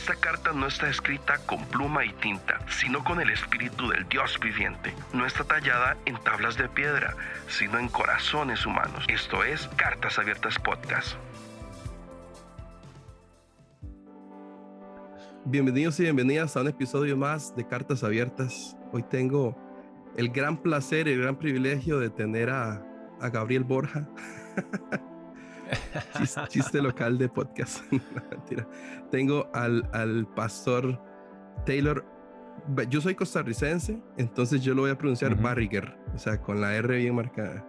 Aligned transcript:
Esta 0.00 0.14
carta 0.14 0.54
no 0.54 0.66
está 0.66 0.88
escrita 0.88 1.36
con 1.44 1.62
pluma 1.66 2.06
y 2.06 2.12
tinta, 2.14 2.58
sino 2.70 3.04
con 3.04 3.20
el 3.20 3.28
espíritu 3.28 3.86
del 3.86 4.08
Dios 4.08 4.40
viviente. 4.42 4.94
No 5.12 5.26
está 5.26 5.44
tallada 5.44 5.98
en 6.06 6.16
tablas 6.24 6.56
de 6.56 6.70
piedra, 6.70 7.14
sino 7.48 7.78
en 7.78 7.88
corazones 7.88 8.64
humanos. 8.64 9.04
Esto 9.08 9.44
es 9.44 9.68
Cartas 9.76 10.18
Abiertas 10.18 10.58
Podcast. 10.58 11.16
Bienvenidos 15.44 16.00
y 16.00 16.04
bienvenidas 16.04 16.56
a 16.56 16.62
un 16.62 16.68
episodio 16.68 17.18
más 17.18 17.54
de 17.54 17.68
Cartas 17.68 18.02
Abiertas. 18.02 18.78
Hoy 18.92 19.02
tengo 19.02 19.54
el 20.16 20.30
gran 20.30 20.56
placer 20.56 21.08
y 21.08 21.12
el 21.12 21.20
gran 21.20 21.36
privilegio 21.36 22.00
de 22.00 22.08
tener 22.08 22.48
a, 22.48 22.82
a 23.20 23.28
Gabriel 23.28 23.64
Borja. 23.64 24.08
chiste, 26.48 26.80
local 26.82 27.18
de 27.18 27.28
podcast. 27.28 27.84
Tengo 29.10 29.50
al, 29.54 29.88
al, 29.92 30.26
pastor 30.34 31.00
Taylor. 31.64 32.04
Yo 32.88 33.00
soy 33.00 33.14
costarricense, 33.14 34.02
entonces 34.16 34.62
yo 34.62 34.74
lo 34.74 34.82
voy 34.82 34.90
a 34.90 34.98
pronunciar 34.98 35.34
Barriger, 35.34 35.96
o 36.14 36.18
sea, 36.18 36.40
con 36.40 36.60
la 36.60 36.74
R 36.74 36.96
bien 36.96 37.14
marcada. 37.14 37.66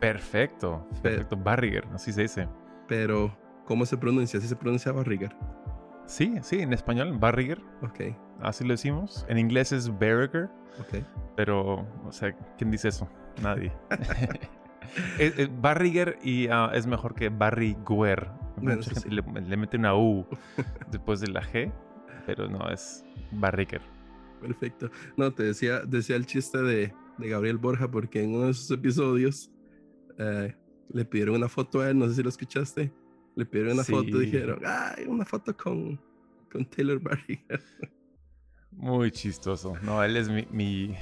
perfecto, 0.00 0.88
perfecto, 1.00 1.36
Barriger, 1.36 1.86
así 1.94 2.12
se 2.12 2.22
dice. 2.22 2.48
Pero, 2.88 3.36
¿cómo 3.64 3.86
se 3.86 3.96
pronuncia? 3.96 4.38
¿Así 4.38 4.48
se 4.48 4.56
pronuncia 4.56 4.90
Barriger? 4.90 5.34
Sí, 6.06 6.34
sí, 6.42 6.60
en 6.60 6.72
español, 6.72 7.16
Barriger. 7.18 7.60
Ok. 7.82 8.14
Así 8.40 8.64
lo 8.64 8.72
decimos. 8.72 9.24
En 9.28 9.38
inglés 9.38 9.72
es 9.72 9.88
Barriger. 9.88 10.50
Ok. 10.80 11.02
Pero, 11.36 11.86
o 12.04 12.12
sea, 12.12 12.36
¿quién 12.58 12.70
dice 12.70 12.88
eso? 12.88 13.08
Nadie. 13.42 13.72
Barriger 15.60 16.18
y 16.22 16.48
ah, 16.48 16.70
es 16.74 16.86
mejor 16.86 17.14
que 17.14 17.28
Barriguer. 17.28 18.30
le, 19.08 19.56
mete 19.56 19.76
una 19.76 19.96
U 19.96 20.26
después 20.90 21.20
de 21.20 21.28
la 21.28 21.42
G, 21.42 21.72
pero 22.26 22.48
no, 22.48 22.68
es 22.70 23.04
Barriger. 23.32 23.82
Perfecto. 24.40 24.90
No, 25.16 25.32
te 25.32 25.44
decía, 25.44 25.80
decía 25.80 26.16
el 26.16 26.26
chiste 26.26 26.58
de, 26.58 26.92
Gabriel 27.18 27.58
Borja 27.58 27.90
porque 27.90 28.22
en 28.22 28.34
uno 28.34 28.46
de 28.46 28.54
sus 28.54 28.70
episodios 28.72 29.50
eh, 30.18 30.54
le 30.92 31.04
pidieron 31.04 31.36
una 31.36 31.48
foto 31.48 31.80
a 31.80 31.90
él, 31.90 31.98
no 31.98 32.08
sé 32.08 32.16
si 32.16 32.22
lo 32.22 32.28
escuchaste. 32.28 32.92
Le 33.36 33.46
pidieron 33.46 33.74
una 33.74 33.84
foto 33.84 34.22
y 34.22 34.26
dijeron, 34.26 34.60
¡ay, 34.64 35.06
una 35.06 35.24
foto 35.24 35.56
con, 35.56 36.00
con 36.50 36.64
Taylor 36.66 37.00
Barriger! 37.00 37.62
Muy 38.70 39.10
chistoso. 39.10 39.74
No, 39.82 40.02
él 40.02 40.16
es 40.16 40.28
mi, 40.28 40.46
mi 40.50 40.94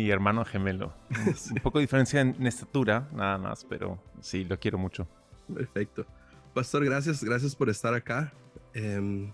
hermano 0.00 0.44
gemelo. 0.44 0.92
Un 1.50 1.62
poco 1.62 1.78
diferencia 1.78 2.20
en, 2.20 2.46
estatura, 2.46 3.08
nada 3.12 3.38
más, 3.38 3.64
pero 3.64 3.98
sí, 4.20 4.44
lo 4.44 4.58
quiero 4.58 4.78
mucho. 4.78 5.06
Perfecto. 5.52 6.06
Pastor, 6.54 6.84
gracias, 6.84 7.22
gracias 7.22 7.54
por 7.54 7.68
estar 7.68 7.94
acá. 7.94 8.32
Em, 8.74 9.30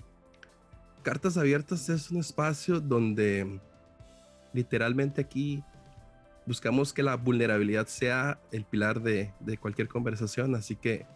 Cartas 1.02 1.36
Abiertas 1.36 1.88
es 1.88 2.10
un 2.10 2.18
espacio 2.18 2.80
donde 2.80 3.60
literalmente 4.52 5.20
aquí 5.20 5.62
buscamos 6.46 6.92
que 6.92 7.02
la 7.02 7.16
vulnerabilidad 7.16 7.86
sea 7.86 8.40
el 8.50 8.64
pilar 8.64 9.00
de, 9.00 9.32
cualquier 9.60 9.88
conversación, 9.88 10.54
así 10.54 10.76
que 10.76 11.06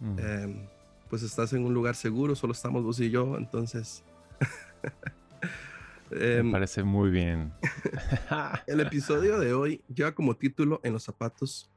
mm. 0.00 0.18
em, 0.18 0.68
pues 1.08 1.22
estás 1.22 1.52
en 1.52 1.64
un 1.64 1.74
lugar 1.74 1.94
seguro, 1.94 2.34
solo 2.34 2.52
estamos 2.52 2.82
vos 2.82 2.98
y 3.00 3.10
yo, 3.10 3.36
entonces 3.36 4.02
Me 6.10 6.36
em, 6.38 6.52
parece 6.52 6.82
muy 6.82 7.10
bien. 7.10 7.52
el 8.66 8.80
episodio 8.80 9.38
de 9.38 9.52
hoy 9.52 9.82
lleva 9.94 10.12
como 10.12 10.34
título 10.34 10.80
En 10.82 10.92
los 10.92 11.04
zapatos 11.04 11.70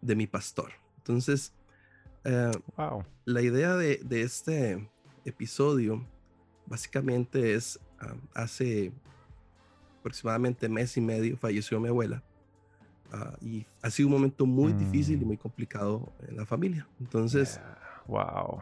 de 0.00 0.16
mi 0.16 0.26
pastor. 0.26 0.72
Entonces, 0.98 1.52
eh, 2.24 2.52
la 3.24 3.42
idea 3.42 3.76
de, 3.76 4.00
este 4.10 4.88
episodio 5.24 6.06
básicamente 6.66 7.54
es, 7.54 7.78
ah, 8.00 8.14
hace 8.34 8.92
aproximadamente 10.00 10.68
mes 10.68 10.96
y 10.96 11.00
medio 11.00 11.36
falleció 11.36 11.78
mi 11.78 11.88
abuela. 11.88 12.22
Ah, 13.12 13.36
y 13.42 13.66
ha 13.82 13.90
sido 13.90 14.08
un 14.08 14.14
momento 14.14 14.46
muy 14.46 14.72
difícil 14.72 15.20
y 15.20 15.24
mm. 15.24 15.28
muy 15.28 15.36
complicado 15.36 16.10
en 16.26 16.36
la 16.36 16.46
familia. 16.46 16.88
Entonces, 17.00 17.60
wow. 18.06 18.60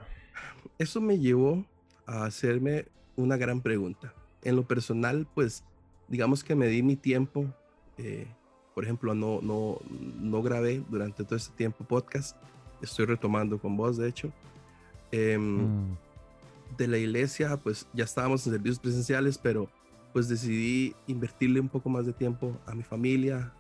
Eso 0.79 1.01
me 1.01 1.19
llevó 1.19 1.65
a 2.07 2.25
hacerme 2.25 2.87
una 3.15 3.37
gran 3.37 3.61
pregunta 3.61 4.13
en 4.43 4.57
lo 4.57 4.65
personal, 4.65 5.27
pues 5.35 5.65
digamos 6.09 6.45
que 6.45 6.55
me 6.55 6.67
di 6.67 6.83
mi 6.83 6.97
tiempo. 6.97 7.47
Eh, 7.99 8.27
por 8.75 8.85
ejemplo, 8.85 9.15
no, 9.15 9.41
no, 9.43 9.79
no 10.21 10.43
grabé 10.43 10.83
durante 10.89 11.25
todo 11.25 11.37
este 11.37 11.55
tiempo 11.57 11.85
podcast. 11.85 12.37
Estoy 12.81 13.07
retomando 13.07 13.59
con 13.59 13.77
vos, 13.77 13.97
de 13.97 14.09
hecho. 14.09 14.33
Em, 15.11 15.67
mm. 15.67 15.97
De 16.77 16.87
la 16.87 16.97
iglesia, 16.97 17.59
pues 17.59 17.87
ya 17.93 18.05
estábamos 18.05 18.47
en 18.47 18.55
servicios 18.55 18.79
presenciales, 18.79 19.37
pero 19.37 19.69
pues 20.13 20.29
decidí 20.29 20.95
invertirle 21.07 21.61
un 21.61 21.69
poco 21.69 21.89
más 21.91 22.07
de 22.07 22.13
tiempo 22.13 22.57
a 22.67 22.75
mi 22.75 22.83
familia 22.83 23.53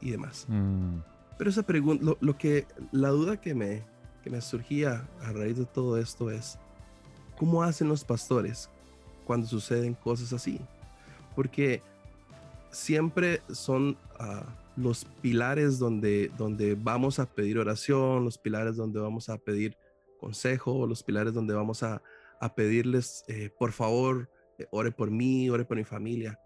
y 0.00 0.10
demás. 0.10 0.46
Mm. 0.48 0.98
Pero 1.38 1.50
esa 1.50 1.62
pregunta, 1.62 2.04
lo, 2.04 2.18
lo, 2.20 2.36
que, 2.36 2.66
la 2.92 3.08
duda 3.08 3.40
que 3.40 3.54
me, 3.54 3.82
que 4.22 4.28
me 4.28 4.42
surgía 4.42 5.08
a 5.22 5.32
raíz 5.32 5.56
de 5.56 5.64
todo 5.64 5.96
esto 5.96 6.30
es, 6.30 6.58
¿cómo 7.38 7.62
hacen 7.62 7.88
los 7.88 8.04
pastores 8.04 8.68
cuando 9.30 9.46
suceden 9.46 9.94
cosas 9.94 10.32
así. 10.32 10.58
Porque 11.36 11.82
siempre 12.72 13.42
son 13.52 13.96
ah, 14.18 14.42
los 14.76 15.04
pilares 15.04 15.78
donde, 15.78 16.32
donde 16.36 16.74
vamos 16.74 17.20
a 17.20 17.26
pedir 17.26 17.56
oración, 17.56 18.24
los 18.24 18.38
pilares 18.38 18.74
donde 18.74 18.98
vamos 18.98 19.28
a 19.28 19.38
pedir 19.38 19.76
consejo, 20.18 20.84
los 20.84 21.04
pilares 21.04 21.32
donde 21.32 21.54
vamos 21.54 21.84
a, 21.84 22.02
a 22.40 22.52
pedirles, 22.56 23.22
eh, 23.28 23.50
por 23.56 23.70
favor, 23.70 24.28
eh, 24.58 24.66
ore 24.72 24.90
por 24.90 25.12
mí, 25.12 25.48
ore 25.48 25.64
por 25.64 25.76
mi 25.76 25.84
familia. 25.84 26.36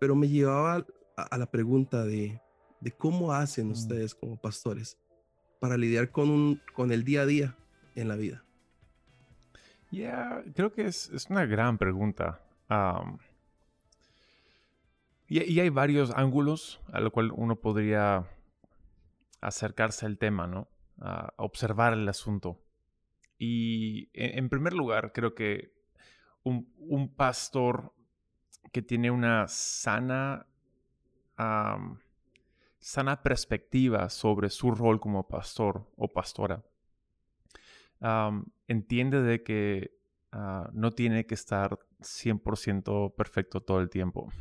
Pero 0.00 0.16
me 0.16 0.30
llevaba 0.30 0.86
a, 1.14 1.36
la 1.36 1.50
pregunta 1.50 2.06
de, 2.06 2.40
de, 2.80 2.90
cómo 2.90 3.34
hacen 3.34 3.68
mm. 3.68 3.72
ustedes 3.72 4.14
como 4.14 4.40
pastores 4.40 4.96
para 5.60 5.76
lidiar 5.76 6.10
con, 6.10 6.30
un, 6.30 6.62
con 6.72 6.90
el 6.90 7.04
día 7.04 7.20
a 7.20 7.26
día 7.26 7.58
en 7.96 8.08
la 8.08 8.16
vida. 8.16 8.47
Ya, 9.90 10.42
creo 10.54 10.72
que 10.72 10.86
es, 10.86 11.26
una 11.30 11.46
gran 11.46 11.78
pregunta. 11.78 12.40
y, 15.28 15.60
hay 15.60 15.68
varios 15.70 16.10
ángulos 16.10 16.80
a 16.92 17.00
lo 17.00 17.10
cual 17.10 17.32
uno 17.34 17.56
podría 17.56 18.26
acercarse 19.40 20.06
al 20.06 20.18
tema, 20.18 20.46
¿no? 20.46 20.68
A 21.00 21.32
observar 21.36 21.94
el 21.94 22.08
asunto. 22.08 22.60
Y 23.38 24.10
en, 24.12 24.48
primer 24.48 24.74
lugar, 24.74 25.12
creo 25.12 25.34
que 25.34 25.72
un, 26.42 27.14
pastor 27.16 27.94
que 28.72 28.82
tiene 28.82 29.10
una 29.10 29.48
sana, 29.48 30.46
sana 32.78 33.22
perspectiva 33.22 34.10
sobre 34.10 34.50
su 34.50 34.72
rol 34.72 35.00
como 35.00 35.28
pastor 35.28 35.88
o 35.96 36.08
pastora 36.08 36.62
entiende 38.00 39.22
de 39.22 39.42
que 39.42 39.90
ah, 40.32 40.70
no 40.72 40.92
tiene 40.92 41.26
que 41.26 41.34
estar 41.34 41.78
100% 42.00 43.14
perfecto 43.14 43.60
todo 43.60 43.80
el 43.80 43.90
tiempo. 43.90 44.32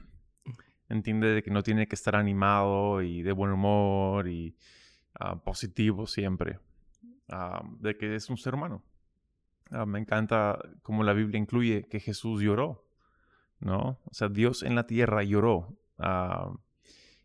Entiende 0.90 1.28
de 1.34 1.44
que 1.44 1.52
no 1.52 1.64
tiene 1.64 1.88
que 1.88 1.96
estar 1.96 2.16
animado 2.16 3.02
y 3.02 3.22
de 3.22 3.32
buen 3.34 3.52
humor 3.52 4.28
y 4.28 4.56
ah, 5.20 5.42
positivo 5.44 6.08
siempre. 6.08 6.60
de 7.80 7.98
que 7.98 8.16
es 8.16 8.30
un 8.30 8.38
ser 8.38 8.56
humano. 8.56 8.84
Ah, 9.72 9.86
me 9.86 10.00
encanta 10.00 10.60
como 10.82 11.04
la 11.04 11.14
Biblia 11.14 11.40
incluye 11.40 11.88
que 11.90 12.00
Jesús 12.00 12.42
lloró, 12.42 12.86
¿no? 13.60 14.00
O 14.06 14.14
sea, 14.14 14.30
Dios 14.30 14.64
en 14.64 14.76
la 14.76 14.88
tierra 14.88 15.24
lloró. 15.24 15.78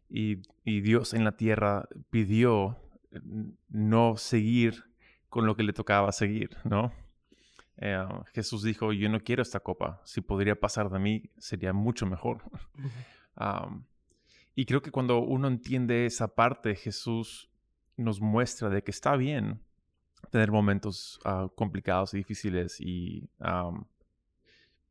y, 0.09 0.43
y 0.65 0.81
Dios 0.81 1.15
en 1.15 1.25
la 1.25 1.37
tierra 1.37 1.89
pidió 2.11 2.79
no 3.69 4.17
seguir 4.17 4.92
con 5.33 5.47
lo 5.47 5.57
que 5.57 5.63
le 5.63 5.73
tocaba 5.73 6.13
seguir, 6.13 6.51
¿no? 6.63 6.93
Eh, 7.79 7.97
Jesús 8.35 8.63
dijo, 8.63 8.93
yo 8.93 9.09
no 9.09 9.19
quiero 9.21 9.41
esta 9.41 9.61
copa, 9.61 10.03
si 10.05 10.21
podría 10.21 10.61
pasar 10.61 10.91
de 10.91 10.99
mí 10.99 11.31
sería 11.39 11.73
mucho 11.73 12.05
mejor. 12.05 12.43
y 14.55 14.67
creo 14.67 14.83
que 14.83 14.91
cuando 14.91 15.21
uno 15.21 15.49
entiende 15.49 16.05
esa 16.05 16.29
parte, 16.35 16.75
Jesús 16.75 17.51
nos 17.97 18.21
muestra 18.21 18.69
de 18.69 18.85
que 18.85 18.91
está 18.91 19.17
bien 19.17 19.63
tener 20.31 20.51
momentos 20.51 21.19
ah, 21.25 21.49
complicados 21.57 22.13
y 22.13 22.19
difíciles 22.19 22.79
y 22.79 23.31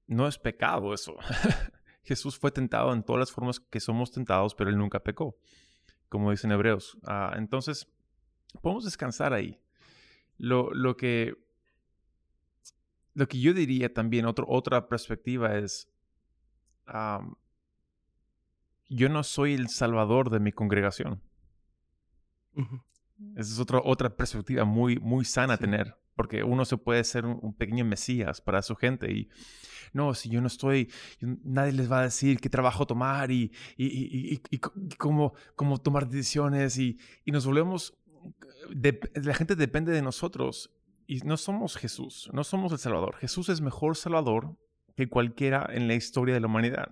no 0.07 0.27
es 0.27 0.39
pecado 0.39 0.95
eso. 0.95 1.17
Jesús 2.03 2.39
fue 2.39 2.49
tentado 2.49 2.93
en 2.93 3.03
todas 3.03 3.19
las 3.19 3.31
formas 3.31 3.59
que 3.59 3.79
somos 3.79 4.11
tentados, 4.11 4.55
pero 4.55 4.71
él 4.71 4.77
nunca 4.79 5.03
pecó, 5.03 5.37
como 6.09 6.31
dicen 6.31 6.51
hebreos. 6.51 6.97
Ah, 7.05 7.35
entonces, 7.37 7.87
podemos 8.59 8.85
descansar 8.85 9.33
ahí. 9.33 9.60
Lo, 10.41 10.97
que, 10.97 11.35
lo 13.13 13.27
que 13.27 13.39
yo 13.39 13.53
diría 13.53 13.93
también, 13.93 14.25
otra 14.25 14.87
perspectiva 14.87 15.55
es, 15.57 15.87
yo 18.89 19.09
no 19.09 19.23
soy 19.23 19.53
el 19.53 19.69
salvador 19.69 20.31
de 20.31 20.39
mi 20.39 20.51
congregación. 20.51 21.21
Esa 23.35 23.53
es 23.53 23.59
otra, 23.59 23.81
otra 23.83 24.09
perspectiva 24.09 24.65
muy, 24.65 24.97
muy 24.97 25.25
sana 25.25 25.57
tener, 25.57 25.95
porque 26.15 26.43
uno 26.43 26.65
se 26.65 26.77
puede 26.77 27.03
ser 27.03 27.25
un, 27.25 27.53
pequeño 27.53 27.85
mesías 27.85 28.41
para 28.41 28.63
su 28.63 28.75
gente 28.75 29.11
y 29.11 29.29
no, 29.93 30.13
si 30.15 30.29
yo 30.29 30.41
no 30.41 30.47
estoy, 30.47 30.91
nadie 31.19 31.73
les 31.73 31.91
va 31.91 31.99
a 31.99 32.03
decir 32.03 32.39
qué 32.39 32.49
trabajo 32.49 32.87
tomar 32.87 33.29
y, 33.29 33.51
y, 33.77 34.41
y, 34.49 34.57
cómo, 34.97 35.33
cómo, 35.55 35.77
tomar 35.79 36.07
decisiones 36.07 36.77
y, 36.77 36.97
nos 37.25 37.45
volvemos, 37.45 37.93
la 39.15 39.33
gente 39.33 39.55
depende 39.55 39.91
de 39.91 40.01
nosotros 40.01 40.71
y 41.07 41.19
no 41.19 41.37
somos 41.37 41.77
Jesús, 41.77 42.29
no 42.33 42.43
somos 42.43 42.71
el 42.71 42.77
Salvador. 42.77 43.15
Jesús 43.17 43.49
es 43.49 43.61
mejor 43.61 43.95
Salvador 43.95 44.55
que 44.95 45.09
cualquiera 45.09 45.67
en 45.71 45.87
la 45.87 45.95
historia 45.95 46.33
de 46.33 46.39
la 46.39 46.47
humanidad. 46.47 46.89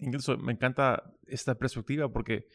Incluso 0.00 0.36
me 0.38 0.52
encanta 0.52 1.14
esta 1.26 1.54
perspectiva 1.54 2.08
porque 2.08 2.48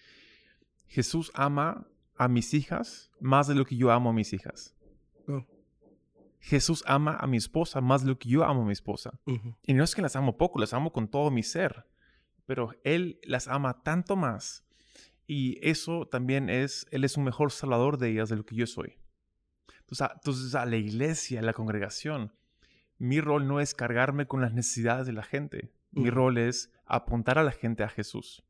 Jesús 0.88 1.32
ama 1.34 1.88
a 2.16 2.28
mis 2.28 2.54
hijas 2.54 3.12
más 3.20 3.48
de 3.48 3.56
lo 3.56 3.66
que 3.66 3.78
yo 3.78 3.92
amo 3.92 4.10
a 4.10 4.14
mis 4.14 4.34
hijas. 4.34 4.76
Oh. 5.28 5.46
Jesús 6.40 6.84
ama 6.88 7.18
a 7.20 7.28
mi 7.28 7.38
esposa 7.38 7.82
más 7.82 8.04
de 8.04 8.10
lo 8.10 8.18
que 8.18 8.30
yo 8.30 8.44
amo 8.44 8.64
a 8.64 8.66
mi 8.66 8.72
esposa. 8.72 9.20
Y 9.64 9.74
no 9.74 9.84
es 9.84 9.94
que 9.94 10.02
las 10.02 10.16
amo 10.16 10.38
poco, 10.38 10.60
las 10.60 10.74
amo 10.74 10.92
con 10.92 11.08
todo 11.08 11.32
mi 11.32 11.44
ser, 11.44 11.86
pero 12.46 12.72
Él 12.84 13.20
las 13.24 13.48
ama 13.48 13.84
tanto 13.84 14.16
más. 14.16 14.66
Y 15.32 15.60
eso 15.62 16.08
también 16.08 16.50
es, 16.50 16.88
Él 16.90 17.04
es 17.04 17.16
un 17.16 17.24
mejor 17.24 17.52
salvador 17.52 18.00
de 18.00 18.10
ellas 18.10 18.30
de 18.30 18.36
lo 18.36 18.44
que 18.44 18.56
yo 18.56 18.66
soy. 18.66 18.98
Entonces 19.82 20.02
a, 20.02 20.14
entonces 20.16 20.56
a 20.56 20.66
la 20.66 20.76
iglesia, 20.76 21.40
a 21.40 21.44
la 21.44 21.54
congregación, 21.54 22.34
mi 22.98 23.22
rol 23.22 23.48
no 23.48 23.60
es 23.60 23.76
cargarme 23.76 24.26
con 24.26 24.42
las 24.42 24.54
necesidades 24.54 25.06
de 25.06 25.14
la 25.14 25.22
gente. 25.22 25.72
Mi 25.92 26.10
rol 26.10 26.40
es 26.40 26.74
apuntar 26.88 27.38
a 27.38 27.44
la 27.44 27.52
gente 27.52 27.84
a 27.84 27.90
Jesús. 27.90 28.44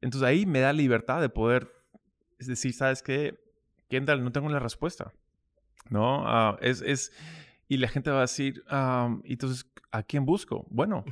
Entonces 0.00 0.28
ahí 0.28 0.44
me 0.44 0.58
da 0.58 0.72
libertad 0.72 1.20
de 1.20 1.28
poder 1.28 1.72
decir, 2.40 2.72
¿sabes 2.72 3.00
qué? 3.00 3.38
Kendall, 3.88 4.24
no 4.24 4.32
tengo 4.32 4.48
la 4.48 4.58
respuesta. 4.58 5.12
¿No? 5.88 6.26
Ah, 6.26 6.58
es, 6.62 6.82
es, 6.82 7.12
y 7.68 7.76
la 7.76 7.86
gente 7.86 8.10
va 8.10 8.18
a 8.18 8.22
decir, 8.22 8.64
entonces, 9.22 9.70
¿a 9.92 10.02
quién 10.02 10.26
busco? 10.26 10.66
Bueno, 10.68 11.04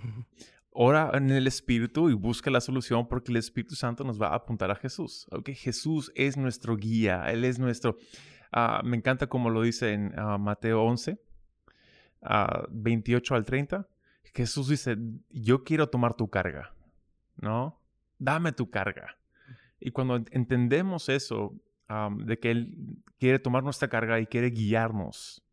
ora 0.75 1.11
en 1.15 1.31
el 1.31 1.47
Espíritu 1.47 2.11
y 2.11 2.15
busca 2.15 2.51
la 2.51 2.61
solución 2.61 3.09
porque 3.09 3.31
el 3.31 3.39
Espíritu 3.39 3.77
Santo 3.77 4.05
nos 4.05 4.21
va 4.21 4.29
a 4.29 4.35
apuntar 4.35 4.71
a 4.71 4.75
Jesús. 4.75 5.27
Okay? 5.31 5.55
Jesús 5.55 6.13
es 6.15 6.37
nuestro 6.37 6.77
guía, 6.77 7.25
Él 7.31 7.45
es 7.45 7.59
nuestro... 7.59 7.97
Ah, 8.53 8.83
me 8.85 8.97
encanta 8.97 9.29
como 9.29 9.51
lo 9.51 9.63
dice 9.63 9.93
en 9.93 10.13
ah, 10.17 10.37
Mateo 10.39 10.83
11, 10.83 11.19
28 12.71 13.35
al 13.35 13.45
30. 13.45 13.89
Jesús 14.35 14.69
dice, 14.69 14.97
yo 15.31 15.65
quiero 15.65 15.89
tomar 15.89 16.15
tu 16.15 16.29
carga, 16.29 16.75
¿no? 17.37 17.81
Dame 18.19 18.53
tu 18.53 18.71
carga. 18.71 19.17
Y 19.81 19.93
cuando 19.93 20.17
entendemos 20.31 21.09
eso, 21.09 21.55
de 22.19 22.39
que 22.39 22.51
Él 22.51 23.03
quiere 23.19 23.39
tomar 23.39 23.63
nuestra 23.63 23.89
carga 23.89 24.19
y 24.19 24.27
quiere 24.27 24.51
guiarnos, 24.51 25.45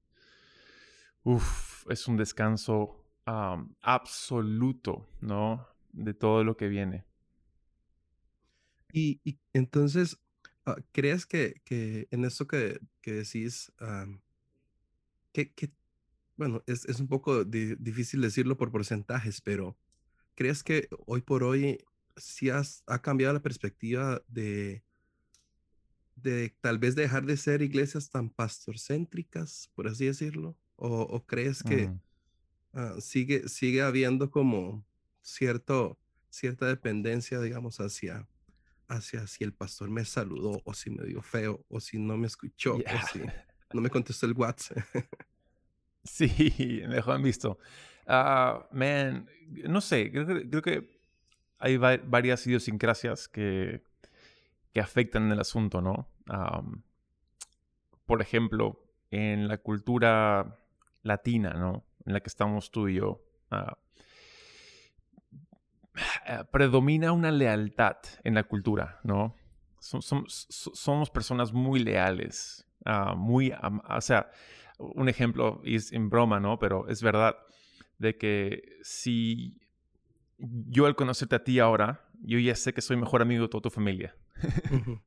uf, 1.23 1.85
es 1.89 2.07
un 2.07 2.18
descanso 2.18 3.00
absoluto, 3.25 5.07
¿no? 5.21 5.68
De 5.94 6.13
todo 6.13 6.44
lo 6.44 6.57
que 6.57 6.68
viene. 6.68 7.06
Y, 8.94 9.21
entonces, 9.53 10.18
ah, 10.65 10.77
¿crees 10.91 11.25
que, 11.25 11.62
en 12.12 12.25
eso 12.25 12.47
que, 12.47 12.79
decís, 13.03 13.71
que, 15.31 15.71
bueno, 16.35 16.63
es, 16.65 17.00
un 17.00 17.07
poco 17.07 17.45
difícil 17.45 18.21
decirlo 18.21 18.57
por 18.57 18.71
porcentajes, 18.71 19.41
pero 19.41 19.77
¿crees 20.35 20.63
que 20.63 20.89
hoy 21.06 21.21
por 21.21 21.44
hoy 21.44 21.79
si 22.18 22.50
has, 22.50 22.83
ha 22.88 23.01
cambiado 23.01 23.33
la 23.33 23.41
perspectiva 23.41 24.21
de, 24.27 24.83
de 26.15 26.53
tal 26.62 26.79
vez 26.79 26.95
dejar 26.95 27.25
de 27.25 27.38
ser 27.38 27.62
iglesias 27.62 28.09
tan 28.09 28.29
pastorcéntricas, 28.29 29.71
por 29.75 29.88
así 29.88 30.06
decirlo? 30.06 30.57
¿O, 30.75 31.23
crees 31.27 31.62
que 31.62 31.89
mm. 31.89 32.01
Ah, 32.73 32.95
sigue, 33.00 33.47
sigue 33.47 33.81
habiendo 33.81 34.29
como 34.31 34.85
cierto, 35.21 35.97
cierta 36.29 36.68
dependencia, 36.68 37.39
digamos, 37.39 37.79
hacia, 37.79 38.27
hacia 38.88 39.27
si 39.27 39.44
el 39.44 39.53
pastor 39.53 39.89
me 39.89 40.06
saludó 40.06 40.62
o 40.65 40.73
si 40.73 40.89
me 40.89 41.06
dio 41.06 41.21
feo 41.21 41.63
o 41.69 41.79
si 41.79 41.97
no 42.00 42.18
me 42.18 42.27
escuchó 42.27 42.75
o 42.75 43.07
si 43.12 43.21
no 43.73 43.81
me 43.81 43.89
contestó 43.89 44.25
el 44.25 44.33
WhatsApp? 44.33 44.77
sí, 46.03 46.83
mejor 46.88 47.15
han 47.15 47.23
visto. 47.23 47.57
Uh, 48.07 48.63
man, 48.75 49.29
no 49.68 49.79
sé, 49.79 50.12
creo 50.12 50.62
que 50.62 51.01
hay 51.59 51.77
varias 51.77 52.45
idiosincrasias 52.47 53.27
que, 53.27 53.83
que 54.73 54.79
afectan 54.79 55.31
el 55.31 55.39
asunto, 55.39 55.81
¿no? 55.81 56.07
por 58.06 58.21
ejemplo, 58.21 58.83
en 59.09 59.47
la 59.47 59.57
cultura 59.57 60.57
latina, 61.03 61.53
¿no? 61.53 61.85
En 62.06 62.13
la 62.13 62.19
que 62.19 62.30
estamos 62.30 62.71
tú 62.71 62.88
y 62.88 62.95
yo, 62.95 63.21
ah, 63.51 63.77
eh, 66.27 66.44
predomina 66.51 67.12
una 67.12 67.31
lealtad 67.31 67.98
en 68.24 68.36
la 68.36 68.44
cultura, 68.44 69.00
¿no? 69.03 69.36
somos 69.81 71.09
personas 71.09 71.53
muy 71.53 71.80
leales, 71.80 72.68
ah, 72.86 73.15
muy, 73.15 73.51
o 73.51 74.01
sea, 74.01 74.30
un 74.77 75.09
ejemplo 75.09 75.62
es 75.63 75.92
en 75.92 76.09
broma, 76.09 76.39
¿no? 76.39 76.59
Pero 76.59 76.88
es 76.88 77.01
verdad 77.01 77.36
de 77.98 78.18
que 78.18 78.77
si 78.83 79.59
yo 80.38 80.86
al 80.86 80.95
conocerte 80.95 81.36
a 81.36 81.44
ti 81.44 81.59
ahora, 81.59 82.07
yo 82.21 82.39
ya 82.39 82.56
sé 82.56 82.74
que 82.74 82.81
soy 82.81 82.97
mejor 82.97 83.21
amigo 83.21 83.44
de 83.44 83.50
toda 83.50 83.62
tu 83.62 83.69
familia. 83.69 84.15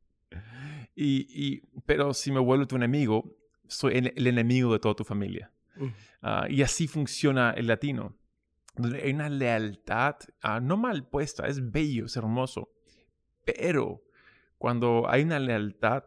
y, 0.94 1.60
pero 1.86 2.14
si 2.14 2.32
me 2.32 2.40
vuelvo 2.40 2.66
tu 2.66 2.76
enemigo, 2.76 3.36
soy 3.66 4.12
el, 4.14 4.26
enemigo 4.26 4.72
de 4.72 4.78
toda 4.78 4.94
tu 4.94 5.04
familia. 5.04 5.50
Ah, 6.22 6.46
y 6.48 6.62
así 6.62 6.86
funciona 6.88 7.52
el 7.52 7.66
latino. 7.66 8.16
Hay 8.76 9.12
una 9.12 9.28
lealtad 9.28 10.16
uh, 10.42 10.60
no 10.60 10.76
mal 10.76 11.06
puesta, 11.06 11.46
es 11.46 11.70
bello, 11.70 12.06
es 12.06 12.16
hermoso. 12.16 12.72
Pero 13.44 14.02
cuando 14.58 15.08
hay 15.08 15.22
una 15.22 15.38
lealtad 15.38 16.04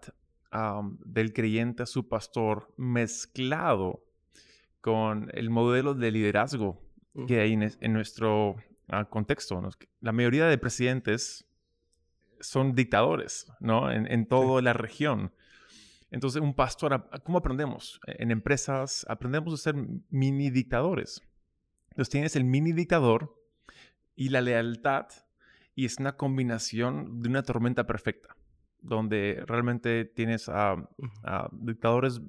del 1.06 1.34
creyente 1.34 1.84
a 1.84 1.86
su 1.86 2.08
pastor 2.08 2.74
mezclado 2.78 4.04
con 4.82 5.30
el 5.34 5.50
modelo 5.50 5.94
de 5.94 6.12
liderazgo 6.12 6.82
que 7.28 7.42
hay 7.42 7.54
en 7.54 7.94
nuestro 7.94 8.56
contexto. 9.10 9.62
La 10.02 10.12
mayoría 10.12 10.46
de 10.46 10.58
presidentes 10.58 11.46
son 12.40 12.76
dictadores, 12.76 13.52
¿no? 13.60 13.92
En, 13.92 14.28
toda 14.28 14.62
la 14.62 14.74
región. 14.74 15.34
Entonces, 16.18 16.42
un 16.42 16.56
pastor, 16.56 17.08
¿cómo 17.24 17.38
aprendemos? 17.38 18.02
En 18.08 18.32
empresas 18.32 19.06
aprendemos 19.08 19.54
a 19.54 19.58
ser 19.58 19.76
mini 20.10 20.50
dictadores. 20.50 21.22
Entonces, 21.92 22.10
tienes 22.10 22.36
el 22.36 22.44
mini 22.44 22.72
dictador 22.72 23.40
y 24.16 24.30
la 24.30 24.42
lealtad, 24.42 25.06
y 25.76 25.86
es 25.86 26.00
una 26.00 26.18
combinación 26.18 27.22
de 27.22 27.30
una 27.30 27.44
tormenta 27.44 27.86
perfecta, 27.86 28.36
donde 28.82 29.44
realmente 29.46 30.06
tienes 30.06 30.50
a, 30.50 30.90
dictadores 31.52 32.20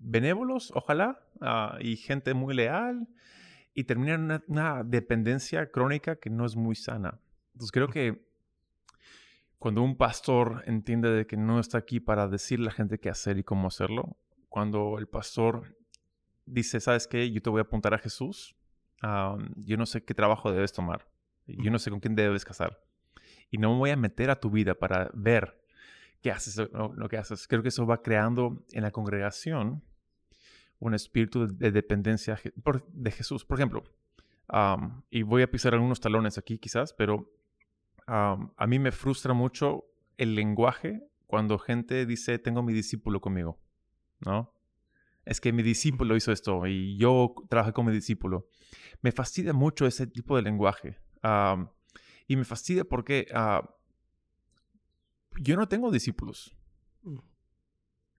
benévolos, 0.00 0.72
ojalá, 0.74 1.20
y 1.78 1.94
gente 1.98 2.34
muy 2.34 2.52
leal, 2.52 3.06
y 3.74 3.84
termina 3.84 4.14
en 4.14 4.42
una, 4.48 4.82
dependencia 4.82 5.70
crónica 5.70 6.16
que 6.16 6.30
no 6.30 6.46
es 6.46 6.56
muy 6.56 6.74
sana. 6.74 7.20
Entonces 7.52 7.70
creo 7.70 7.86
que 7.86 8.25
cuando 9.66 9.82
un 9.82 9.96
pastor 9.96 10.62
entiende 10.66 11.10
de 11.10 11.26
que 11.26 11.36
no 11.36 11.58
está 11.58 11.78
aquí 11.78 11.98
para 11.98 12.28
decirle 12.28 12.66
a 12.66 12.70
la 12.70 12.72
gente 12.72 13.00
qué 13.00 13.10
hacer 13.10 13.36
y 13.36 13.42
cómo 13.42 13.66
hacerlo, 13.66 14.16
cuando 14.48 14.96
el 14.96 15.08
pastor 15.08 15.76
dice, 16.44 16.78
¿sabes 16.78 17.08
qué? 17.08 17.32
Yo 17.32 17.42
te 17.42 17.50
voy 17.50 17.58
a 17.58 17.62
apuntar 17.62 17.92
a 17.92 17.98
Jesús, 17.98 18.54
yo 19.56 19.76
no 19.76 19.84
sé 19.84 20.04
qué 20.04 20.14
trabajo 20.14 20.52
debes 20.52 20.72
tomar, 20.72 21.08
yo 21.48 21.72
no 21.72 21.80
sé 21.80 21.90
con 21.90 21.98
quién 21.98 22.14
debes 22.14 22.44
casar, 22.44 22.80
y 23.50 23.58
no 23.58 23.72
me 23.72 23.78
voy 23.78 23.90
a 23.90 23.96
meter 23.96 24.30
a 24.30 24.38
tu 24.38 24.50
vida 24.50 24.76
para 24.76 25.10
ver 25.14 25.60
qué 26.22 26.30
haces, 26.30 26.58
lo 26.72 27.08
que 27.08 27.16
haces. 27.16 27.48
Creo 27.48 27.62
que 27.62 27.70
eso 27.70 27.84
va 27.86 28.02
creando 28.02 28.64
en 28.70 28.84
la 28.84 28.92
congregación 28.92 29.82
un 30.78 30.94
espíritu 30.94 31.48
de 31.48 31.72
dependencia 31.72 32.40
de 32.92 33.10
Jesús. 33.10 33.44
Por 33.44 33.58
ejemplo, 33.58 33.82
y 35.10 35.22
voy 35.22 35.42
a 35.42 35.50
pisar 35.50 35.74
algunos 35.74 35.98
talones 35.98 36.38
aquí 36.38 36.56
quizás, 36.56 36.92
pero 36.92 37.32
a 38.06 38.66
mí 38.66 38.78
me 38.78 38.92
frustra 38.92 39.34
mucho 39.34 39.84
el 40.16 40.34
lenguaje 40.34 41.02
cuando 41.26 41.58
gente 41.58 42.06
dice, 42.06 42.38
tengo 42.38 42.62
mi 42.62 42.72
discípulo 42.72 43.20
conmigo, 43.20 43.60
¿no? 44.20 44.52
Es 45.24 45.40
que 45.40 45.52
mi 45.52 45.64
discípulo 45.64 46.14
hizo 46.14 46.30
esto 46.30 46.66
y 46.66 46.96
yo 46.98 47.34
trabajé 47.48 47.72
con 47.72 47.86
mi 47.86 47.92
discípulo. 47.92 48.48
Me 49.02 49.10
fastidia 49.10 49.52
mucho 49.52 49.86
ese 49.86 50.06
tipo 50.06 50.36
de 50.36 50.42
lenguaje. 50.42 50.98
y 52.28 52.36
me 52.36 52.44
fastidia 52.44 52.84
porque 52.84 53.26
ah, 53.34 53.68
yo 55.40 55.56
no 55.56 55.68
tengo 55.68 55.90
discípulos. 55.90 56.56
Mm. 57.02 57.18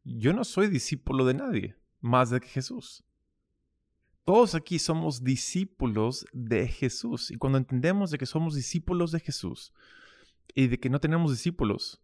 Yo 0.03 0.33
no 0.33 0.43
soy 0.43 0.67
discípulo 0.67 1.25
de 1.25 1.33
nadie 1.33 1.75
más 2.01 2.29
de 2.29 2.39
que 2.39 2.47
Jesús. 2.47 3.03
Todos 4.27 4.55
aquí 4.55 4.77
somos 4.77 5.23
discípulos 5.23 6.25
de 6.33 6.67
Jesús. 6.67 7.31
Y 7.31 7.37
cuando 7.37 7.59
entendemos 7.59 8.11
de 8.11 8.17
que 8.17 8.25
somos 8.25 8.55
discípulos 8.55 9.13
de 9.13 9.21
Jesús 9.21 9.71
y 10.53 10.67
de 10.67 10.77
que 10.81 10.89
no 10.89 10.99
tenemos 10.99 11.31
discípulos, 11.31 12.01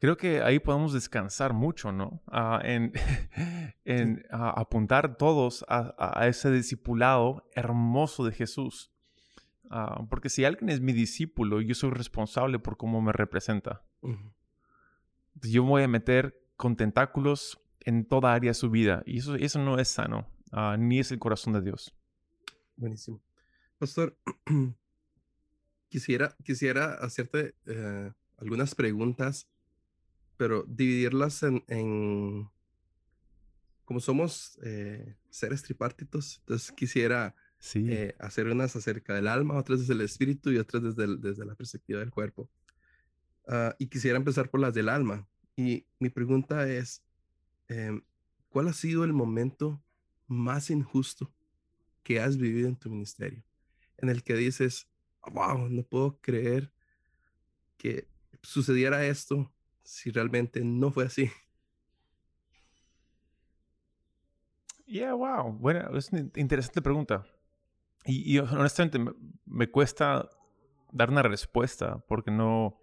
creo 0.00 0.16
que 0.16 0.42
ahí 0.42 0.58
podemos 0.58 0.92
descansar 0.92 1.52
mucho, 1.52 1.92
¿no? 1.92 2.20
Ah, 2.26 2.60
en, 2.64 2.92
en 3.84 4.26
apuntar 4.30 5.16
todos 5.16 5.64
a, 5.68 6.26
ese 6.26 6.50
discipulado 6.50 7.48
hermoso 7.54 8.24
de 8.24 8.32
Jesús. 8.32 8.90
Ah, 9.70 10.04
porque 10.10 10.30
si 10.30 10.44
alguien 10.44 10.70
es 10.70 10.80
mi 10.80 10.92
discípulo, 10.92 11.60
yo 11.60 11.76
soy 11.76 11.90
responsable 11.90 12.58
por 12.58 12.76
cómo 12.76 13.00
me 13.00 13.12
representa. 13.12 13.80
Yo 15.40 15.62
me 15.62 15.70
voy 15.70 15.82
a 15.84 15.88
meter 15.88 16.36
con 16.56 16.74
tentáculos 16.74 17.60
en 17.78 18.04
toda 18.04 18.34
área 18.34 18.50
de 18.50 18.54
su 18.54 18.70
vida. 18.70 19.04
Y 19.06 19.18
eso, 19.18 19.36
eso 19.36 19.60
no 19.60 19.78
es 19.78 19.86
sano, 19.86 20.26
ah, 20.52 20.76
ni 20.78 20.98
es 20.98 21.10
el 21.12 21.18
corazón 21.18 21.52
de 21.52 21.62
Dios. 21.62 21.94
Buenísimo. 22.76 23.22
Pastor, 23.78 24.16
quisiera, 25.88 26.36
quisiera 26.44 26.94
hacerte 26.94 27.54
eh, 27.66 28.12
algunas 28.38 28.74
preguntas, 28.74 29.48
pero 30.36 30.64
dividirlas 30.66 31.42
en, 31.42 32.48
como 33.84 34.00
somos 34.00 34.58
eh, 34.62 35.16
seres 35.30 35.62
tripartitos, 35.62 36.38
entonces 36.40 36.72
quisiera 36.72 37.34
eh, 37.74 38.14
hacer 38.18 38.48
unas 38.48 38.76
acerca 38.76 39.14
del 39.14 39.28
alma, 39.28 39.56
otras 39.56 39.80
desde 39.80 39.94
el 39.94 40.00
espíritu 40.02 40.50
y 40.50 40.58
otras 40.58 40.82
desde, 40.82 41.16
desde 41.16 41.44
la 41.44 41.54
perspectiva 41.54 42.00
del 42.00 42.10
cuerpo. 42.10 42.48
Ah, 43.46 43.74
y 43.78 43.86
quisiera 43.86 44.16
empezar 44.16 44.50
por 44.50 44.60
las 44.60 44.74
del 44.74 44.88
alma. 44.88 45.26
Y 45.56 45.86
mi 45.98 46.10
pregunta 46.10 46.68
es, 46.68 47.02
em, 47.68 48.02
¿cuál 48.48 48.68
ha 48.68 48.72
sido 48.72 49.04
el 49.04 49.12
momento 49.12 49.82
más 50.26 50.70
injusto 50.70 51.32
que 52.02 52.20
has 52.20 52.36
vivido 52.36 52.68
en 52.68 52.76
tu 52.76 52.90
ministerio? 52.90 53.42
En 53.98 54.08
el 54.08 54.22
que 54.22 54.34
dices, 54.34 54.88
wow, 55.32 55.68
no 55.68 55.82
puedo 55.82 56.18
creer 56.20 56.72
que 57.76 58.08
sucediera 58.42 59.06
esto 59.06 59.52
si 59.82 60.10
realmente 60.10 60.64
no 60.64 60.90
fue 60.90 61.04
así. 61.04 61.30
Yeah, 64.86 65.14
wow. 65.14 65.52
Bueno, 65.52 65.96
es 65.96 66.12
una 66.12 66.28
interesante 66.36 66.82
pregunta. 66.82 67.26
Y, 68.06 68.38
honestamente 68.38 68.98
me, 69.46 69.70
cuesta 69.70 70.28
dar 70.92 71.08
una 71.08 71.22
respuesta 71.22 71.98
porque 72.06 72.30
no, 72.30 72.78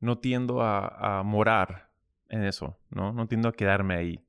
no 0.00 0.18
tiendo 0.18 0.62
a, 0.62 1.22
morar 1.24 1.90
en 2.30 2.42
eso, 2.44 2.78
¿no? 2.90 3.12
No 3.12 3.28
tiendo 3.28 3.48
a 3.48 3.52
quedarme 3.52 3.96
ahí. 3.96 4.24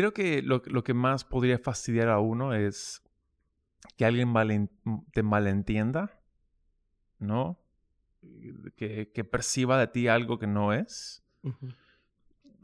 Creo 0.00 0.14
que 0.14 0.42
lo, 0.42 0.62
que 0.62 0.94
más 0.94 1.24
podría 1.24 1.58
fastidiar 1.58 2.08
a 2.08 2.20
uno 2.20 2.54
es 2.54 3.02
que 3.96 4.06
alguien 4.06 4.32
te 5.12 5.22
malentienda, 5.22 6.18
¿no? 7.18 7.60
Que, 8.76 9.28
perciba 9.30 9.78
de 9.78 9.86
ti 9.88 10.08
algo 10.08 10.38
que 10.38 10.46
no 10.46 10.72
es. 10.72 11.22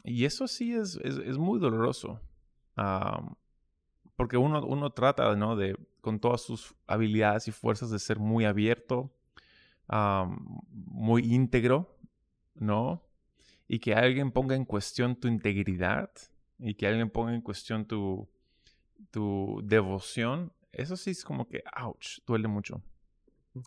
Y 0.03 0.25
eso 0.25 0.49
sí 0.49 0.75
es, 0.75 0.97
es, 0.97 1.37
muy 1.37 1.61
doloroso 1.61 2.21
porque 4.17 4.39
uno, 4.39 4.65
uno 4.65 4.91
trata, 4.91 5.37
¿no? 5.37 5.57
De, 5.57 5.77
con 6.01 6.21
todas 6.21 6.41
sus 6.41 6.75
habilidades 6.87 7.49
y 7.49 7.53
fuerzas, 7.53 7.91
de 7.91 7.99
ser 7.99 8.19
muy 8.19 8.47
abierto, 8.47 9.15
muy 10.71 11.35
íntegro, 11.35 11.99
¿no? 12.55 13.03
Y 13.69 13.79
que 13.79 13.95
alguien 13.95 14.33
ponga 14.33 14.55
en 14.55 14.65
cuestión 14.65 15.17
tu 15.17 15.29
integridad 15.29 16.11
y 16.59 16.75
que 16.75 16.87
alguien 16.87 17.11
ponga 17.11 17.35
en 17.35 17.41
cuestión 17.41 17.87
tu, 17.87 18.29
tu 19.11 19.61
devoción, 19.65 20.53
eso 20.73 20.97
sí 20.97 21.11
es 21.11 21.25
como 21.25 21.49
que, 21.49 21.63
ouch, 21.81 22.19
duele 22.27 22.49
mucho. 22.49 22.83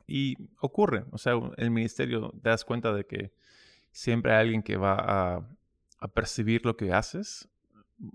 Y 0.07 0.37
ocurre, 0.59 1.05
o 1.11 1.17
sea, 1.17 1.33
el 1.57 1.71
ministerio 1.71 2.31
te 2.43 2.49
das 2.49 2.63
cuenta 2.63 2.93
de 2.93 3.05
que 3.05 3.31
siempre 3.91 4.33
hay 4.33 4.41
alguien 4.41 4.61
que 4.61 4.77
va 4.77 4.95
a, 4.95 5.47
a 5.99 6.07
percibir 6.07 6.63
lo 6.65 6.77
que 6.77 6.93
haces 6.93 7.49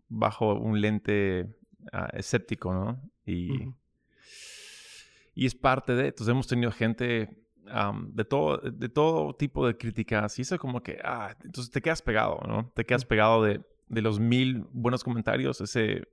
bajo 0.08 0.54
un 0.54 0.80
lente 0.80 1.48
Ah, 1.92 2.08
escéptico, 2.12 2.72
¿no? 2.72 3.00
Y, 3.26 3.68
y 5.34 5.46
es 5.46 5.54
parte 5.54 5.94
de, 5.94 6.06
entonces 6.06 6.30
hemos 6.30 6.46
tenido 6.46 6.70
gente 6.72 7.28
de, 8.12 8.24
todo, 8.24 8.58
de 8.58 8.88
todo 8.88 9.34
tipo 9.34 9.66
de 9.66 9.76
críticas 9.76 10.38
y 10.38 10.42
eso 10.42 10.58
como 10.58 10.82
que, 10.82 10.98
ah, 11.04 11.34
entonces 11.44 11.70
te 11.70 11.82
quedas 11.82 12.02
pegado, 12.02 12.40
¿no? 12.46 12.70
Te 12.74 12.84
quedas 12.84 13.04
pegado 13.04 13.42
de, 13.42 13.60
de 13.94 14.02
los 14.02 14.20
mil 14.20 14.66
buenos 14.72 15.02
comentarios, 15.04 15.60
ese 15.60 16.08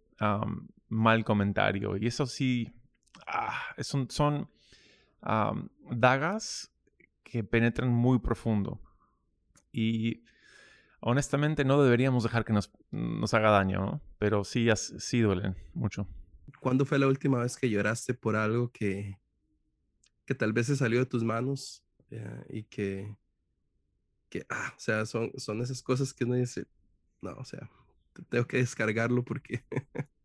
mal 0.88 1.26
comentario. 1.26 1.98
Y 1.98 2.08
eso 2.08 2.26
sí, 2.28 2.72
ah, 3.28 3.60
son, 3.80 4.10
son 4.10 4.50
dagas 5.90 6.72
que 7.24 7.44
penetran 7.44 7.90
muy 7.90 8.20
profundo. 8.20 8.82
Y 9.72 10.24
honestamente 11.00 11.66
no 11.66 11.82
deberíamos 11.82 12.24
dejar 12.24 12.46
que 12.46 12.54
nos, 12.54 12.72
nos 12.92 13.34
haga 13.34 13.50
daño, 13.52 13.80
¿no? 13.80 14.02
Pero 14.20 14.44
sí, 14.44 14.68
sí 14.76 15.22
duelen 15.22 15.56
mucho. 15.74 16.08
¿Cuándo 16.60 16.86
fue 16.86 17.00
la 17.00 17.08
última 17.08 17.40
vez 17.40 17.58
que 17.58 17.70
lloraste 17.70 18.14
por 18.14 18.36
algo 18.36 18.72
que, 18.72 19.18
que 20.26 20.36
tal 20.36 20.54
vez 20.54 20.68
se 20.68 20.76
salió 20.76 21.00
de 21.00 21.06
tus 21.06 21.24
manos 21.24 21.84
eh, 22.12 22.46
y 22.50 22.64
que, 22.64 23.16
que, 24.30 24.46
ah, 24.50 24.74
o 24.76 24.80
sea, 24.80 25.06
son, 25.06 25.32
son 25.38 25.62
esas 25.62 25.82
cosas 25.82 26.14
que 26.14 26.26
uno 26.26 26.36
dice, 26.36 26.68
no, 27.22 27.32
o 27.34 27.46
sea, 27.46 27.70
tengo 28.30 28.46
que 28.46 28.58
descargarlo 28.58 29.24
porque... 29.24 29.64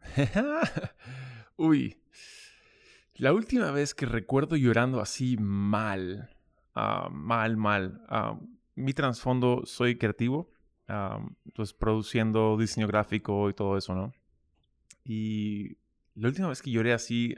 Uy, 1.56 1.96
la 3.14 3.32
última 3.32 3.70
vez 3.70 3.94
que 3.94 4.06
recuerdo 4.06 4.56
llorando 4.56 5.00
así 5.00 5.36
mal, 5.38 6.30
ah, 6.74 7.08
mal, 7.10 7.56
mal, 7.56 8.00
uh, 8.10 8.40
mi 8.74 8.92
trasfondo, 8.92 9.62
soy 9.64 9.98
creativo, 9.98 10.50
pues 11.54 11.74
produciendo 11.74 12.56
diseño 12.56 12.86
gráfico 12.86 13.50
y 13.50 13.54
todo 13.54 13.76
eso, 13.76 13.94
¿no? 13.94 14.14
Y 15.04 15.76
la 16.14 16.28
última 16.28 16.48
vez 16.48 16.62
que 16.62 16.70
lloré 16.70 16.92
así, 16.92 17.34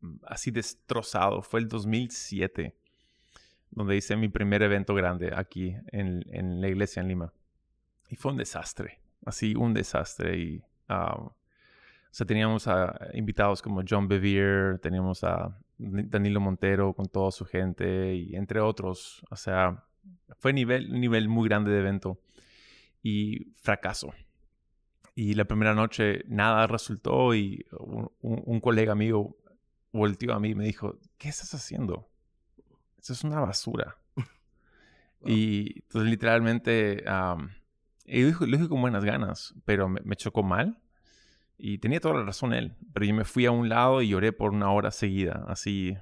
mm, 0.00 0.16
así 0.26 0.50
destrozado, 0.50 1.42
fue 1.42 1.60
el 1.60 1.68
2007, 1.68 2.76
donde 3.76 3.96
hice 3.96 4.16
mi 4.16 4.28
primer 4.28 4.62
evento 4.62 4.94
grande 4.94 5.32
aquí 5.32 5.76
en, 5.92 6.24
en 6.32 6.60
la 6.60 6.66
iglesia 6.66 7.00
en 7.00 7.08
Lima. 7.08 7.32
Y 8.08 8.16
fue 8.16 8.32
un 8.32 8.38
desastre, 8.38 8.98
así 9.24 9.54
un 9.54 9.72
desastre. 9.72 10.36
Y, 10.36 10.62
o 10.88 11.36
sea, 12.10 12.26
teníamos 12.26 12.68
invitados 13.14 13.62
como 13.62 13.82
John 13.88 14.08
Bevere, 14.08 14.78
teníamos 14.78 15.22
a 15.22 15.56
Danilo 15.78 16.40
Montero 16.40 16.92
con 16.94 17.06
toda 17.06 17.30
su 17.30 17.44
gente 17.44 18.14
y 18.14 18.34
entre 18.34 18.60
otros, 18.60 19.24
o 19.30 19.36
sea, 19.36 19.84
fue 20.38 20.50
un 20.50 20.56
nivel 20.56 21.28
muy 21.28 21.48
grande 21.48 21.70
de 21.70 21.78
evento 21.78 22.18
y 23.02 23.52
fracaso. 23.56 24.12
Y 25.14 25.34
la 25.34 25.44
primera 25.46 25.74
noche 25.74 26.24
nada 26.28 26.66
resultó 26.66 27.34
y 27.34 27.64
un, 27.78 28.60
colega 28.60 28.94
mío 28.94 29.36
volteó 29.92 30.34
a 30.34 30.40
mí 30.40 30.50
y 30.50 30.54
me 30.54 30.64
dijo, 30.64 30.98
¿qué 31.16 31.28
estás 31.28 31.54
haciendo? 31.54 32.08
Eso 33.06 33.12
es 33.12 33.22
una 33.22 33.38
basura. 33.38 33.96
Y 35.24 35.80
entonces 35.82 36.10
literalmente, 36.10 37.04
y 38.04 38.22
lo, 38.22 38.46
dije, 38.46 38.68
con 38.68 38.80
buenas 38.80 39.04
ganas, 39.04 39.54
pero 39.64 39.88
me, 39.88 40.14
chocó 40.14 40.42
mal. 40.42 40.78
Y 41.56 41.78
tenía 41.78 42.00
toda 42.00 42.16
la 42.16 42.24
razón 42.24 42.52
él, 42.52 42.76
pero 42.92 43.06
yo 43.06 43.14
me 43.14 43.24
fui 43.24 43.46
a 43.46 43.50
un 43.50 43.68
lado 43.68 44.02
y 44.02 44.08
lloré 44.08 44.32
por 44.32 44.52
una 44.52 44.70
hora 44.70 44.90
seguida, 44.90 45.44
así 45.48 45.96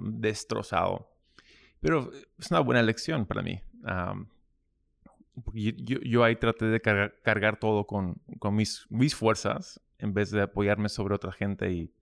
destrozado. 0.00 1.12
Pero 1.80 2.10
es 2.38 2.50
una 2.50 2.60
buena 2.60 2.82
lección 2.82 3.26
para 3.26 3.42
mí. 3.42 3.60
yo, 5.52 6.24
ahí 6.24 6.36
traté 6.36 6.66
de 6.66 6.80
cargar, 6.80 7.58
todo 7.58 7.86
con, 7.86 8.20
mis, 8.52 8.86
mis, 8.88 9.14
fuerzas 9.14 9.80
en 9.98 10.14
vez 10.14 10.30
de 10.30 10.42
apoyarme 10.42 10.88
sobre 10.88 11.14
otra 11.14 11.30
gente. 11.30 11.70
Y 11.70 11.92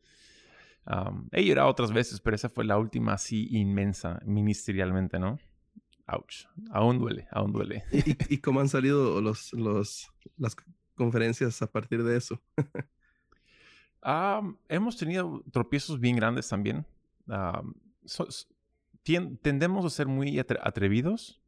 he 1.31 1.45
llorado 1.45 1.69
otras 1.69 1.93
veces, 1.93 2.21
pero 2.21 2.35
esa 2.35 2.49
fue 2.49 2.65
la 2.65 2.79
última 2.79 3.15
así 3.15 3.49
inmensa, 3.51 4.21
ministerialmente, 4.25 5.19
¿no? 5.19 5.39
Ouch. 6.07 6.47
Aún 6.71 6.99
duele, 6.99 7.29
aún 7.31 7.53
duele. 7.53 7.85
¿Y, 8.29 8.39
cómo 8.43 8.61
han 8.61 8.69
salido 8.69 9.21
los, 9.21 9.53
los, 9.53 10.12
las 10.37 10.57
conferencias 10.95 11.62
a 11.62 11.71
partir 11.71 12.03
de 12.03 12.17
eso? 12.17 12.41
hemos 14.69 14.97
tenido 14.97 15.45
tropiezos 15.53 16.01
bien 16.01 16.17
grandes 16.17 16.49
también 16.49 16.85
tendemos 19.43 19.85
a 19.85 19.91
ser 19.91 20.07
muy 20.07 20.39
atrevidos 20.39 21.41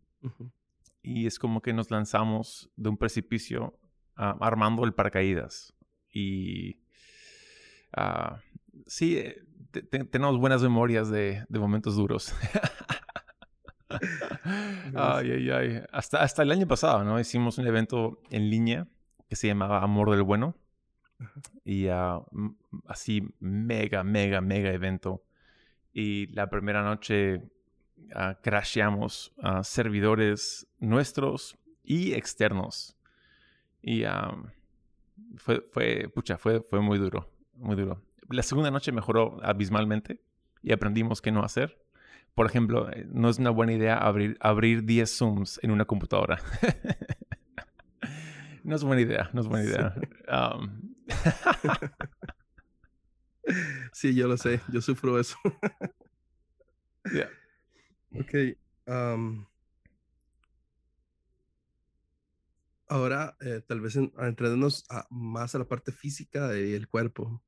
y 1.02 1.26
es 1.26 1.38
como 1.38 1.60
que 1.60 1.72
nos 1.72 1.90
lanzamos 1.90 2.70
de 2.76 2.88
un 2.88 2.96
precipicio 2.96 3.78
ah, 4.16 4.36
armando 4.40 4.84
el 4.84 4.94
paracaídas. 4.94 5.74
Y 6.10 6.76
uh, 7.96 8.36
sí, 8.86 9.18
eh, 9.18 9.42
tenemos 10.10 10.38
buenas 10.38 10.62
memorias 10.62 11.10
de, 11.10 11.44
momentos 11.50 11.96
duros. 11.96 12.34
ay, 14.94 15.30
ay, 15.30 15.50
ay. 15.50 15.82
Hasta, 15.92 16.22
hasta 16.22 16.42
el 16.42 16.50
año 16.50 16.66
pasado, 16.66 17.04
¿no? 17.04 17.18
Hicimos 17.20 17.58
un 17.58 17.66
evento 17.66 18.20
en 18.30 18.50
línea 18.50 18.88
que 19.28 19.36
se 19.36 19.46
llamaba 19.46 19.82
Amor 19.82 20.10
del 20.10 20.22
Bueno. 20.22 20.56
Y 21.64 21.88
uh, 21.88 22.24
así, 22.86 23.22
mega, 23.38 24.02
mega, 24.04 24.40
mega 24.40 24.70
evento 24.70 25.22
y 25.92 26.26
la 26.34 26.50
primera 26.50 26.82
noche 26.82 27.36
uh, 27.36 28.34
crasheamos 28.42 29.32
servidores 29.62 30.66
nuestros 30.80 31.56
y 31.84 32.12
externos. 32.14 32.96
Y 33.80 34.04
fue, 35.36 35.64
fue, 35.70 36.08
pucha, 36.12 36.36
fue, 36.36 36.60
fue 36.60 36.80
muy 36.80 36.98
duro, 36.98 37.30
muy 37.54 37.76
duro. 37.76 38.02
La 38.30 38.42
segunda 38.42 38.70
noche 38.70 38.92
mejoró 38.92 39.38
abismalmente 39.42 40.20
y 40.62 40.72
aprendimos 40.72 41.20
qué 41.20 41.30
no 41.30 41.42
hacer. 41.42 41.78
Por 42.34 42.46
ejemplo, 42.46 42.90
eh, 42.90 43.06
no 43.12 43.28
es 43.28 43.38
una 43.38 43.50
buena 43.50 43.72
idea 43.72 43.96
abrir, 43.96 44.36
abrir 44.40 44.84
10 44.84 45.16
Zooms 45.16 45.60
en 45.62 45.70
una 45.70 45.84
computadora. 45.84 46.40
no 48.64 48.74
es 48.74 48.82
buena 48.82 49.02
idea, 49.02 49.30
no 49.32 49.40
es 49.40 49.46
buena 49.46 49.64
idea. 49.64 49.94
sí, 53.92 54.14
yo 54.14 54.26
lo 54.26 54.36
sé, 54.36 54.60
yo 54.72 54.80
sufro 54.80 55.20
eso. 55.20 55.36
yeah. 57.12 57.28
Ok. 58.18 58.56
ahora, 62.88 63.36
eh, 63.40 63.62
tal 63.66 63.80
vez 63.80 63.96
en, 63.96 64.12
más 65.10 65.54
a 65.54 65.58
la 65.58 65.68
parte 65.68 65.92
física 65.92 66.48
del 66.48 66.88
cuerpo. 66.88 67.43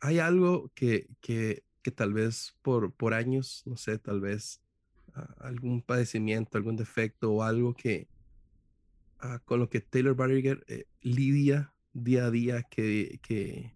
Hay 0.00 0.18
algo 0.18 0.70
que, 0.74 1.08
que, 1.20 1.64
que 1.82 1.90
tal 1.90 2.12
vez 2.12 2.56
por, 2.62 2.92
por 2.92 3.14
años, 3.14 3.62
no 3.66 3.76
sé, 3.76 3.98
tal 3.98 4.20
vez 4.20 4.60
ah, 5.14 5.34
algún 5.40 5.82
padecimiento, 5.82 6.58
algún 6.58 6.76
defecto 6.76 7.32
o 7.32 7.42
algo 7.42 7.74
que 7.74 8.08
ah, 9.20 9.40
con 9.44 9.60
lo 9.60 9.68
que 9.68 9.80
Taylor 9.80 10.14
Barriger 10.14 10.64
eh, 10.68 10.86
lidia 11.00 11.72
día 11.92 12.26
a 12.26 12.30
día 12.30 12.62
que, 12.62 13.18
que, 13.22 13.72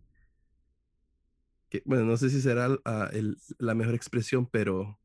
bueno, 1.84 2.04
no 2.04 2.16
sé 2.16 2.30
si 2.30 2.40
será 2.40 2.68
ah, 2.84 3.10
la 3.58 3.74
mejor 3.74 3.94
expresión, 3.94 4.46
pero 4.46 4.98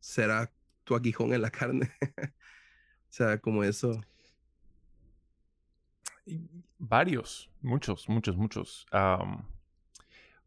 será 0.00 0.52
tu 0.84 0.94
aguijón 0.94 1.32
en 1.32 1.42
la 1.42 1.50
carne. 1.50 1.90
o 2.34 3.12
sea, 3.12 3.38
como 3.38 3.62
eso. 3.62 4.00
Varios, 6.78 7.50
muchos, 7.60 8.08
muchos, 8.08 8.36
muchos. 8.36 8.86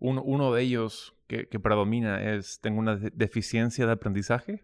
Uno, 0.03 0.21
uno, 0.21 0.53
de 0.53 0.61
ellos 0.61 1.15
que, 1.27 1.45
predomina 1.59 2.21
es, 2.21 2.59
tengo 2.59 2.79
una 2.79 2.97
deficiencia 2.97 3.85
de 3.85 3.93
aprendizaje. 3.93 4.61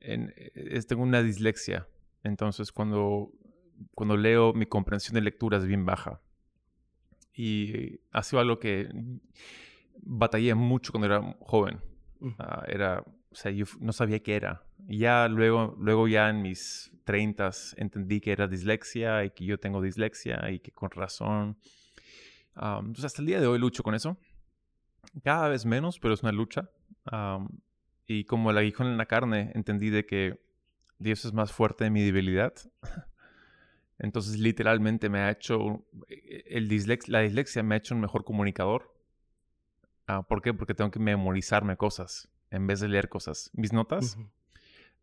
en, 0.00 0.34
es, 0.36 0.86
tengo 0.86 1.02
una 1.02 1.22
dislexia. 1.22 1.88
Entonces, 2.22 2.70
cuando, 2.70 3.32
cuando 3.94 4.16
leo, 4.16 4.52
mi 4.52 4.66
comprensión 4.66 5.14
de 5.14 5.22
lectura 5.22 5.56
es 5.56 5.64
bien 5.64 5.86
baja. 5.86 6.20
Y 7.34 7.98
ha 8.12 8.22
sido 8.22 8.40
algo 8.40 8.58
que 8.58 8.90
batallé 10.02 10.54
mucho 10.54 10.92
cuando 10.92 11.06
era 11.06 11.36
joven. 11.40 11.80
Ah, 12.38 12.64
era, 12.68 13.00
o 13.00 13.34
sea, 13.34 13.50
yo 13.50 13.64
no 13.80 13.94
sabía 13.94 14.22
qué 14.22 14.36
era. 14.36 14.66
Y 14.86 14.98
ya 14.98 15.28
luego, 15.28 15.74
luego 15.78 16.08
ya 16.08 16.28
en 16.28 16.42
mis 16.42 16.92
treintas 17.04 17.74
entendí 17.78 18.20
que 18.20 18.32
era 18.32 18.46
dislexia 18.46 19.24
y 19.24 19.30
que 19.30 19.46
yo 19.46 19.58
tengo 19.58 19.80
dislexia 19.80 20.50
y 20.50 20.60
que 20.60 20.72
con 20.72 20.90
razón. 20.90 21.56
Entonces 22.56 23.04
hasta 23.04 23.22
el 23.22 23.26
día 23.26 23.40
de 23.40 23.46
hoy 23.46 23.58
lucho 23.58 23.82
con 23.82 23.94
eso. 23.94 24.16
Cada 25.24 25.48
vez 25.48 25.64
menos, 25.66 25.98
pero 25.98 26.14
es 26.14 26.22
una 26.22 26.32
lucha. 26.32 26.70
y 28.06 28.24
como 28.24 28.50
el 28.50 28.58
aguijón 28.58 28.86
en 28.88 28.98
la 28.98 29.06
carne, 29.06 29.52
entendí 29.54 29.90
de 29.90 30.06
que 30.06 30.40
Dios 30.98 31.24
es 31.24 31.32
más 31.32 31.52
fuerte 31.52 31.84
de 31.84 31.90
mi 31.90 32.02
debilidad. 32.02 32.52
Entonces, 33.98 34.38
literalmente 34.38 35.08
me 35.10 35.20
ha 35.20 35.30
hecho, 35.30 35.84
eh, 36.08 36.44
el 36.46 36.68
la 37.08 37.20
dislexia 37.20 37.62
me 37.62 37.74
ha 37.74 37.78
hecho 37.78 37.94
un 37.94 38.00
mejor 38.00 38.24
comunicador. 38.24 38.94
Ah, 40.06 40.22
¿Por 40.22 40.42
qué? 40.42 40.54
Porque 40.54 40.74
tengo 40.74 40.90
que 40.90 40.98
memorizarme 40.98 41.76
cosas 41.76 42.28
en 42.50 42.66
vez 42.66 42.80
de 42.80 42.88
leer 42.88 43.08
cosas. 43.08 43.50
Mis 43.52 43.72
notas, 43.72 44.18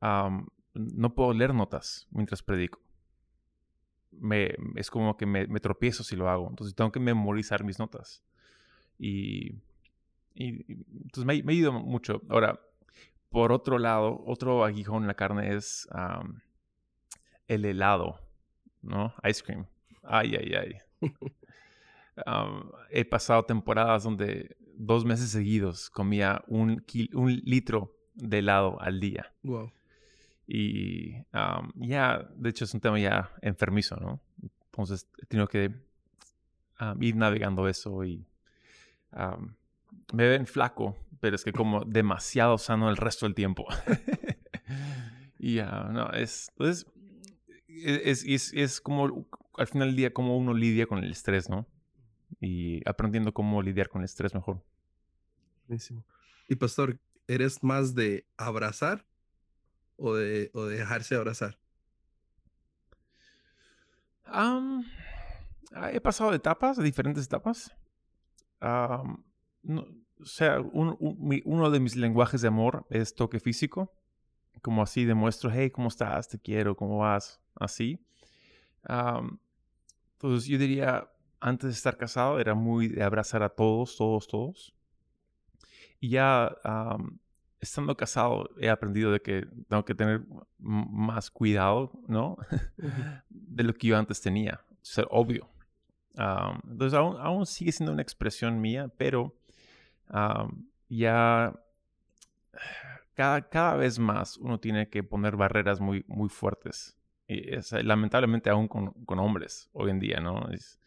no 0.01 1.15
puedo 1.15 1.33
leer 1.33 1.53
notas 1.53 2.07
mientras 2.11 2.43
predico. 2.43 2.81
Es 4.75 4.89
como 4.89 5.17
que 5.17 5.25
me, 5.25 5.47
tropiezo 5.59 6.03
si 6.03 6.15
lo 6.15 6.29
hago. 6.29 6.49
Entonces, 6.49 6.75
tengo 6.75 6.91
que 6.91 6.99
memorizar 6.99 7.63
mis 7.63 7.79
notas. 7.79 8.23
Y, 8.99 9.55
entonces 10.35 11.25
me, 11.25 11.41
me, 11.43 11.53
ido 11.53 11.71
mucho. 11.71 12.21
Ahora, 12.29 12.59
por 13.29 13.51
otro 13.51 13.79
lado, 13.79 14.23
otro 14.25 14.63
aguijón 14.63 15.03
en 15.03 15.07
la 15.07 15.15
carne 15.15 15.55
es 15.55 15.87
el 17.47 17.65
helado. 17.65 18.19
¿no? 18.81 19.13
Ice 19.29 19.43
cream. 19.43 19.65
Ay, 20.03 20.35
ay, 20.35 20.53
ay. 20.55 20.77
he 22.89 23.05
pasado 23.05 23.43
temporadas 23.43 24.03
donde 24.03 24.57
dos 24.75 25.05
meses 25.05 25.29
seguidos 25.29 25.89
comía 25.89 26.43
un, 26.47 26.83
un 27.13 27.35
litro 27.43 27.95
de 28.15 28.39
helado 28.39 28.79
al 28.81 28.99
día. 28.99 29.33
Wow. 29.43 29.71
Y 30.47 31.25
ya, 31.75 32.25
de 32.35 32.49
hecho, 32.49 32.63
es 32.63 32.73
un 32.73 32.79
tema 32.79 32.97
ya 32.97 33.29
enfermizo, 33.41 33.97
¿no? 33.97 34.21
Entonces, 34.71 35.07
he 35.21 35.25
tenido 35.25 35.47
que 35.47 35.71
ir 37.01 37.15
navegando 37.15 37.67
eso 37.67 38.05
y 38.05 38.25
me 40.13 40.27
ven 40.27 40.47
flaco, 40.47 40.95
pero 41.19 41.35
es 41.35 41.43
que 41.43 41.51
como 41.51 41.83
demasiado 41.83 42.57
sano 42.57 42.89
el 42.89 42.97
resto 42.97 43.25
del 43.25 43.35
tiempo. 43.35 43.67
y 45.39 45.57
no, 45.57 46.11
es, 46.11 46.49
entonces, 46.51 46.85
e-, 47.67 48.01
es, 48.05 48.23
es, 48.25 48.53
es, 48.53 48.81
como 48.81 49.27
al 49.57 49.67
final 49.67 49.89
del 49.89 49.97
día 49.97 50.13
como 50.13 50.37
uno 50.37 50.53
lidia 50.53 50.85
con 50.85 50.99
el 50.99 51.11
estrés, 51.11 51.49
¿no? 51.49 51.67
Y 52.39 52.87
aprendiendo 52.87 53.33
cómo 53.33 53.61
lidiar 53.61 53.89
con 53.89 54.01
el 54.01 54.05
estrés 54.05 54.33
mejor. 54.33 54.63
Buenísimo. 55.67 56.05
Y 56.47 56.55
pastor, 56.55 56.99
¿eres 57.27 57.63
más 57.63 57.95
de 57.95 58.25
abrazar 58.37 59.05
o 59.97 60.15
de, 60.15 60.49
o 60.53 60.65
dejarse 60.65 61.15
abrazar? 61.15 61.57
he 65.91 66.01
pasado 66.01 66.31
de 66.31 66.37
etapas, 66.37 66.77
de 66.77 66.83
diferentes 66.83 67.25
etapas. 67.25 67.75
no, 68.61 69.87
o 70.19 70.25
sea, 70.25 70.61
uno 70.61 71.69
de 71.69 71.79
mis 71.79 71.95
lenguajes 71.95 72.41
de 72.41 72.47
amor 72.47 72.85
es 72.89 73.13
toque 73.13 73.39
físico. 73.39 73.93
Como 74.61 74.81
así 74.81 75.05
demuestro, 75.05 75.51
hey, 75.51 75.69
¿cómo 75.69 75.87
estás? 75.87 76.27
Te 76.29 76.39
quiero, 76.39 76.75
¿cómo 76.75 76.97
vas? 76.97 77.39
así. 77.59 77.99
entonces 78.83 80.47
yo 80.47 80.57
diría, 80.57 81.09
antes 81.39 81.69
de 81.69 81.73
estar 81.73 81.97
casado 81.97 82.39
era 82.39 82.55
muy 82.55 82.87
de 82.87 83.03
abrazar 83.03 83.43
a 83.43 83.49
todos, 83.49 83.95
todos, 83.95 84.27
todos. 84.27 84.73
Y 85.99 86.09
ya 86.09 86.55
estando 87.59 87.95
casado 87.97 88.49
he 88.59 88.69
aprendido 88.69 89.11
de 89.11 89.21
que 89.21 89.47
tengo 89.67 89.83
que 89.83 89.95
tener 89.95 90.25
más 90.59 91.31
cuidado, 91.31 91.91
¿no? 92.07 92.37
de 93.29 93.63
lo 93.63 93.73
que 93.73 93.87
yo 93.87 93.97
antes 93.97 94.21
tenía, 94.21 94.61
ser 94.81 95.07
obvio. 95.09 95.49
entonces 96.13 96.93
aún, 96.93 97.17
aún, 97.19 97.45
sigue 97.45 97.71
siendo 97.71 97.93
una 97.93 98.01
expresión 98.01 98.61
mía, 98.61 98.91
pero 98.97 99.35
ya 100.89 101.53
cada, 103.13 103.49
cada, 103.49 103.75
vez 103.75 103.99
más 103.99 104.37
uno 104.37 104.59
tiene 104.59 104.89
que 104.89 105.03
poner 105.03 105.35
barreras 105.35 105.79
muy, 105.79 106.05
muy 106.07 106.29
fuertes 106.29 106.97
y 107.27 107.53
es, 107.53 107.71
lamentablemente 107.71 108.49
aún 108.49 108.67
con, 108.67 108.91
con, 109.05 109.19
hombres 109.19 109.69
hoy 109.73 109.91
en 109.91 109.99
día, 109.99 110.19
¿no? 110.19 110.49
Es, 110.49 110.79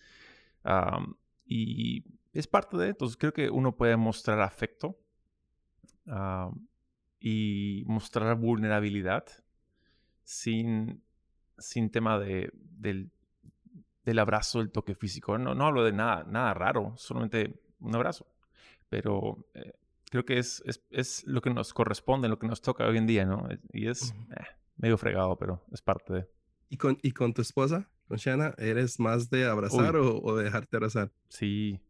y 1.45 2.05
es 2.33 2.47
parte 2.47 2.77
de, 2.77 2.89
entonces 2.89 3.17
creo 3.17 3.33
que 3.33 3.51
uno 3.51 3.77
puede 3.77 3.97
mostrar 3.97 4.41
afecto 4.41 4.99
y 7.21 7.85
mostrar 7.87 8.37
vulnerabilidad 8.37 9.27
sin, 10.25 11.03
sin 11.59 11.91
tema 11.91 12.19
de, 12.19 12.51
del, 12.55 13.11
del 14.05 14.19
abrazo, 14.19 14.59
del 14.59 14.71
toque 14.71 14.95
físico. 14.95 15.37
No, 15.39 15.55
no 15.55 15.67
hablo 15.67 15.85
de 15.85 15.93
nada, 15.93 16.25
nada 16.25 16.55
raro, 16.55 16.95
solamente 16.97 17.61
un 17.81 17.95
abrazo. 17.95 18.27
Pero 18.89 19.47
eh, 19.55 19.73
creo 20.11 20.25
que 20.25 20.39
es, 20.39 20.63
es, 20.67 20.85
es, 20.91 21.25
lo 21.27 21.41
que 21.41 21.51
nos 21.51 21.73
corresponde, 21.73 22.29
lo 22.29 22.39
que 22.39 22.49
nos 22.49 22.61
toca 22.61 22.87
hoy 22.87 22.99
en 22.99 23.07
día, 23.07 23.25
¿no? 23.25 23.49
Y 23.73 23.89
es 23.89 24.15
medio 24.77 24.99
fregado, 24.99 25.37
pero 25.37 25.65
es 25.73 25.83
parte 25.83 26.13
de. 26.13 26.29
¿Y 26.69 26.77
con, 26.77 26.99
y 27.03 27.13
con 27.13 27.33
tu 27.35 27.43
esposa, 27.43 27.89
con 28.07 28.17
Shana, 28.17 28.55
eres 28.59 29.01
más 29.01 29.31
de 29.31 29.47
abrazar 29.47 29.97
o, 29.97 30.37
de 30.37 30.45
dejarte 30.45 30.77
abrazar? 30.77 31.13
Sí, 31.29 31.81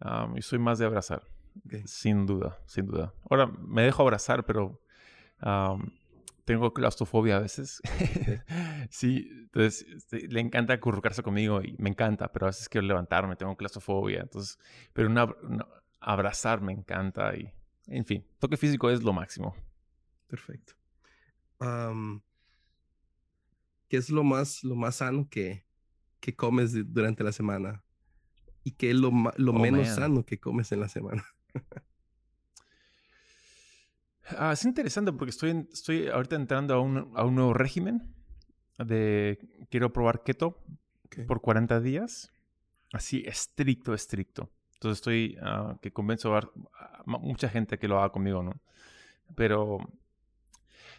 yo 0.00 0.42
soy 0.42 0.58
más 0.58 0.78
de 0.78 0.86
abrazar, 0.86 1.22
sin 1.84 2.26
duda, 2.26 2.58
sin 2.66 2.86
duda. 2.86 3.14
Ahora, 3.28 3.46
me 3.46 3.82
dejo 3.82 4.02
abrazar, 4.02 4.44
pero 4.44 4.80
tengo 6.46 6.72
claustrofobia 6.72 7.36
a 7.36 7.40
veces. 7.40 7.82
sí, 8.90 9.28
entonces 9.30 9.84
este, 9.94 10.28
le 10.28 10.40
encanta 10.40 10.74
acurrucarse 10.74 11.22
conmigo 11.22 11.60
y 11.60 11.74
me 11.78 11.90
encanta, 11.90 12.32
pero 12.32 12.46
a 12.46 12.50
veces 12.50 12.68
quiero 12.68 12.86
levantarme, 12.86 13.36
tengo 13.36 13.56
claustrofobia. 13.56 14.20
Entonces, 14.20 14.58
pero 14.92 15.08
una, 15.08 15.28
abrazar 16.00 16.60
me 16.60 16.72
encanta 16.72 17.36
y, 17.36 17.52
en 17.88 18.04
fin, 18.04 18.24
toque 18.38 18.56
físico 18.56 18.88
es 18.90 19.02
lo 19.02 19.12
máximo. 19.12 19.54
Perfecto. 20.28 20.74
¿Qué 23.88 23.96
es 23.96 24.10
lo 24.10 24.22
más, 24.22 24.62
lo 24.62 24.76
más 24.76 24.96
sano 24.96 25.28
que, 25.28 25.66
que 26.20 26.36
comes 26.36 26.72
durante 26.92 27.24
la 27.24 27.32
semana? 27.32 27.82
¿Y 28.62 28.72
qué 28.72 28.90
es 28.90 28.96
lo, 28.96 29.10
lo 29.36 29.52
oh, 29.52 29.58
menos 29.58 29.88
sano 29.88 30.24
que 30.24 30.38
comes 30.38 30.70
en 30.70 30.80
la 30.80 30.88
semana? 30.88 31.24
Ah, 34.38 34.52
es 34.52 34.64
interesante 34.64 35.12
porque 35.12 35.30
estoy, 35.30 35.68
estoy 35.72 36.08
ahorita 36.08 36.34
entrando 36.34 36.74
a 36.74 36.80
un, 36.80 37.12
a 37.14 37.24
un 37.24 37.36
nuevo 37.36 37.54
régimen 37.54 38.12
de 38.78 39.38
quiero 39.70 39.92
probar 39.92 40.22
keto 40.24 40.62
por 41.26 41.40
40 41.40 41.80
días. 41.80 42.32
Así, 42.92 43.22
estricto, 43.26 43.94
estricto. 43.94 44.50
Entonces 44.74 44.98
estoy 44.98 45.38
ah, 45.42 45.76
que 45.80 45.92
convenzo 45.92 46.36
a, 46.36 46.50
mucha 47.06 47.48
gente 47.48 47.78
que 47.78 47.88
lo 47.88 47.98
haga 47.98 48.10
conmigo, 48.10 48.42
¿no? 48.42 48.52
Pero 49.34 49.78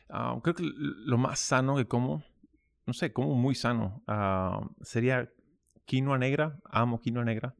ah, 0.09 0.39
creo 0.41 0.55
que 0.55 0.63
lo 0.63 1.17
más 1.17 1.39
sano 1.39 1.75
que 1.75 1.85
como, 1.85 2.23
no 2.85 2.93
sé, 2.93 3.13
como 3.13 3.35
muy 3.35 3.55
sano, 3.55 4.01
sería 4.81 5.29
quinoa 5.85 6.17
negra. 6.17 6.59
Amo 6.65 7.01
quinoa 7.01 7.23
negra. 7.23 7.55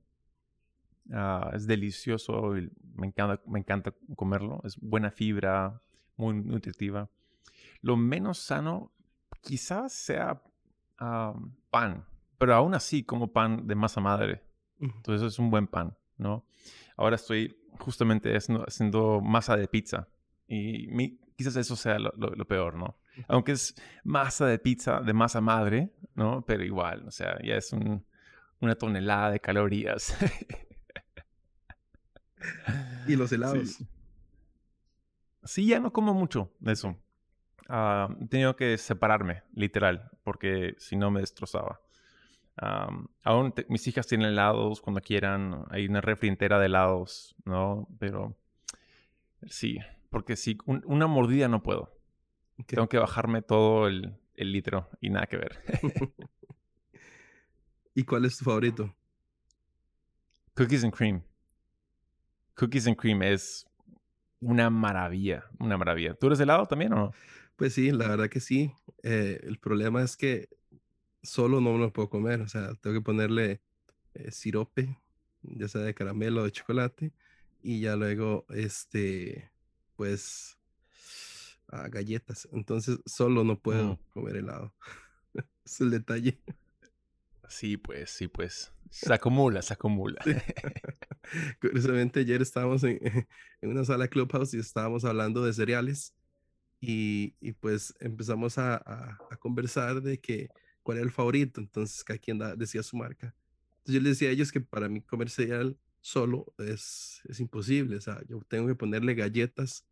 Ah, 1.11 1.51
es 1.53 1.67
delicioso 1.67 2.57
y 2.57 2.69
me 2.95 3.07
encanta, 3.07 3.41
me 3.47 3.59
encanta 3.59 3.93
comerlo. 4.15 4.61
Es 4.63 4.77
buena 4.79 5.11
fibra, 5.11 5.81
muy 6.17 6.35
nutritiva. 6.35 7.09
Lo 7.81 7.95
menos 7.95 8.39
sano 8.39 8.91
quizás 9.41 9.93
sea 9.93 10.41
pan, 11.69 12.05
pero 12.37 12.55
aún 12.55 12.73
así 12.73 13.03
como 13.03 13.31
pan 13.31 13.67
de 13.67 13.75
masa 13.75 14.01
madre. 14.01 14.43
Entonces 14.79 15.33
es 15.33 15.39
un 15.39 15.49
buen 15.49 15.67
pan, 15.67 15.95
¿no? 16.17 16.45
Ahora 16.95 17.15
estoy 17.15 17.55
justamente 17.79 18.35
haciendo, 18.35 19.21
masa 19.21 19.55
de 19.55 19.67
pizza 19.67 20.07
y 20.47 21.17
quizás 21.35 21.55
eso 21.55 21.75
sea 21.75 21.99
lo, 21.99 22.47
peor, 22.47 22.75
¿no? 22.75 22.97
Aunque 23.27 23.53
es 23.53 23.75
masa 24.03 24.47
de 24.47 24.59
pizza 24.59 25.01
de 25.01 25.13
masa 25.13 25.41
madre, 25.41 25.93
¿no? 26.15 26.43
Pero 26.45 26.63
igual, 26.63 27.07
o 27.07 27.11
sea, 27.11 27.37
ya 27.43 27.55
es 27.55 27.73
una 28.59 28.75
tonelada 28.75 29.31
de 29.31 29.39
calorías. 29.39 30.17
¿Y 33.07 33.15
los 33.15 33.31
helados? 33.31 33.79
Sí, 35.43 35.67
ya 35.67 35.79
no 35.79 35.93
como 35.93 36.13
mucho 36.13 36.51
de 36.59 36.73
eso. 36.73 36.97
Ah, 37.69 38.09
he 38.21 38.27
tenido 38.27 38.55
que 38.55 38.77
separarme, 38.77 39.43
literal, 39.53 40.09
porque 40.23 40.75
si 40.77 40.95
no 40.95 41.11
me 41.11 41.21
destrozaba. 41.21 41.81
aún 43.23 43.53
mis 43.69 43.87
hijas 43.87 44.07
tienen 44.07 44.29
helados 44.29 44.81
cuando 44.81 45.01
quieran, 45.01 45.65
hay 45.69 45.87
una 45.87 46.01
refri 46.01 46.29
entera 46.29 46.59
de 46.59 46.65
helados, 46.65 47.35
¿no? 47.45 47.87
Pero 47.99 48.37
sí, 49.47 49.77
porque 50.09 50.35
si 50.35 50.57
una 50.65 51.07
mordida 51.07 51.47
no 51.47 51.63
puedo. 51.63 51.93
Tengo 52.65 52.89
que 52.89 52.97
bajarme 52.97 53.43
todo 53.43 53.87
el, 53.87 54.17
el 54.33 54.51
litro 54.51 54.89
y 54.99 55.09
nada 55.11 55.27
que 55.27 55.37
ver. 55.37 55.59
¿Y 57.93 58.03
cuál 58.03 58.25
es 58.25 58.37
tu 58.37 58.45
favorito? 58.45 58.95
Cookies 60.55 60.83
and 60.83 60.93
cream. 60.93 61.23
Cookies 62.57 62.87
and 62.87 62.97
Cream 62.97 63.21
es 63.21 63.65
una 64.39 64.69
maravilla, 64.69 65.45
una 65.59 65.77
maravilla. 65.77 66.15
¿Tú 66.15 66.27
eres 66.27 66.39
helado 66.39 66.65
también 66.65 66.91
o 66.93 66.95
no? 66.95 67.11
Pues 67.55 67.73
sí, 67.73 67.91
la 67.91 68.07
verdad 68.07 68.29
que 68.29 68.39
sí. 68.39 68.73
Eh, 69.03 69.39
el 69.43 69.59
problema 69.59 70.01
es 70.01 70.17
que 70.17 70.49
solo 71.21 71.61
no 71.61 71.73
me 71.73 71.79
lo 71.79 71.93
puedo 71.93 72.09
comer, 72.09 72.41
o 72.41 72.47
sea, 72.47 72.73
tengo 72.75 72.95
que 72.95 73.03
ponerle 73.03 73.61
eh, 74.15 74.31
sirope, 74.31 74.97
ya 75.43 75.67
sea 75.67 75.81
de 75.81 75.93
caramelo 75.93 76.41
o 76.41 76.45
de 76.45 76.51
chocolate, 76.51 77.13
y 77.61 77.81
ya 77.81 77.95
luego, 77.95 78.45
este, 78.49 79.51
pues, 79.95 80.57
ah, 81.67 81.87
galletas. 81.89 82.47
Entonces, 82.51 82.99
solo 83.05 83.43
no 83.43 83.59
puedo 83.59 83.93
mm. 83.93 83.97
comer 84.09 84.37
helado. 84.37 84.73
es 85.65 85.81
el 85.81 85.91
detalle. 85.91 86.39
Sí, 87.49 87.77
pues, 87.77 88.09
sí, 88.09 88.27
pues. 88.27 88.71
Se 88.89 89.13
acumula, 89.13 89.61
se 89.61 89.73
acumula. 89.73 90.21
Curiosamente, 91.61 92.21
ayer 92.21 92.41
estábamos 92.41 92.83
en, 92.83 92.99
en, 93.61 93.69
una 93.69 93.85
sala 93.85 94.07
Clubhouse 94.07 94.53
y 94.53 94.59
estábamos 94.59 95.05
hablando 95.05 95.43
de 95.43 95.53
cereales 95.53 96.13
y, 96.79 97.35
y 97.39 97.53
pues 97.53 97.93
empezamos 97.99 98.57
a, 98.57 98.75
a, 98.75 99.37
conversar 99.39 100.01
de 100.01 100.19
que 100.19 100.49
cuál 100.83 100.97
era 100.97 101.05
el 101.05 101.11
favorito. 101.11 101.59
Entonces, 101.59 102.03
cada 102.03 102.19
quien 102.19 102.39
decía 102.57 102.83
su 102.83 102.97
marca. 102.97 103.33
Entonces, 103.79 103.95
yo 103.95 104.01
les 104.01 104.11
decía 104.13 104.29
a 104.29 104.31
ellos 104.31 104.51
que 104.51 104.61
para 104.61 104.89
mí 104.89 105.01
comer 105.01 105.29
cereal 105.29 105.77
solo 106.01 106.53
es, 106.57 107.21
es 107.27 107.39
imposible. 107.39 107.97
O 107.97 108.01
sea, 108.01 108.21
yo 108.27 108.39
tengo 108.47 108.67
que 108.67 108.75
ponerle 108.75 109.13
galletas 109.13 109.85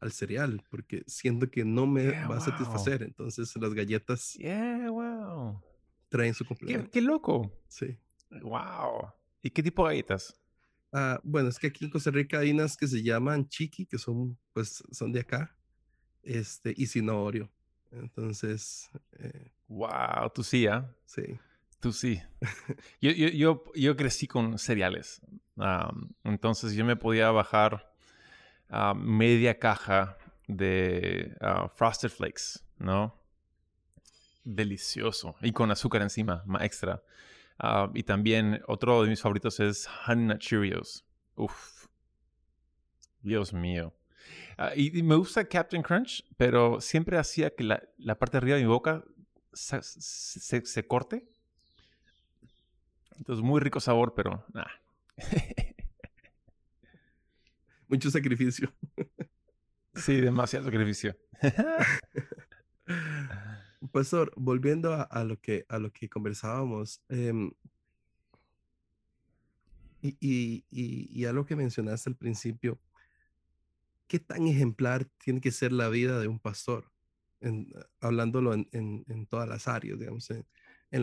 al 0.00 0.12
cereal 0.12 0.62
porque 0.70 1.02
siento 1.06 1.50
que 1.50 1.64
no 1.64 1.86
me 1.86 2.10
va 2.26 2.36
a 2.36 2.40
satisfacer. 2.40 3.02
Entonces, 3.02 3.54
las 3.56 3.72
galletas 3.72 4.34
yeah, 4.34 4.90
wow. 4.90 5.62
traen 6.08 6.34
su 6.34 6.44
complemento. 6.44 6.84
¿Qué, 6.86 6.90
qué 6.90 7.00
loco. 7.00 7.50
Sí. 7.68 7.96
Wow. 8.42 9.12
¿Y 9.42 9.50
qué 9.50 9.62
tipo 9.62 9.84
de 9.84 9.94
galletas? 9.94 10.38
Ah, 10.92 11.20
bueno, 11.22 11.48
es 11.48 11.58
que 11.58 11.66
aquí 11.66 11.84
en 11.84 11.90
Costa 11.90 12.10
Rica 12.10 12.38
hay 12.38 12.52
unas 12.52 12.76
que 12.76 12.86
se 12.86 13.02
llaman 13.02 13.48
chiqui, 13.48 13.86
que 13.86 13.98
son, 13.98 14.38
pues, 14.52 14.82
son 14.92 15.12
de 15.12 15.20
acá, 15.20 15.56
este, 16.22 16.72
y 16.76 16.86
sin 16.86 17.10
Oreo. 17.10 17.50
Entonces. 17.90 18.90
Eh, 19.18 19.50
wow, 19.68 20.30
tú 20.34 20.42
sí, 20.42 20.66
¿ah? 20.66 20.88
Sí. 21.06 21.22
Tú 21.80 21.92
sí. 21.92 22.20
yo, 23.00 23.10
yo, 23.10 23.28
yo, 23.28 23.64
yo, 23.74 23.96
crecí 23.96 24.26
con 24.26 24.58
cereales. 24.58 25.20
entonces 26.22 26.72
yo 26.74 26.84
me 26.84 26.96
podía 26.96 27.30
bajar 27.30 27.92
media 28.96 29.58
caja 29.58 30.16
de 30.46 31.36
uh, 31.40 31.68
Frosted 31.68 32.10
Flakes, 32.10 32.60
¿no? 32.78 33.20
Delicioso. 34.44 35.36
Y 35.40 35.52
con 35.52 35.70
azúcar 35.70 36.02
encima, 36.02 36.42
más 36.46 36.62
extra. 36.62 37.02
Ah, 37.66 37.90
y 37.94 38.02
también 38.02 38.60
otro 38.66 39.02
de 39.02 39.08
mis 39.08 39.22
favoritos 39.22 39.58
es 39.58 39.88
Honey 40.06 40.26
Nut 40.26 40.38
Cheerios. 40.38 41.02
Uf. 41.34 41.86
Dios 43.22 43.54
mío. 43.54 43.94
Ah, 44.58 44.72
y, 44.76 45.02
me 45.02 45.14
gusta 45.14 45.48
Captain 45.48 45.82
Crunch, 45.82 46.22
pero 46.36 46.82
siempre 46.82 47.16
hacía 47.16 47.54
que 47.54 47.64
la, 47.64 47.82
la 47.96 48.18
parte 48.18 48.32
de 48.32 48.38
arriba 48.38 48.56
de 48.58 48.64
mi 48.64 48.68
boca 48.68 49.02
se, 49.54 49.80
se, 49.80 50.86
corte. 50.86 51.26
Entonces, 53.16 53.42
muy 53.42 53.62
rico 53.62 53.80
sabor, 53.80 54.12
pero 54.14 54.44
nah. 54.52 54.66
Mucho 57.88 58.10
sacrificio. 58.10 58.74
sí, 59.94 60.20
demasiado 60.20 60.66
sacrificio. 60.66 61.16
Pastor, 63.92 64.32
volviendo 64.36 64.94
a, 64.94 65.24
lo, 65.24 65.38
que, 65.40 65.66
a 65.68 65.78
lo 65.78 65.92
que 65.92 66.08
conversábamos, 66.08 67.02
em, 67.08 67.52
y, 70.00 70.16
y, 70.20 70.64
y, 70.70 71.24
a 71.24 71.32
lo 71.32 71.46
que 71.46 71.56
mencionaste 71.56 72.10
al 72.10 72.16
principio, 72.16 72.78
¿qué 74.06 74.18
tan 74.18 74.46
ejemplar 74.46 75.06
tiene 75.18 75.40
que 75.40 75.50
ser 75.50 75.72
la 75.72 75.88
vida 75.88 76.18
de 76.20 76.28
un 76.28 76.38
pastor? 76.38 76.92
En, 77.40 77.72
hablándolo 78.00 78.54
en, 78.54 78.68
en, 78.72 79.26
todas 79.26 79.48
las 79.48 79.66
áreas, 79.66 79.98
digamos, 79.98 80.30
en, 80.30 80.44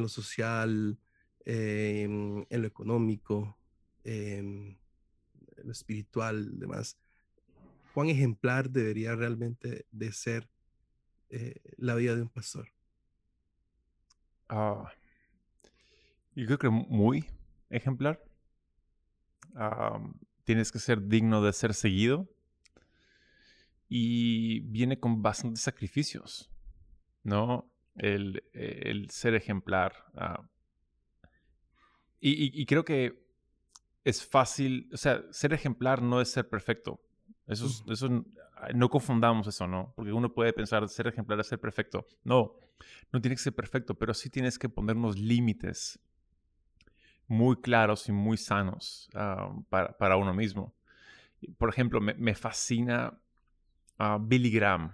lo 0.02 0.08
social, 0.08 1.00
em, 1.46 2.46
en 2.50 2.62
lo 2.62 2.68
económico, 2.68 3.58
en 4.04 4.80
lo 5.64 5.72
espiritual, 5.72 6.60
demás. 6.60 6.98
¿Cuán 7.94 8.10
ejemplar 8.10 8.70
debería 8.70 9.16
realmente 9.16 9.86
de 9.92 10.12
ser 10.12 10.48
eh, 11.32 11.56
la 11.78 11.96
vida 11.96 12.16
de 12.16 12.22
un 12.22 12.30
pastor? 12.30 12.68
Ah, 14.50 14.92
yo 16.36 16.46
creo 16.46 16.60
que 16.60 16.70
muy 16.70 17.26
ejemplar. 17.70 18.22
tienes 20.44 20.72
que 20.72 20.80
ser 20.80 21.08
digno 21.08 21.42
de 21.42 21.54
ser 21.54 21.74
seguido. 21.74 22.30
Y 23.88 24.62
viene 24.62 25.00
con 25.00 25.22
bastantes 25.22 25.62
sacrificios, 25.62 26.50
¿no? 27.24 27.70
El, 27.96 28.42
ser 29.10 29.36
ejemplar. 29.36 29.94
Ah. 30.16 30.48
y, 32.20 32.66
creo 32.66 32.86
que 32.86 33.22
es 34.04 34.26
fácil, 34.26 34.90
o 34.94 34.98
sea, 34.98 35.24
ser 35.32 35.54
ejemplar 35.54 36.02
no 36.02 36.22
es 36.22 36.30
ser 36.30 36.48
perfecto. 36.50 37.00
Eso, 37.48 37.68
eso 37.92 38.26
no 38.74 38.90
confundamos 38.90 39.48
eso, 39.48 39.68
¿no? 39.68 39.94
Porque 39.96 40.12
uno 40.12 40.34
puede 40.34 40.54
pensar 40.54 40.88
ser 40.88 41.08
ejemplar 41.08 41.40
es 41.40 41.48
ser 41.48 41.60
perfecto. 41.60 42.06
No, 42.24 42.56
no 43.12 43.22
tiene 43.22 43.36
que 43.36 43.42
ser 43.42 43.54
perfecto, 43.54 43.96
pero 43.96 44.14
sí 44.14 44.30
tienes 44.30 44.60
que 44.60 44.70
ponernos 44.70 45.18
límites 45.18 46.00
muy 47.28 47.56
claros 47.58 48.10
y 48.10 48.12
muy 48.12 48.38
sanos 48.38 49.10
ah, 49.14 49.54
para, 49.70 50.18
uno 50.18 50.34
mismo. 50.34 50.76
Por 51.58 51.70
ejemplo, 51.70 52.02
me, 52.02 52.36
fascina 52.36 53.18
a 53.98 54.18
Billy 54.20 54.52
Graham. 54.52 54.94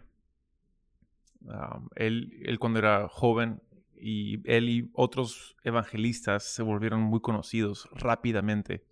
Ah, 1.50 1.82
él, 1.96 2.40
él 2.44 2.60
cuando 2.60 2.80
era 2.80 3.08
joven 3.10 3.62
y 4.00 4.40
él 4.50 4.70
y 4.70 4.92
otros 4.94 5.56
evangelistas 5.64 6.44
se 6.44 6.64
volvieron 6.64 7.02
muy 7.02 7.20
conocidos 7.22 7.90
rápidamente. 7.94 8.86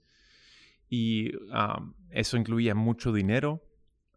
Y 0.90 1.32
ah, 1.52 1.86
eso 2.10 2.38
incluía 2.38 2.76
mucho 2.76 3.14
dinero, 3.14 3.62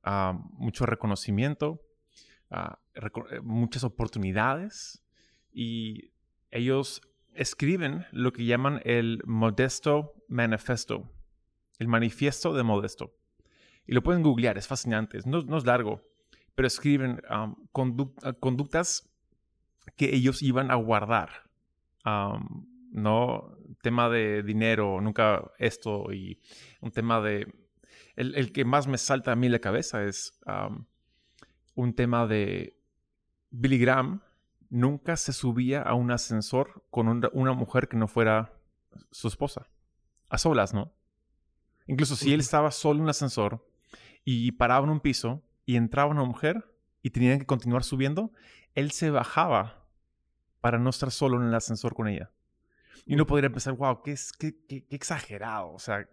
mucho 0.05 0.87
reconocimiento, 0.87 1.81
eh, 2.51 3.41
muchas 3.43 3.85
oportunidades 3.85 5.05
y 5.53 6.13
ellos 6.51 7.03
escriben 7.35 8.07
lo 8.11 8.33
que 8.33 8.47
llaman 8.47 8.81
el 8.85 9.21
Modesto 9.27 10.15
Manifesto, 10.29 11.11
el 11.79 11.89
manifiesto 11.89 12.55
de 12.55 12.63
Modesto. 12.63 13.15
Y 13.87 13.93
lo 13.93 14.03
pueden 14.03 14.23
googlear, 14.23 14.59
es 14.59 14.67
fascinante, 14.67 15.19
no, 15.25 15.43
no 15.43 15.57
es 15.57 15.65
largo, 15.65 16.03
pero 16.55 16.67
escriben 16.67 17.23
conductas 18.41 19.09
que 19.97 20.15
ellos 20.15 20.43
iban 20.43 20.71
a 20.71 20.75
guardar. 20.75 21.51
no 22.05 23.59
tema 23.83 24.09
de 24.09 24.43
dinero, 24.43 25.01
nunca 25.01 25.51
esto, 25.59 26.13
y 26.13 26.41
un 26.81 26.91
tema 26.91 27.21
de... 27.21 27.47
El, 28.19 28.53
que 28.53 28.65
más 28.65 28.89
me 28.89 28.99
salta 28.99 29.31
a 29.31 29.37
mí 29.37 29.49
la 29.49 29.61
cabeza 29.61 30.03
es 30.05 30.39
un 31.75 31.95
tema 31.95 32.27
de 32.27 32.77
Billy 33.51 33.79
Graham 33.79 34.23
nunca 34.71 35.17
se 35.17 35.33
subía 35.33 35.83
a 35.83 35.95
un 35.95 36.11
ascensor 36.11 36.85
con 36.91 37.09
una 37.33 37.53
mujer 37.53 37.89
que 37.89 37.97
no 37.97 38.09
fuera 38.09 38.53
su 39.11 39.29
esposa. 39.29 39.67
A 40.29 40.37
solas, 40.37 40.75
¿no? 40.75 40.93
Incluso 41.87 42.17
si 42.17 42.35
él 42.35 42.41
estaba 42.41 42.71
solo 42.71 42.99
en 42.99 43.05
un 43.05 43.09
ascensor 43.09 43.67
y 44.25 44.53
paraba 44.53 44.85
en 44.85 44.91
un 44.91 45.01
piso 45.01 45.43
y 45.65 45.77
entraba 45.77 46.11
una 46.11 46.25
mujer 46.25 46.75
y 47.03 47.11
tenían 47.11 47.39
que 47.39 47.47
continuar 47.47 47.83
subiendo, 47.83 48.33
él 48.75 48.91
se 48.91 49.11
bajaba 49.11 49.87
para 50.61 50.79
no 50.79 50.91
estar 50.91 51.11
solo 51.11 51.41
en 51.41 51.49
el 51.49 51.55
ascensor 51.55 51.95
con 51.95 52.09
ella. 52.09 52.31
Y 53.07 53.15
uno 53.15 53.27
podría 53.27 53.49
pensar, 53.49 53.75
wow, 53.75 54.03
qué, 54.03 54.17
qué, 54.39 54.55
qué, 54.67 54.87
exagerado, 54.91 55.73
o 55.73 55.79
sea, 55.79 56.07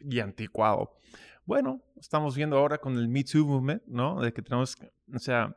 y 0.00 0.20
anticuado. 0.20 0.96
Bueno, 1.44 1.82
estamos 1.96 2.36
viendo 2.36 2.56
ahora 2.56 2.78
con 2.78 2.96
el 2.96 3.08
Me 3.08 3.24
Too 3.24 3.46
movement, 3.46 3.82
¿no? 3.86 4.20
De 4.20 4.32
que 4.32 4.42
tenemos, 4.42 4.76
o 5.12 5.18
sea, 5.18 5.56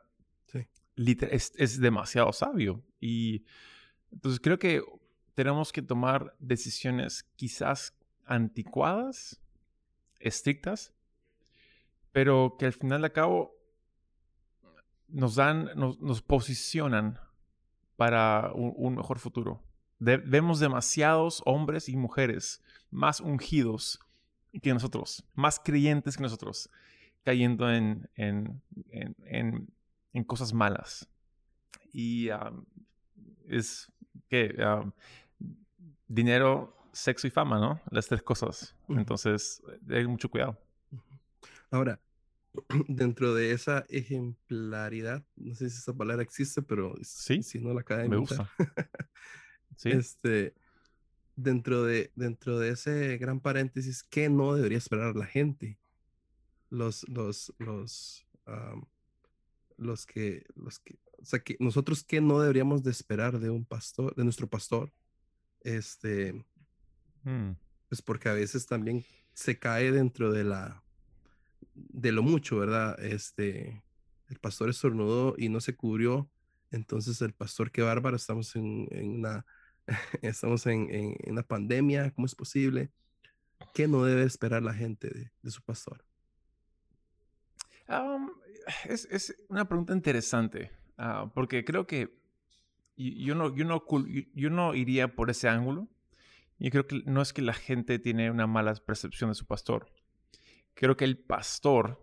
es, 0.96 1.52
es, 1.56 1.80
demasiado 1.80 2.32
sabio. 2.32 2.82
Y 3.00 3.44
entonces 4.12 4.40
creo 4.40 4.58
que 4.58 4.82
tenemos 5.34 5.72
que 5.72 5.82
tomar 5.82 6.34
decisiones 6.38 7.24
quizás 7.36 7.96
anticuadas, 8.24 9.40
estrictas, 10.20 10.94
pero 12.12 12.56
que 12.58 12.66
al 12.66 12.72
final 12.72 13.02
de 13.02 13.12
cabo 13.12 13.54
nos 15.08 15.34
dan, 15.34 15.70
nos, 15.76 16.22
posicionan 16.22 17.18
para 17.96 18.52
un, 18.54 18.94
mejor 18.94 19.18
futuro. 19.18 19.62
vemos 19.98 20.60
demasiados 20.60 21.42
hombres 21.44 21.88
y 21.88 21.96
mujeres 21.96 22.62
más 22.90 23.20
ungidos 23.20 24.00
que 24.62 24.72
nosotros, 24.72 25.24
más 25.34 25.60
creyentes 25.62 26.16
que 26.16 26.22
nosotros, 26.22 26.70
cayendo 27.24 27.70
en, 27.70 28.08
en, 28.14 28.62
en, 29.24 30.24
cosas 30.24 30.52
malas. 30.52 31.08
Y 31.92 32.28
es 33.48 33.90
que 34.28 34.54
dinero, 36.06 36.76
sexo 36.92 37.26
y 37.26 37.30
fama, 37.30 37.58
¿no? 37.58 37.80
Las 37.90 38.06
tres 38.06 38.22
cosas. 38.22 38.76
Entonces, 38.88 39.62
hay 39.88 40.06
mucho 40.06 40.30
cuidado. 40.30 40.58
Ahora, 41.70 42.00
dentro 42.88 43.34
de 43.34 43.52
esa 43.52 43.84
ejemplaridad, 43.88 45.24
no 45.36 45.54
sé 45.54 45.70
si 45.70 45.78
esa 45.78 45.92
palabra 45.92 46.22
existe, 46.22 46.62
pero 46.62 46.94
sí, 47.02 47.42
si 47.42 47.58
no 47.58 47.74
la 47.74 47.80
acaba 47.80 48.04
Me 48.04 48.16
gusta. 48.16 48.48
sí. 49.76 49.90
Este, 49.90 50.54
dentro 51.36 51.84
de, 51.84 52.12
dentro 52.14 52.58
de 52.58 52.70
ese 52.70 53.18
gran 53.18 53.40
paréntesis, 53.40 54.02
¿qué 54.02 54.28
no 54.28 54.54
debería 54.54 54.78
esperar 54.78 55.16
la 55.16 55.26
gente? 55.26 55.78
Los, 56.70 57.08
los, 57.08 57.52
los, 57.58 58.26
los 59.76 60.06
que, 60.06 60.44
los 60.54 60.78
que, 60.78 60.98
o 61.20 61.24
sea, 61.24 61.40
que 61.40 61.56
nosotros 61.60 62.04
qué 62.04 62.20
no 62.20 62.40
deberíamos 62.40 62.82
de 62.82 62.90
esperar 62.90 63.38
de 63.38 63.50
un 63.50 63.64
pastor, 63.64 64.14
de 64.14 64.24
nuestro 64.24 64.48
pastor, 64.48 64.92
este, 65.60 66.44
mm. 67.22 67.52
pues 67.88 68.02
porque 68.02 68.28
a 68.28 68.34
veces 68.34 68.66
también 68.66 69.04
se 69.32 69.58
cae 69.58 69.90
dentro 69.90 70.32
de 70.32 70.44
la, 70.44 70.82
de 71.74 72.12
lo 72.12 72.22
mucho, 72.22 72.58
¿verdad? 72.58 73.02
Este, 73.02 73.82
el 74.28 74.38
pastor 74.38 74.70
estornudó 74.70 75.34
y 75.38 75.48
no 75.48 75.60
se 75.60 75.74
cubrió, 75.76 76.30
entonces 76.70 77.20
el 77.22 77.32
pastor, 77.32 77.70
qué 77.70 77.82
bárbaro, 77.82 78.16
estamos 78.16 78.54
en, 78.56 78.88
una, 78.92 79.46
estamos 80.22 80.66
en, 80.66 81.16
una 81.26 81.42
pandemia, 81.42 82.10
¿cómo 82.12 82.26
es 82.26 82.34
posible? 82.34 82.90
¿Qué 83.72 83.88
no 83.88 84.04
debe 84.04 84.24
esperar 84.24 84.62
la 84.62 84.74
gente 84.74 85.08
de, 85.42 85.50
su 85.50 85.62
pastor? 85.62 86.04
es, 88.88 89.36
una 89.48 89.68
pregunta 89.68 89.92
interesante, 89.92 90.70
ah, 90.96 91.30
porque 91.34 91.64
creo 91.64 91.86
que 91.86 92.18
yo 92.96 93.34
no, 93.34 93.54
yo, 93.54 93.64
no, 93.64 93.84
yo 94.34 94.50
no 94.50 94.74
iría 94.74 95.14
por 95.14 95.30
ese 95.30 95.48
ángulo. 95.48 95.88
Y 96.56 96.70
creo 96.70 96.86
que 96.86 97.02
no 97.04 97.20
es 97.20 97.32
que 97.32 97.42
la 97.42 97.52
gente 97.52 97.98
tiene 97.98 98.30
una 98.30 98.46
mala 98.46 98.74
percepción 98.76 99.28
de 99.30 99.34
su 99.34 99.44
pastor 99.44 99.90
creo 100.74 100.96
que 100.96 101.04
el 101.04 101.16
pastor 101.18 102.00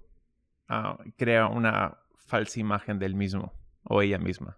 ah, 0.68 0.98
crea 1.18 1.48
una 1.48 1.98
falsa 2.16 2.60
imagen 2.60 2.98
del 2.98 3.16
mismo 3.16 3.54
o 3.84 4.02
ella 4.02 4.18
misma. 4.18 4.58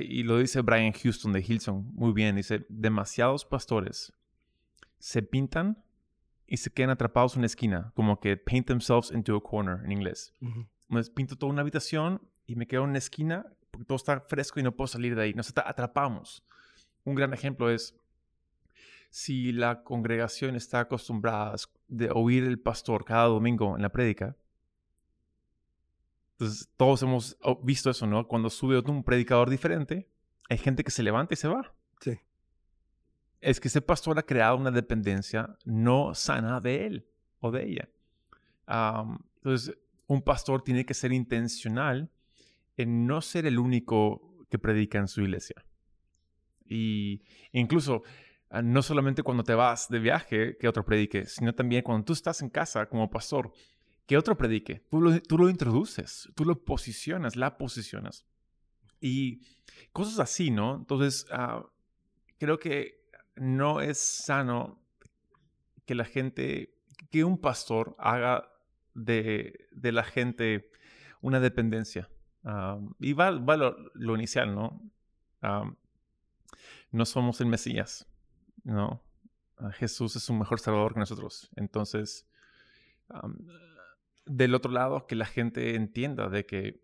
Y 0.00 0.22
lo 0.24 0.38
dice 0.38 0.60
Brian 0.62 0.92
Houston 0.92 1.32
de 1.32 1.44
Hilson 1.46 1.90
muy 1.94 2.12
bien. 2.12 2.36
Dice, 2.36 2.66
demasiados 2.68 3.44
pastores 3.44 4.12
se 4.98 5.22
pintan 5.22 5.82
y 6.46 6.56
se 6.56 6.70
quedan 6.70 6.90
atrapados 6.90 7.34
en 7.34 7.40
una 7.40 7.46
esquina, 7.46 7.92
como 7.94 8.20
que 8.20 8.36
paint 8.36 8.66
themselves 8.66 9.10
into 9.10 9.36
a 9.36 9.42
corner 9.42 9.84
en 9.84 9.92
inglés. 9.92 10.32
Me 10.88 11.02
pinto 11.04 11.36
toda 11.36 11.52
una 11.52 11.62
habitación 11.62 12.20
y 12.46 12.56
me 12.56 12.66
quedo 12.66 12.84
en 12.84 12.90
una 12.90 12.98
esquina 12.98 13.46
porque 13.70 13.84
todo 13.86 13.96
está 13.96 14.20
fresco 14.20 14.60
y 14.60 14.62
no 14.62 14.74
puedo 14.74 14.88
salir 14.88 15.14
de 15.14 15.22
ahí. 15.22 15.34
Nos 15.34 15.52
atrapamos. 15.56 16.44
Un 17.04 17.14
gran 17.14 17.32
ejemplo 17.34 17.70
es 17.70 17.96
si 19.10 19.52
la 19.52 19.82
congregación 19.82 20.56
está 20.56 20.80
acostumbrada 20.80 21.54
de 21.88 22.10
oír 22.12 22.44
el 22.44 22.58
pastor 22.58 23.04
cada 23.04 23.26
domingo 23.26 23.76
en 23.76 23.82
la 23.82 23.90
prédica, 23.90 24.36
entonces 26.34 26.68
todos 26.76 27.02
hemos 27.02 27.36
visto 27.62 27.90
eso, 27.90 28.06
¿no? 28.06 28.26
Cuando 28.26 28.50
sube 28.50 28.78
un 28.78 29.04
predicador 29.04 29.50
diferente, 29.50 30.08
hay 30.48 30.58
gente 30.58 30.84
que 30.84 30.90
se 30.90 31.02
levanta 31.02 31.34
y 31.34 31.36
se 31.36 31.48
va. 31.48 31.74
Sí. 32.00 32.18
Es 33.40 33.60
que 33.60 33.68
ese 33.68 33.80
pastor 33.80 34.18
ha 34.18 34.22
creado 34.22 34.56
una 34.56 34.70
dependencia 34.70 35.56
no 35.64 36.14
sana 36.14 36.60
de 36.60 36.86
él 36.86 37.06
o 37.40 37.50
de 37.50 37.64
ella. 37.64 37.88
entonces, 39.36 39.76
un 40.06 40.22
pastor 40.22 40.62
tiene 40.62 40.84
que 40.84 40.94
ser 40.94 41.12
intencional 41.12 42.10
en 42.76 43.06
no 43.06 43.20
ser 43.20 43.46
el 43.46 43.58
único 43.58 44.44
que 44.50 44.58
predica 44.58 44.98
en 44.98 45.08
su 45.08 45.22
iglesia. 45.22 45.64
Y 46.66 47.22
incluso 47.52 48.02
Ah, 48.54 48.62
no 48.62 48.82
solamente 48.82 49.24
cuando 49.24 49.42
te 49.42 49.52
vas 49.52 49.88
de 49.88 49.98
viaje 49.98 50.56
que 50.56 50.68
otro 50.68 50.84
predique, 50.84 51.26
sino 51.26 51.52
también 51.56 51.82
cuando 51.82 52.04
tú 52.04 52.12
estás 52.12 52.40
en 52.40 52.50
casa 52.50 52.86
como 52.88 53.10
pastor, 53.10 53.50
que 54.06 54.16
otro 54.16 54.36
predique. 54.36 54.84
Tú 54.90 55.00
lo, 55.00 55.48
introduces, 55.48 56.30
tú 56.34 56.44
lo 56.44 56.64
posicionas, 56.64 57.36
la 57.36 57.56
posicionas. 57.56 58.26
Y 59.00 59.42
cosas 59.92 60.18
así, 60.18 60.50
¿no? 60.50 60.76
Entonces, 60.76 61.26
ah, 61.30 61.64
creo 62.38 62.58
que 62.58 63.04
no 63.36 63.80
es 63.80 63.98
sano 63.98 64.80
que 65.86 65.94
la 65.94 66.04
gente, 66.04 66.74
que 67.10 67.24
un 67.24 67.38
pastor 67.38 67.94
haga 67.98 68.50
de, 68.94 69.68
de 69.72 69.92
la 69.92 70.04
gente 70.04 70.70
una 71.20 71.40
dependencia. 71.40 72.10
Ah, 72.44 72.78
y 73.00 73.14
va, 73.14 73.30
va 73.30 73.56
lo, 73.56 74.14
inicial, 74.14 74.54
¿no? 74.54 74.80
no 76.90 77.04
somos 77.04 77.40
el 77.40 77.46
Mesías. 77.48 78.06
¿no? 78.62 79.02
Jesús 79.72 80.16
es 80.16 80.28
un 80.28 80.38
mejor 80.38 80.60
salvador 80.60 80.94
que 80.94 81.00
nosotros. 81.00 81.50
Entonces, 81.56 82.26
del 84.26 84.54
otro 84.54 84.70
lado, 84.70 85.06
que 85.06 85.14
la 85.14 85.26
gente 85.26 85.74
entienda 85.74 86.28
de 86.28 86.46
que 86.46 86.80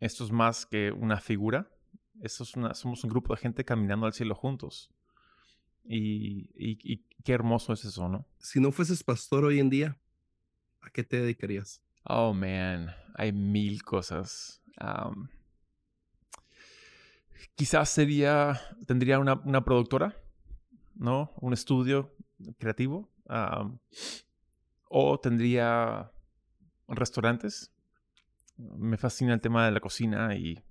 esto 0.00 0.24
es 0.24 0.32
más 0.32 0.66
que 0.66 0.92
una 0.92 1.20
figura, 1.20 1.70
esto 2.20 2.44
es 2.44 2.54
una, 2.56 2.74
somos 2.74 3.04
un 3.04 3.10
grupo 3.10 3.34
de 3.34 3.40
gente 3.40 3.64
caminando 3.64 4.06
al 4.06 4.12
cielo 4.12 4.34
juntos. 4.34 4.90
Y, 5.84 6.50
y, 6.56 7.04
qué 7.22 7.32
hermoso 7.32 7.72
es 7.72 7.84
eso, 7.84 8.08
¿no? 8.08 8.26
Si 8.38 8.60
no 8.60 8.72
fueses 8.72 9.04
pastor 9.04 9.44
hoy 9.44 9.60
en 9.60 9.70
día, 9.70 9.96
¿a 10.80 10.90
qué 10.90 11.04
te 11.04 11.20
dedicarías? 11.20 11.80
Oh, 12.04 12.32
man, 12.32 12.90
hay 13.14 13.32
mil 13.32 13.82
cosas. 13.82 14.62
quizás 17.54 17.88
sería, 17.88 18.60
tendría 18.86 19.18
una, 19.18 19.34
una 19.34 19.64
productora 19.64 20.16
¿no? 20.96 21.32
Un 21.40 21.52
estudio 21.52 22.14
creativo. 22.58 23.10
o 24.88 25.20
tendría 25.20 26.10
restaurantes. 26.88 27.72
Me 28.56 28.96
fascina 28.96 29.34
el 29.34 29.40
tema 29.40 29.66
de 29.66 29.72
la 29.72 29.80
cocina 29.80 30.34
y 30.34 30.62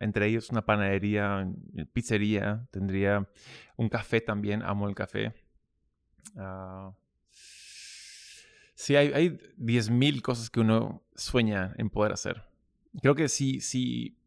entre 0.00 0.26
ellos 0.26 0.50
una 0.50 0.64
panadería, 0.64 1.48
pizzería. 1.92 2.66
Tendría 2.70 3.28
un 3.76 3.88
café 3.88 4.20
también. 4.20 4.62
Amo 4.62 4.88
el 4.88 4.94
café. 4.94 5.34
Uh, 6.34 6.92
sí, 8.74 8.96
hay, 8.96 9.12
hay 9.12 9.28
10.000 9.58 10.22
cosas 10.22 10.50
que 10.50 10.60
uno 10.60 11.02
sueña 11.14 11.74
en 11.76 11.90
poder 11.90 12.12
hacer. 12.12 12.42
Creo 13.00 13.14
que 13.14 13.28
si, 13.28 13.60
si, 13.60 14.18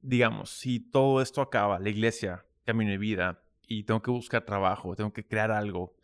digamos, 0.00 0.50
si 0.50 0.80
todo 0.80 1.22
esto 1.22 1.40
acaba, 1.40 1.78
la 1.78 1.88
iglesia, 1.88 2.44
camino 2.64 2.90
de 2.90 2.98
vida, 2.98 3.42
y 3.66 3.84
tengo 3.84 4.02
que 4.02 4.10
buscar 4.10 4.44
trabajo, 4.44 4.96
tengo 4.96 5.12
que 5.12 5.26
crear 5.26 5.50
algo. 5.50 5.94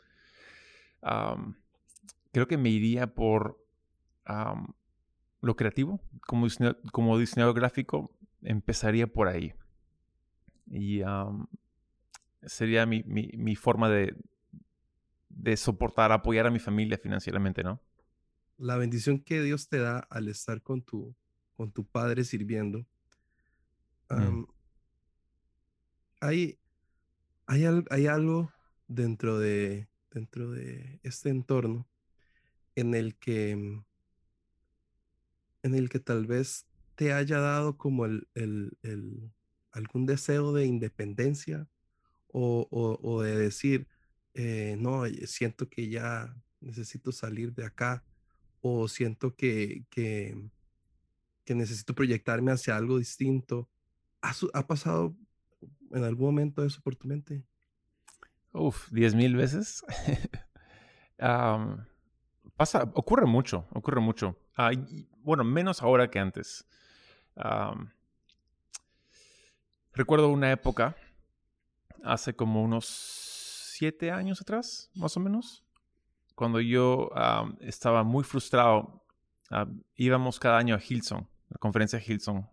creo 2.30 2.46
que 2.46 2.59
me 2.59 2.68
iría 2.68 3.07
por 3.07 3.63
lo 5.40 5.56
creativo. 5.56 6.00
Como, 6.26 6.46
como 6.92 7.18
diseñador 7.18 7.54
gráfico, 7.54 8.16
empezaría 8.42 9.06
por 9.06 9.28
ahí. 9.28 9.54
Y 10.66 11.02
sería 12.42 12.87
mi, 12.87 13.02
mi, 13.04 13.56
forma 13.56 13.88
de, 13.88 14.16
de 15.28 15.56
soportar, 15.56 16.12
apoyar 16.12 16.46
a 16.46 16.50
mi 16.50 16.58
familia 16.58 16.98
financieramente, 16.98 17.62
¿no? 17.62 17.80
La 18.56 18.76
bendición 18.76 19.18
que 19.18 19.42
Dios 19.42 19.68
te 19.68 19.78
da 19.78 19.98
al 19.98 20.28
estar 20.28 20.62
con 20.62 20.82
tu, 20.82 21.14
con 21.56 21.72
tu 21.72 21.84
padre 21.84 22.24
sirviendo. 22.24 22.87
Mm. 24.10 24.44
hay, 26.20 26.58
hay, 27.46 27.64
hay, 27.90 28.06
algo 28.06 28.52
dentro 28.87 29.38
de, 29.38 29.88
dentro 30.12 30.50
de 30.50 31.00
este 31.02 31.30
entorno 31.30 31.88
en 32.76 32.94
el 32.94 33.16
que, 33.16 33.82
en 35.64 35.74
el 35.74 35.88
que 35.88 35.98
tal 35.98 36.27
vez 36.27 36.66
te 36.94 37.12
haya 37.12 37.40
dado 37.40 37.77
como 37.77 38.05
el, 38.05 38.29
el, 38.35 39.33
algún 39.72 40.07
deseo 40.07 40.53
de 40.53 40.66
independencia 40.66 41.66
o, 42.29 42.68
o, 42.70 43.22
de 43.22 43.37
decir, 43.37 43.88
eh, 44.35 44.77
no, 44.79 45.05
siento 45.27 45.68
que 45.68 45.88
ya 45.88 46.37
necesito 46.61 47.12
salir 47.12 47.55
de 47.55 47.64
acá 47.64 48.05
o 48.61 48.88
siento 48.88 49.35
que, 49.35 49.85
que, 49.90 50.37
necesito 51.48 51.94
proyectarme 51.94 52.53
hacia 52.53 52.77
algo 52.77 52.98
distinto. 52.98 53.68
¿Ha, 54.20 54.33
¿Ha, 54.53 54.66
pasado 54.66 55.16
en 55.92 56.05
algún 56.05 56.27
momento 56.27 56.64
eso 56.64 56.81
por 56.83 56.94
tu 56.94 57.09
mente? 57.09 57.42
Uf, 58.53 58.90
diez 58.90 59.14
mil 59.14 59.35
veces. 59.35 59.83
pasa, 62.57 62.83
ocurre 62.94 63.27
mucho, 63.27 63.66
ocurre 63.72 64.00
mucho. 64.00 64.37
Bueno, 65.24 65.44
menos 65.44 65.82
ahora 65.82 66.10
que 66.10 66.18
antes. 66.18 66.66
recuerdo 69.92 70.28
una 70.28 70.52
época, 70.52 70.96
hace 72.02 72.34
como 72.34 72.62
unos 72.62 72.87
siete 72.87 74.10
años 74.10 74.40
atrás, 74.40 74.90
más 74.94 75.16
o 75.16 75.20
menos, 75.20 75.64
cuando 76.34 76.60
yo 76.60 77.10
estaba 77.60 78.04
muy 78.04 78.24
frustrado. 78.24 79.02
íbamos 79.96 80.38
cada 80.38 80.58
año 80.58 80.74
a 80.74 80.80
Hilson, 80.80 81.28
la 81.48 81.58
conferencia 81.58 82.00
Hilson. 82.04 82.48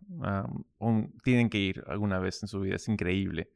tienen 1.24 1.50
que 1.50 1.58
ir 1.58 1.84
alguna 1.88 2.20
vez 2.20 2.42
en 2.42 2.48
su 2.48 2.62
vida, 2.62 2.76
es 2.76 2.88
increíble 2.88 3.52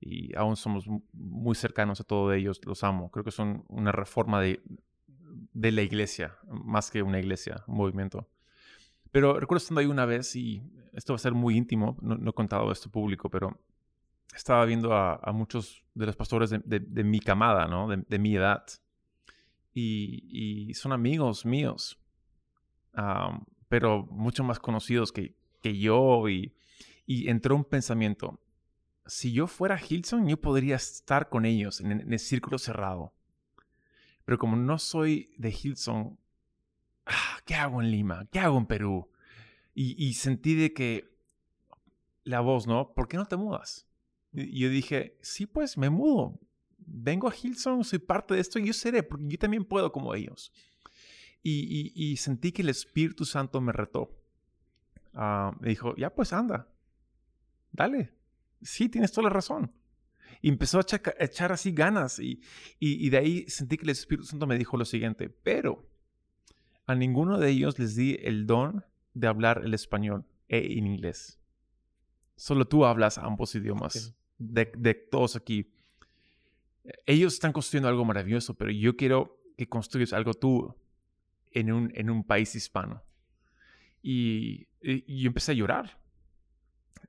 y 0.00 0.36
aún 0.36 0.56
somos 0.56 0.86
muy 1.12 1.54
cercanos 1.54 2.00
a 2.00 2.04
todos 2.04 2.34
ellos, 2.34 2.60
los 2.66 2.84
amo. 2.84 3.10
Creo 3.10 3.24
que 3.24 3.30
son 3.30 3.64
una 3.68 3.90
reforma 3.90 4.40
de, 4.40 4.62
de 5.52 5.72
la 5.72 5.82
iglesia, 5.82 6.36
más 6.46 6.90
que 6.90 7.02
una 7.02 7.18
iglesia, 7.18 7.62
un 7.66 7.76
movimiento. 7.76 8.28
Pero 9.10 9.38
recuerdo 9.38 9.58
estando 9.62 9.80
ahí 9.80 9.86
una 9.86 10.06
vez, 10.06 10.34
y 10.36 10.62
esto 10.92 11.12
va 11.12 11.16
a 11.16 11.18
ser 11.18 11.32
muy 11.32 11.56
íntimo, 11.56 11.96
no, 12.00 12.30
he 12.30 12.32
contado 12.32 12.70
esto 12.72 12.90
público, 12.90 13.30
pero 13.30 13.58
estaba 14.34 14.64
viendo 14.64 14.92
a, 14.92 15.32
muchos 15.32 15.84
de 15.94 16.06
los 16.06 16.16
pastores 16.16 16.50
de, 16.50 17.04
mi 17.04 17.20
camada, 17.20 17.66
¿no? 17.66 17.88
de, 17.88 18.18
mi 18.18 18.34
edad. 18.36 18.64
Y, 19.72 20.72
son 20.74 20.92
amigos 20.92 21.46
míos, 21.46 22.00
pero 23.68 24.06
mucho 24.10 24.42
más 24.42 24.58
conocidos 24.58 25.12
que, 25.12 25.36
que 25.62 25.78
yo. 25.78 26.28
Y, 26.28 26.54
y 27.06 27.28
entró 27.28 27.54
un 27.54 27.64
pensamiento, 27.64 28.40
si 29.06 29.32
yo 29.32 29.46
fuera 29.46 29.78
Hilson, 29.78 30.26
yo 30.26 30.40
podría 30.40 30.76
estar 30.76 31.28
con 31.28 31.44
ellos 31.44 31.80
en, 31.80 32.12
el 32.12 32.18
círculo 32.18 32.58
cerrado. 32.58 33.13
Pero 34.24 34.38
como 34.38 34.56
no 34.56 34.78
soy 34.78 35.34
de 35.36 35.50
Hilson, 35.50 36.18
ah, 37.06 37.38
¿qué 37.44 37.54
hago 37.54 37.82
en 37.82 37.90
Lima? 37.90 38.26
¿Qué 38.30 38.38
hago 38.38 38.58
en 38.58 38.66
Perú? 38.66 39.10
Y, 39.76 40.14
sentí 40.14 40.54
de 40.54 40.72
que 40.72 41.18
la 42.22 42.40
voz, 42.40 42.68
¿no? 42.68 42.94
¿Por 42.94 43.08
qué 43.08 43.16
no 43.16 43.26
te 43.26 43.36
mudas? 43.36 43.88
Y 44.32 44.60
yo 44.60 44.68
dije, 44.68 45.18
sí, 45.20 45.46
pues 45.46 45.76
me 45.76 45.90
mudo. 45.90 46.38
Vengo 46.78 47.28
a 47.28 47.34
Hilson, 47.34 47.82
soy 47.82 47.98
parte 47.98 48.34
de 48.34 48.40
esto 48.40 48.60
y 48.60 48.66
yo 48.66 48.72
seré, 48.72 49.02
porque 49.02 49.26
yo 49.26 49.38
también 49.38 49.64
puedo 49.64 49.90
como 49.90 50.14
ellos. 50.14 50.52
Y, 51.42 52.16
sentí 52.18 52.52
que 52.52 52.62
el 52.62 52.68
Espíritu 52.68 53.24
Santo 53.24 53.60
me 53.60 53.72
retó. 53.72 54.16
Ah, 55.12 55.54
me 55.60 55.68
dijo, 55.68 55.94
ya 55.96 56.14
pues 56.14 56.32
anda, 56.32 56.68
dale, 57.72 58.12
sí, 58.62 58.88
tienes 58.88 59.12
toda 59.12 59.24
la 59.24 59.34
razón. 59.34 59.72
Y 60.44 60.50
empezó 60.50 60.78
a 60.78 60.84
echar, 61.20 61.52
así 61.52 61.72
ganas 61.72 62.18
y, 62.18 62.38
y, 62.78 63.08
de 63.08 63.16
ahí 63.16 63.44
sentí 63.48 63.78
que 63.78 63.84
el 63.84 63.88
Espíritu 63.88 64.26
Santo 64.26 64.46
me 64.46 64.58
dijo 64.58 64.76
lo 64.76 64.84
siguiente, 64.84 65.30
pero 65.30 65.88
a 66.84 66.94
ninguno 66.94 67.38
de 67.38 67.48
ellos 67.48 67.78
les 67.78 67.96
di 67.96 68.18
el 68.20 68.46
don 68.46 68.84
de 69.14 69.26
hablar 69.26 69.62
el 69.64 69.72
español 69.72 70.26
e 70.48 70.58
inglés. 70.74 71.40
Solo 72.36 72.66
tú 72.66 72.84
hablas 72.84 73.16
ambos 73.16 73.54
idiomas, 73.54 74.14
de, 74.36 74.70
de, 74.76 74.92
todos 74.92 75.34
aquí. 75.34 75.72
Ellos 77.06 77.32
están 77.32 77.54
construyendo 77.54 77.88
algo 77.88 78.04
maravilloso, 78.04 78.52
pero 78.52 78.70
yo 78.70 78.96
quiero 78.96 79.40
que 79.56 79.66
construyas 79.66 80.12
algo 80.12 80.34
tú 80.34 80.76
en 81.52 81.72
un, 81.72 81.90
en 81.94 82.10
un 82.10 82.22
país 82.22 82.54
hispano. 82.54 83.02
Y, 84.02 84.68
y 84.82 85.22
yo 85.22 85.28
empecé 85.28 85.52
a 85.52 85.54
llorar 85.54 86.04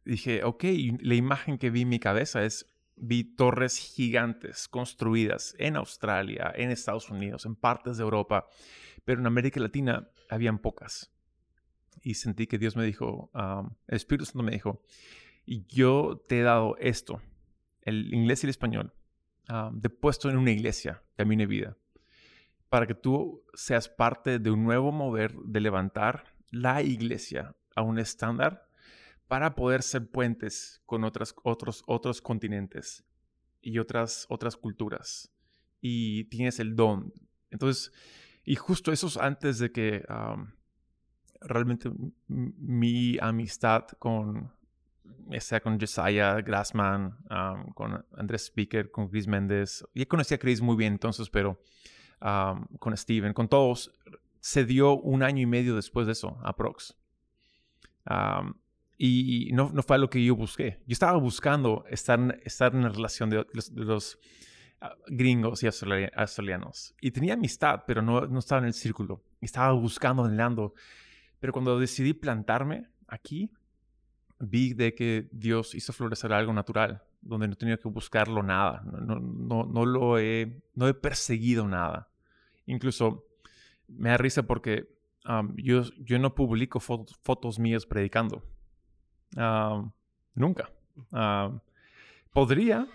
dije, 0.05 0.43
ok, 0.43 0.63
la 1.01 1.15
imagen 1.15 1.57
que 1.57 1.71
vi 1.71 1.81
en 1.81 1.89
mi 1.89 1.99
cabeza 1.99 2.45
es, 2.45 2.67
vi 2.95 3.23
torres 3.23 3.77
gigantes 3.77 4.67
construidas 4.67 5.55
en 5.59 5.75
Australia, 5.75 6.51
en 6.55 6.71
Estados 6.71 7.09
Unidos, 7.09 7.45
en 7.45 7.55
partes 7.55 7.97
de 7.97 8.03
Europa, 8.03 8.47
pero 9.03 9.19
en 9.19 9.27
América 9.27 9.59
Latina 9.59 10.09
habían 10.29 10.59
pocas. 10.59 11.11
Y 12.01 12.15
sentí 12.15 12.47
que 12.47 12.57
Dios 12.57 12.75
me 12.75 12.83
dijo, 12.85 13.31
el 13.87 13.95
Espíritu 13.95 14.25
Santo 14.25 14.43
me 14.43 14.51
dijo, 14.51 14.83
yo 15.45 16.23
te 16.27 16.39
he 16.39 16.43
dado 16.43 16.75
esto, 16.77 17.21
el 17.81 18.13
inglés 18.13 18.43
y 18.43 18.47
el 18.47 18.51
español, 18.51 18.93
te 19.47 19.87
he 19.87 19.89
puesto 19.89 20.29
en 20.29 20.37
una 20.37 20.51
iglesia, 20.51 21.03
camino 21.15 21.43
y 21.43 21.47
vida, 21.47 21.77
para 22.69 22.87
que 22.87 22.95
tú 22.95 23.43
seas 23.53 23.89
parte 23.89 24.39
de 24.39 24.51
un 24.51 24.63
nuevo 24.63 24.91
mover 24.91 25.35
de 25.35 25.59
levantar 25.59 26.35
la 26.51 26.81
iglesia 26.81 27.55
a 27.75 27.81
un 27.81 27.99
estándar 27.99 28.64
para 29.27 29.55
poder 29.55 29.81
ser 29.81 30.09
puentes 30.09 30.81
con 30.85 31.03
otras, 31.03 31.35
otros, 31.43 31.83
otros 31.87 32.21
continentes 32.21 33.03
y 33.61 33.79
otras, 33.79 34.25
otras 34.29 34.55
culturas. 34.55 35.31
Y 35.81 36.25
tienes 36.25 36.59
el 36.59 36.75
don. 36.75 37.13
Entonces, 37.49 37.91
y 38.43 38.55
justo 38.55 38.91
eso 38.91 39.07
es 39.07 39.17
antes 39.17 39.59
de 39.59 39.71
que 39.71 40.05
realmente 41.41 41.91
mi 42.27 43.17
amistad 43.19 43.87
con, 43.99 44.51
sea 45.39 45.59
con 45.59 45.79
Josiah 45.79 46.41
Grassman, 46.41 47.17
con 47.73 48.05
Andrés 48.17 48.43
Speaker, 48.45 48.91
con 48.91 49.09
Chris 49.09 49.27
Méndez, 49.27 49.83
ya 49.93 50.05
conocía 50.05 50.35
a 50.35 50.39
Chris 50.39 50.61
muy 50.61 50.75
bien 50.75 50.93
entonces, 50.93 51.29
pero 51.29 51.59
con 52.79 52.95
Steven, 52.95 53.33
con 53.33 53.47
todos, 53.47 53.91
se 54.39 54.63
dio 54.63 54.95
un 54.95 55.23
año 55.23 55.41
y 55.41 55.47
medio 55.47 55.75
después 55.75 56.05
de 56.05 56.13
eso, 56.13 56.37
aprox. 56.43 56.95
Y 58.97 59.49
no, 59.53 59.71
no 59.73 59.83
fue 59.83 59.99
lo 59.99 60.09
que 60.09 60.23
yo 60.23 60.35
busqué. 60.35 60.79
Yo 60.87 60.93
estaba 60.93 61.17
buscando 61.17 61.83
estar, 61.89 62.39
estar 62.43 62.73
en 62.73 62.83
la 62.83 62.89
relación 62.89 63.29
de 63.29 63.45
los, 63.73 64.19
ah, 64.79 64.95
gringos 65.07 65.63
y 65.63 65.67
australianos. 65.67 66.95
Y 67.01 67.11
tenía 67.11 67.33
amistad, 67.33 67.83
pero 67.85 68.01
no, 68.01 68.21
no 68.21 68.39
estaba 68.39 68.59
en 68.59 68.67
el 68.67 68.73
círculo. 68.73 69.23
Estaba 69.41 69.73
buscando, 69.73 70.23
anhelando. 70.23 70.73
Pero 71.39 71.51
cuando 71.51 71.77
decidí 71.77 72.13
plantarme 72.13 72.87
aquí, 73.07 73.51
vi 74.39 74.73
de 74.73 74.95
que 74.95 75.27
Dios 75.31 75.75
hizo 75.75 75.91
florecer 75.91 76.31
algo 76.31 76.53
natural, 76.53 77.03
donde 77.21 77.49
no 77.49 77.55
tenía 77.55 77.77
que 77.77 77.89
buscarlo 77.89 78.43
nada. 78.43 78.81
No, 78.85 79.19
no, 79.19 79.63
no, 79.65 79.85
lo 79.85 80.19
he, 80.19 80.63
no 80.73 80.87
he 80.87 80.93
perseguido 80.93 81.67
nada. 81.67 82.09
Incluso 82.65 83.25
me 83.89 84.09
da 84.09 84.17
risa 84.17 84.43
porque 84.43 84.95
yo, 85.57 85.81
yo 85.99 86.17
no 86.17 86.33
publico 86.33 86.79
fotos, 86.79 87.17
fotos 87.21 87.59
mías 87.59 87.85
predicando 87.85 88.43
nunca. 90.33 90.69
podría, 92.31 92.87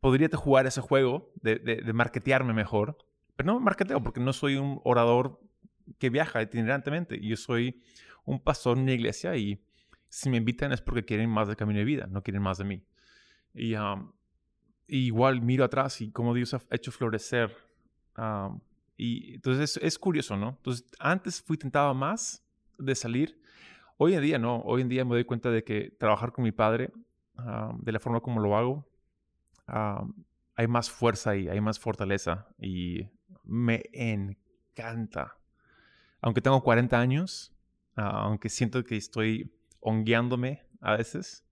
podría 0.00 0.28
jugar 0.34 0.66
ese 0.66 0.80
juego 0.80 1.32
de, 1.42 1.56
de, 1.56 1.92
marketearme 1.92 2.52
mejor, 2.52 2.96
pero 3.36 3.52
no 3.52 3.60
marketeo 3.60 4.02
porque 4.02 4.20
no 4.20 4.32
soy 4.32 4.56
un 4.56 4.80
orador 4.84 5.40
que 5.98 6.10
viaja 6.10 6.42
itinerantemente. 6.42 7.20
Yo 7.20 7.36
soy 7.36 7.82
un 8.24 8.40
pastor 8.40 8.78
en 8.78 8.88
iglesia 8.88 9.36
y 9.36 9.62
si 10.08 10.30
me 10.30 10.36
invitan 10.36 10.72
es 10.72 10.80
porque 10.80 11.04
quieren 11.04 11.30
más 11.30 11.48
de 11.48 11.56
camino 11.56 11.78
de 11.78 11.84
vida, 11.84 12.06
no 12.06 12.22
quieren 12.22 12.42
más 12.42 12.58
de 12.58 12.64
mí. 12.64 12.84
Y, 13.54 13.74
igual 14.88 15.40
miro 15.40 15.64
atrás 15.64 16.00
y 16.00 16.10
cómo 16.10 16.34
Dios 16.34 16.54
ha 16.54 16.62
hecho 16.70 16.92
florecer. 16.92 17.56
y 18.96 19.34
entonces 19.34 19.76
es, 19.76 19.82
es, 19.82 19.98
curioso, 19.98 20.36
¿no? 20.36 20.50
Entonces 20.50 20.86
antes 20.98 21.40
fui 21.42 21.56
tentado 21.56 21.94
más 21.94 22.44
de 22.78 22.94
salir 22.94 23.41
Hoy 23.98 24.14
en 24.14 24.22
día 24.22 24.38
no, 24.38 24.60
hoy 24.60 24.82
en 24.82 24.88
día 24.88 25.04
me 25.04 25.14
doy 25.14 25.24
cuenta 25.24 25.50
de 25.50 25.64
que 25.64 25.90
trabajar 25.98 26.32
con 26.32 26.44
mi 26.44 26.52
padre, 26.52 26.92
de 27.78 27.92
la 27.92 27.98
forma 27.98 28.20
como 28.20 28.40
lo 28.40 28.56
hago, 28.56 28.86
hay 30.54 30.66
más 30.66 30.90
fuerza 30.90 31.36
y 31.36 31.48
hay 31.48 31.60
más 31.60 31.78
fortaleza 31.78 32.46
y 32.58 33.08
me 33.44 33.82
encanta. 33.92 35.36
Aunque 36.20 36.40
tengo 36.40 36.62
40 36.62 36.98
años, 36.98 37.52
ah, 37.96 38.22
aunque 38.24 38.48
siento 38.48 38.84
que 38.84 38.96
estoy 38.96 39.52
hongueándome 39.80 40.62
a 40.80 40.96
veces, 40.96 41.44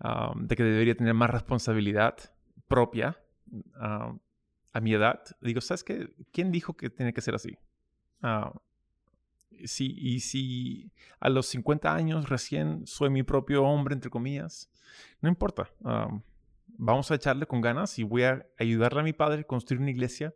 ah, 0.00 0.32
de 0.36 0.56
que 0.56 0.64
debería 0.64 0.96
tener 0.96 1.14
más 1.14 1.30
responsabilidad 1.30 2.16
propia 2.68 3.18
a 3.74 4.80
mi 4.80 4.92
edad, 4.92 5.22
digo, 5.40 5.60
¿sabes 5.60 5.84
qué? 5.84 6.12
¿Quién 6.32 6.50
dijo 6.50 6.76
que 6.76 6.90
tiene 6.90 7.12
que 7.12 7.20
ser 7.20 7.34
así? 7.36 7.56
Si, 9.64 9.94
y 9.98 10.20
si 10.20 10.92
a 11.20 11.28
los 11.28 11.46
50 11.46 11.94
años 11.94 12.28
recién 12.28 12.86
soy 12.86 13.10
mi 13.10 13.22
propio 13.22 13.64
hombre, 13.64 13.94
entre 13.94 14.10
comillas, 14.10 14.70
no 15.20 15.28
importa. 15.28 15.70
vamos 16.78 17.10
a 17.10 17.14
echarle 17.14 17.46
con 17.46 17.60
ganas 17.60 17.98
y 17.98 18.02
voy 18.02 18.24
a 18.24 18.46
ayudarle 18.58 19.00
a 19.00 19.04
mi 19.04 19.12
padre 19.12 19.40
a 19.40 19.44
construir 19.44 19.80
una 19.80 19.90
iglesia 19.90 20.34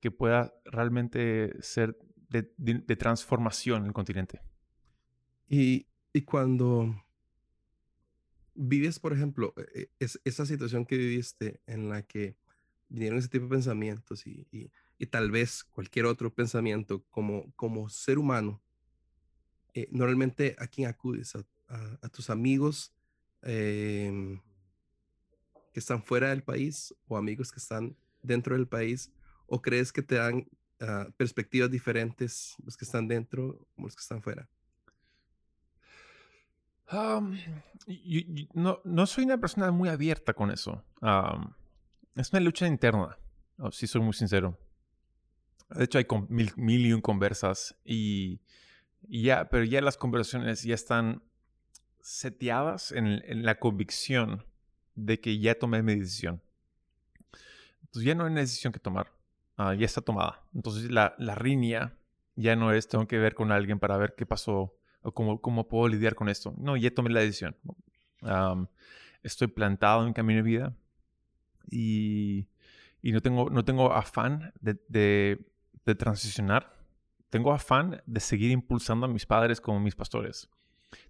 que 0.00 0.10
pueda 0.10 0.54
realmente 0.64 1.54
ser 1.60 1.96
de, 2.28 2.96
transformación 2.96 3.82
en 3.82 3.86
el 3.88 3.92
continente. 3.92 4.40
Y, 5.48 5.86
cuando 6.24 7.04
vives, 8.54 8.98
por 8.98 9.12
ejemplo, 9.12 9.54
e, 9.56 9.80
e, 9.80 9.90
es, 9.98 10.20
esa 10.24 10.46
situación 10.46 10.86
que 10.86 10.96
viviste 10.96 11.60
en 11.66 11.88
la 11.88 12.02
que 12.02 12.36
vinieron 12.88 13.18
ese 13.18 13.28
tipo 13.28 13.44
de 13.44 13.50
pensamientos 13.50 14.26
y, 14.26 14.70
tal 15.06 15.30
vez 15.30 15.64
cualquier 15.64 16.06
otro 16.06 16.32
pensamiento 16.32 17.02
como, 17.10 17.52
como 17.56 17.88
ser 17.88 18.18
humano, 18.18 18.60
eh, 19.74 19.88
normalmente 19.90 20.56
a 20.58 20.66
quién 20.66 20.88
acudes, 20.88 21.34
a, 21.36 22.08
tus 22.08 22.30
amigos 22.30 22.92
em, 23.42 24.40
que 25.72 25.78
están 25.78 26.02
fuera 26.02 26.30
del 26.30 26.42
país 26.42 26.92
o 27.06 27.16
amigos 27.16 27.52
que 27.52 27.60
están 27.60 27.96
dentro 28.22 28.56
del 28.56 28.66
país, 28.66 29.12
o 29.46 29.62
crees 29.62 29.92
que 29.92 30.02
te 30.02 30.16
dan 30.16 30.46
Ah, 30.82 31.06
perspectivas 31.14 31.70
diferentes, 31.70 32.54
los 32.64 32.74
que 32.74 32.86
están 32.86 33.06
dentro 33.06 33.66
como 33.74 33.88
los 33.88 33.94
que 33.94 34.00
están 34.00 34.22
fuera? 34.22 34.48
no, 38.54 38.80
no, 38.82 39.06
soy 39.06 39.24
una 39.24 39.38
persona 39.38 39.70
muy 39.70 39.90
abierta 39.90 40.32
con 40.32 40.50
eso. 40.50 40.82
es 42.16 42.32
una 42.32 42.40
lucha 42.40 42.66
interna, 42.66 43.16
si 43.70 43.86
soy 43.86 44.00
muy 44.00 44.14
sincero. 44.14 44.58
De 45.70 45.84
hecho, 45.84 45.98
hay 45.98 46.06
mil, 46.28 46.52
mil, 46.56 46.86
y 46.86 46.92
un 46.92 47.00
conversas 47.00 47.76
y, 47.84 48.40
ya, 49.08 49.48
pero 49.48 49.64
ya 49.64 49.80
las 49.80 49.96
conversaciones 49.96 50.62
ya 50.62 50.74
están 50.74 51.22
seteadas 52.00 52.92
en, 52.92 53.06
en, 53.06 53.44
la 53.44 53.58
convicción 53.58 54.44
de 54.94 55.20
que 55.20 55.38
ya 55.38 55.54
tomé 55.54 55.82
mi 55.82 55.94
decisión. 55.96 56.42
Entonces 57.82 58.04
ya 58.04 58.14
no 58.14 58.24
hay 58.24 58.32
una 58.32 58.40
decisión 58.40 58.72
que 58.72 58.80
tomar. 58.80 59.12
Ah, 59.56 59.74
ya 59.74 59.84
está 59.86 60.00
tomada. 60.00 60.42
Entonces 60.54 60.90
la, 60.90 61.14
la 61.18 61.34
riña 61.34 61.94
ya 62.36 62.56
no 62.56 62.72
es 62.72 62.88
tengo 62.88 63.06
que 63.06 63.18
ver 63.18 63.34
con 63.34 63.52
alguien 63.52 63.78
para 63.78 63.96
ver 63.96 64.14
qué 64.16 64.26
pasó 64.26 64.74
o 65.02 65.12
cómo, 65.12 65.40
cómo 65.40 65.68
puedo 65.68 65.88
lidiar 65.88 66.14
con 66.14 66.28
esto. 66.28 66.54
No, 66.56 66.76
ya 66.76 66.92
tomé 66.94 67.10
la 67.10 67.20
decisión. 67.20 67.56
estoy 69.22 69.48
plantado 69.48 70.06
en 70.06 70.12
camino 70.12 70.38
de 70.38 70.42
vida 70.42 70.76
y, 71.70 72.46
y, 73.02 73.12
no, 73.12 73.20
tengo, 73.20 73.50
no 73.50 73.64
tengo 73.64 73.92
afán 73.92 74.52
de, 74.60 74.76
de, 74.88 75.46
de, 75.84 75.94
transicionar. 75.94 76.76
Tengo 77.30 77.52
afán 77.52 78.02
de 78.06 78.20
seguir 78.20 78.50
impulsando 78.50 79.06
a 79.06 79.08
mis 79.08 79.26
padres 79.26 79.60
como 79.60 79.80
mis 79.80 79.94
pastores. 79.94 80.48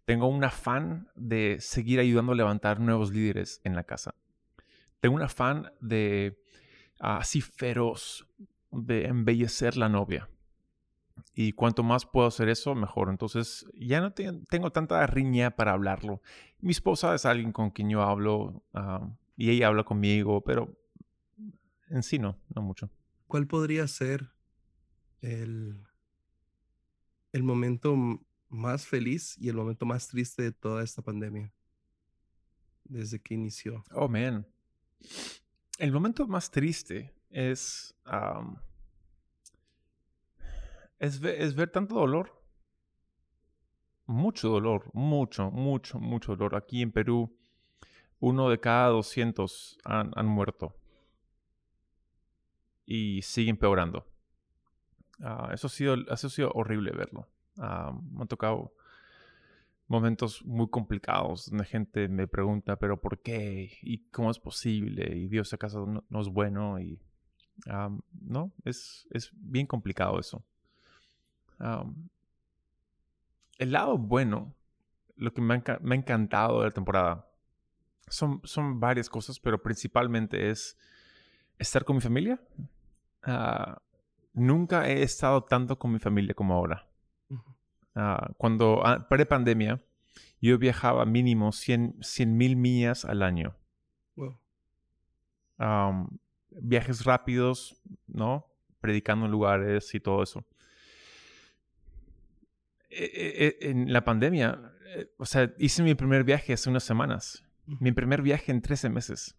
Tengo 0.04 0.26
un 0.26 0.44
afán 0.44 1.08
de 1.14 1.56
seguir 1.60 2.00
ayudando 2.00 2.32
a 2.32 2.36
levantar 2.36 2.80
nuevos 2.80 3.12
líderes 3.12 3.60
en 3.64 3.74
la 3.74 3.84
casa. 3.84 4.14
Tengo 5.00 5.16
un 5.16 5.22
afán 5.22 5.72
de 5.80 6.42
así 6.98 7.40
feroz 7.40 8.26
de 8.70 9.06
embellecer 9.06 9.76
la 9.76 9.88
novia. 9.88 10.28
Y 11.34 11.52
cuanto 11.52 11.82
más 11.82 12.06
puedo 12.06 12.26
hacer 12.26 12.48
eso, 12.48 12.74
mejor. 12.74 13.08
Entonces, 13.08 13.66
ya 13.74 14.00
no 14.00 14.12
tengo 14.12 14.70
tanta 14.72 15.06
riña 15.06 15.50
para 15.50 15.72
hablarlo. 15.72 16.20
Mi 16.60 16.70
esposa 16.70 17.14
es 17.14 17.24
alguien 17.24 17.52
con 17.52 17.70
quien 17.70 17.90
yo 17.90 18.02
hablo 18.02 18.62
ah, 18.74 19.08
y 19.36 19.50
ella 19.50 19.68
habla 19.68 19.84
conmigo, 19.84 20.42
pero 20.42 20.76
en 21.88 22.02
sí 22.02 22.18
no, 22.18 22.36
no 22.54 22.62
mucho. 22.62 22.90
¿Cuál 23.26 23.46
podría 23.46 23.86
ser 23.86 24.30
el, 25.20 25.86
el 27.32 27.42
momento 27.42 27.96
más 28.48 28.86
feliz 28.86 29.36
y 29.38 29.48
el 29.48 29.56
momento 29.56 29.86
más 29.86 30.08
triste 30.08 30.42
de 30.42 30.52
toda 30.52 30.82
esta 30.82 31.02
pandemia? 31.02 31.52
Desde 32.84 33.20
que 33.20 33.34
inició. 33.34 33.84
Oh, 33.92 34.08
man. 34.08 34.46
El 35.78 35.92
momento 35.92 36.26
más 36.26 36.50
triste 36.50 37.14
es, 37.30 37.94
es, 40.98 41.20
ver 41.20 41.70
tanto 41.70 41.94
dolor. 41.94 42.36
Mucho 44.06 44.48
dolor, 44.48 44.90
mucho, 44.92 45.50
mucho, 45.52 46.00
mucho 46.00 46.34
dolor. 46.34 46.56
Aquí 46.56 46.82
en 46.82 46.90
Perú, 46.90 47.32
uno 48.18 48.50
de 48.50 48.58
cada 48.58 48.88
200 48.88 49.78
han, 49.84 50.10
han 50.16 50.26
muerto. 50.26 50.76
Y 52.84 53.22
sigue 53.22 53.50
empeorando. 53.50 54.09
Ah, 55.22 55.50
eso, 55.52 55.66
ha 55.66 55.70
sido, 55.70 55.96
ha 56.08 56.16
sido 56.16 56.50
horrible 56.54 56.92
verlo. 56.92 57.28
me 57.56 58.22
ha 58.22 58.26
tocado 58.26 58.72
momentos 59.86 60.44
muy 60.44 60.68
complicados 60.68 61.50
donde 61.50 61.64
gente 61.64 62.08
me 62.08 62.28
pregunta, 62.28 62.76
pero 62.76 63.00
¿por 63.00 63.20
qué? 63.20 63.76
¿Y 63.82 63.98
cómo 64.10 64.30
es 64.30 64.38
posible? 64.38 65.16
¿Y 65.16 65.26
Dios 65.26 65.52
acaso 65.52 65.84
no, 66.08 66.20
es 66.20 66.28
bueno? 66.28 66.78
Y 66.80 67.00
no, 68.20 68.52
es, 68.64 69.06
es, 69.10 69.30
bien 69.34 69.66
complicado 69.66 70.18
eso. 70.18 70.44
el 73.58 73.72
lado 73.72 73.98
bueno, 73.98 74.54
lo 75.16 75.34
que 75.34 75.42
me 75.42 75.54
ha, 75.54 75.94
encantado 75.94 76.60
de 76.60 76.66
la 76.66 76.72
temporada, 76.72 77.26
son, 78.08 78.40
son 78.44 78.80
varias 78.80 79.08
cosas, 79.10 79.38
pero 79.38 79.62
principalmente 79.62 80.50
es 80.50 80.78
estar 81.58 81.84
con 81.84 81.96
mi 81.96 82.02
familia. 82.02 82.40
Ah, 83.24 83.82
nunca 84.32 84.88
he 84.88 85.02
estado 85.02 85.44
tanto 85.44 85.78
con 85.78 85.92
mi 85.92 85.98
familia 85.98 86.34
como 86.34 86.54
ahora. 86.54 86.86
Ah, 87.94 88.32
cuando, 88.36 88.86
ah, 88.86 89.08
pre-pandemia, 89.08 89.82
yo 90.40 90.58
viajaba 90.58 91.04
mínimo 91.04 91.52
100 91.52 91.98
mil 92.36 92.56
millas 92.56 93.04
al 93.04 93.22
año. 93.22 93.56
viajes 96.50 97.04
rápidos, 97.04 97.80
¿no? 98.06 98.46
Predicando 98.80 99.26
en 99.26 99.32
lugares 99.32 99.94
y 99.94 100.00
todo 100.00 100.22
eso. 100.22 100.44
E, 102.88 103.04
e, 103.04 103.46
e, 103.46 103.70
en 103.70 103.92
la 103.92 104.04
pandemia, 104.04 104.72
eh, 104.96 105.12
o 105.18 105.26
sea, 105.26 105.52
hice 105.58 105.82
mi 105.82 105.94
primer 105.94 106.24
viaje 106.24 106.52
hace 106.52 106.70
unas 106.70 106.82
semanas. 106.82 107.44
Mi 107.78 107.92
primer 107.92 108.22
viaje 108.22 108.50
en 108.50 108.62
13 108.62 108.88
meses. 108.88 109.36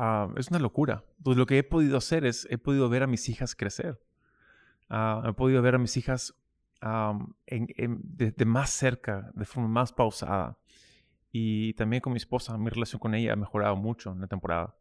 Ah, 0.00 0.28
es 0.36 0.48
una 0.48 0.60
locura. 0.60 1.04
Pues 1.24 1.36
lo 1.36 1.44
que 1.44 1.58
he 1.58 1.64
podido 1.64 1.96
hacer 1.96 2.24
es, 2.24 2.46
he 2.50 2.56
podido 2.56 2.88
ver 2.88 3.02
a 3.02 3.08
mis 3.08 3.28
hijas 3.28 3.56
crecer. 3.56 4.00
he 4.90 5.32
podido 5.32 5.60
ver 5.60 5.74
a 5.74 5.78
mis 5.78 5.96
hijas 5.96 6.34
en, 7.46 8.00
de, 8.04 8.44
más 8.44 8.70
cerca, 8.70 9.32
de 9.34 9.44
forma 9.44 9.68
más 9.68 9.92
pausada. 9.92 10.56
Y 11.32 11.74
también 11.74 12.00
con 12.00 12.12
mi 12.12 12.18
esposa, 12.18 12.56
mi 12.56 12.70
relación 12.70 13.00
con 13.00 13.16
ella 13.16 13.32
ha 13.32 13.36
mejorado 13.36 13.74
mucho 13.74 14.12
en 14.12 14.20
la 14.20 14.28
temporada. 14.28 14.76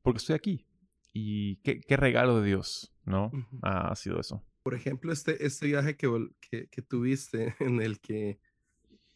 Porque 0.00 0.18
estoy 0.18 0.34
aquí. 0.34 0.66
Y 1.12 1.56
qué, 1.56 1.80
qué 1.80 1.98
regalo 1.98 2.40
de 2.40 2.46
Dios, 2.46 2.94
¿no? 3.04 3.30
ha 3.62 3.94
sido 3.94 4.18
eso. 4.18 4.42
Por 4.62 4.74
ejemplo, 4.74 5.12
este, 5.12 5.44
este 5.44 5.66
viaje 5.66 5.98
que, 5.98 6.30
que, 6.40 6.66
que, 6.68 6.80
tuviste 6.80 7.54
en 7.60 7.82
el 7.82 8.00
que, 8.00 8.40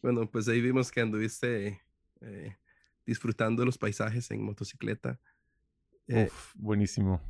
bueno, 0.03 0.29
pues 0.29 0.47
ahí 0.47 0.61
vimos 0.61 0.91
que 0.91 1.01
anduviste 1.01 1.81
eh, 2.21 2.57
disfrutando 3.07 3.65
los 3.65 3.79
paisajes 3.79 4.29
en 4.29 4.43
motocicleta. 4.43 5.19
Eh, 6.11 6.29
buenísimo. 6.55 7.21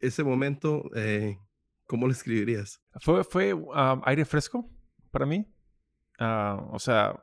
Ese 0.00 0.24
momento, 0.24 0.90
eh, 0.94 1.38
¿Cómo 1.86 2.06
lo 2.06 2.12
escribirías? 2.12 2.82
Fue, 3.00 3.24
fue 3.24 3.54
aire 4.04 4.24
fresco 4.24 4.68
para 5.10 5.26
mí. 5.26 5.46
Ah, 6.18 6.66
o 6.70 6.78
sea, 6.78 7.22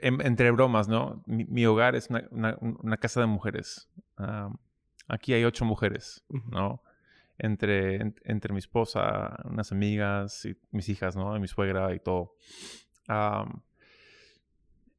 entre 0.00 0.50
bromas, 0.50 0.88
¿no? 0.88 1.22
Mi, 1.26 1.66
hogar 1.66 1.94
es 1.94 2.08
una, 2.10 2.96
casa 2.96 3.20
de 3.20 3.26
mujeres. 3.26 3.90
aquí 5.08 5.34
hay 5.34 5.44
ocho 5.44 5.64
mujeres, 5.64 6.24
¿no? 6.50 6.82
Entre, 7.38 8.14
entre 8.24 8.52
mi 8.54 8.60
esposa, 8.60 9.36
unas 9.44 9.70
amigas, 9.72 10.46
y 10.46 10.56
mis 10.70 10.88
hijas, 10.88 11.16
¿no? 11.16 11.36
Y 11.36 11.40
mi 11.40 11.48
suegra 11.48 11.94
y 11.94 12.00
todo. 12.00 12.34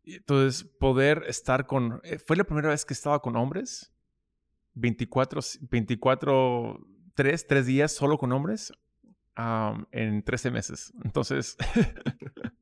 entonces, 0.06 0.64
poder 0.64 1.24
estar 1.28 1.66
con... 1.66 2.00
Eh, 2.04 2.20
fue 2.20 2.36
la 2.36 2.44
primera 2.44 2.70
vez 2.70 2.86
que 2.86 2.94
estaba 2.94 3.22
con 3.22 3.36
hombres. 3.36 3.92
24, 4.80 5.42
24 5.70 6.80
tres, 7.18 7.48
tres 7.48 7.66
días 7.66 7.92
solo 7.92 8.18
con 8.18 8.32
hombres 8.32 8.72
en 9.92 10.24
13 10.24 10.52
meses. 10.52 10.94
Entonces, 11.04 11.58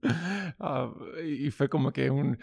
ah, 0.59 0.91
y 1.23 1.51
fue 1.51 1.69
como 1.69 1.91
que 1.91 2.09
un, 2.09 2.39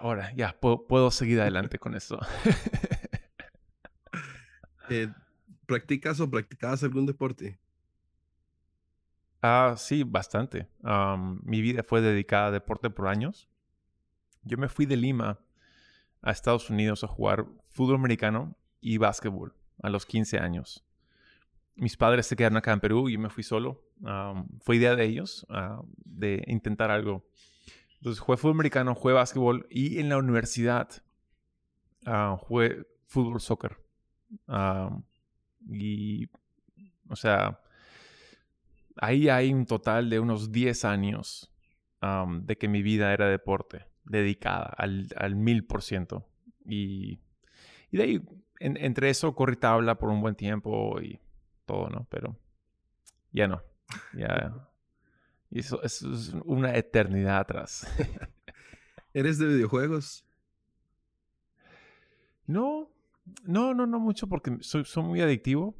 ahora 0.00 0.32
ya 0.34 0.58
puedo, 0.58 1.10
seguir 1.10 1.40
adelante 1.40 1.78
con 1.78 1.94
esto. 1.94 2.20
Eh, 4.92 5.06
¿Practicas 5.66 6.18
o 6.18 6.28
practicabas 6.28 6.82
algún 6.82 7.06
deporte? 7.06 7.60
Ah, 9.40 9.76
sí, 9.78 10.02
bastante. 10.02 10.66
mi 11.44 11.60
vida 11.60 11.84
fue 11.84 12.00
dedicada 12.00 12.48
a 12.48 12.50
deporte 12.50 12.90
por 12.90 13.06
años. 13.06 13.48
Yo 14.42 14.58
me 14.58 14.68
fui 14.68 14.86
de 14.86 14.96
Lima 14.96 15.38
a 16.22 16.30
Estados 16.30 16.70
Unidos 16.70 17.04
a 17.04 17.08
jugar 17.08 17.46
fútbol 17.68 17.96
americano 17.96 18.56
y 18.80 18.98
básquetbol 18.98 19.54
a 19.82 19.90
los 19.90 20.06
15 20.06 20.38
años. 20.38 20.84
Mis 21.76 21.96
padres 21.96 22.26
se 22.26 22.36
quedaron 22.36 22.58
acá 22.58 22.72
en 22.72 22.80
Perú 22.80 23.08
y 23.08 23.14
yo 23.14 23.18
me 23.18 23.30
fui 23.30 23.42
solo. 23.42 23.82
fue 24.60 24.76
idea 24.76 24.96
de 24.96 25.04
ellos 25.04 25.46
ah, 25.50 25.82
de 26.04 26.42
intentar 26.46 26.90
algo. 26.90 27.24
Entonces 27.96 28.20
jugué 28.20 28.36
fútbol 28.36 28.56
americano, 28.56 28.94
jugué 28.94 29.14
básquetbol 29.14 29.66
y 29.70 29.98
en 29.98 30.08
la 30.08 30.16
universidad 30.18 30.88
uh, 32.06 32.36
jugué 32.36 32.86
fútbol, 33.06 33.40
soccer. 33.40 33.76
y, 35.68 36.28
o 37.08 37.16
sea, 37.16 37.60
ahí 38.96 39.28
hay 39.28 39.52
un 39.52 39.66
total 39.66 40.08
de 40.08 40.20
unos 40.20 40.52
10 40.52 40.84
años 40.84 41.52
de 42.02 42.56
que 42.56 42.68
mi 42.68 42.82
vida 42.82 43.12
era 43.12 43.28
deporte, 43.28 43.84
dedicada 44.10 44.74
al 44.76 45.36
mil 45.36 45.64
por 45.64 45.82
ciento. 45.82 46.26
Y, 46.70 47.18
de 47.90 48.02
ahí, 48.02 48.22
entre 48.58 49.10
eso, 49.10 49.34
corrí 49.34 49.56
tabla 49.56 49.98
por 49.98 50.10
un 50.10 50.20
buen 50.20 50.34
tiempo 50.34 51.00
y 51.00 51.20
todo, 51.66 51.88
¿no? 51.88 52.06
Pero 52.10 52.36
ya 53.32 53.48
no. 53.48 53.62
Ya. 54.14 54.54
Y 55.52 55.58
eso, 55.58 55.82
es 55.82 56.02
una 56.44 56.76
eternidad 56.76 57.40
atrás. 57.40 57.84
¿Eres 59.12 59.36
de 59.36 59.48
videojuegos? 59.48 60.24
No, 62.46 62.88
no, 63.42 63.74
no, 63.74 63.84
no 63.84 63.98
mucho 63.98 64.28
porque 64.28 64.58
soy, 64.60 64.84
soy 64.84 65.02
muy 65.02 65.20
adictivo. 65.20 65.74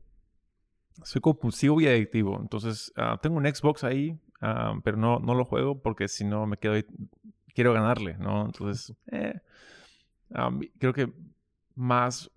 Soy 1.04 1.20
compulsivo 1.20 1.80
y 1.80 1.86
adictivo. 1.86 2.36
Entonces, 2.40 2.92
ah, 2.96 3.20
tengo 3.22 3.36
un 3.36 3.46
Xbox 3.46 3.84
ahí, 3.84 4.18
ah, 4.40 4.74
pero 4.82 4.96
no, 4.96 5.20
no 5.20 5.36
lo 5.36 5.44
juego 5.44 5.80
porque 5.80 6.08
si 6.08 6.24
no 6.24 6.46
me 6.46 6.56
quedo 6.56 6.72
ahí, 6.72 6.84
quiero 7.54 7.72
ganarle, 7.72 8.16
¿no? 8.18 8.46
Entonces, 8.46 8.96
eh, 9.10 9.40
creo 10.78 10.92
que 10.92 11.12
más 11.74 12.30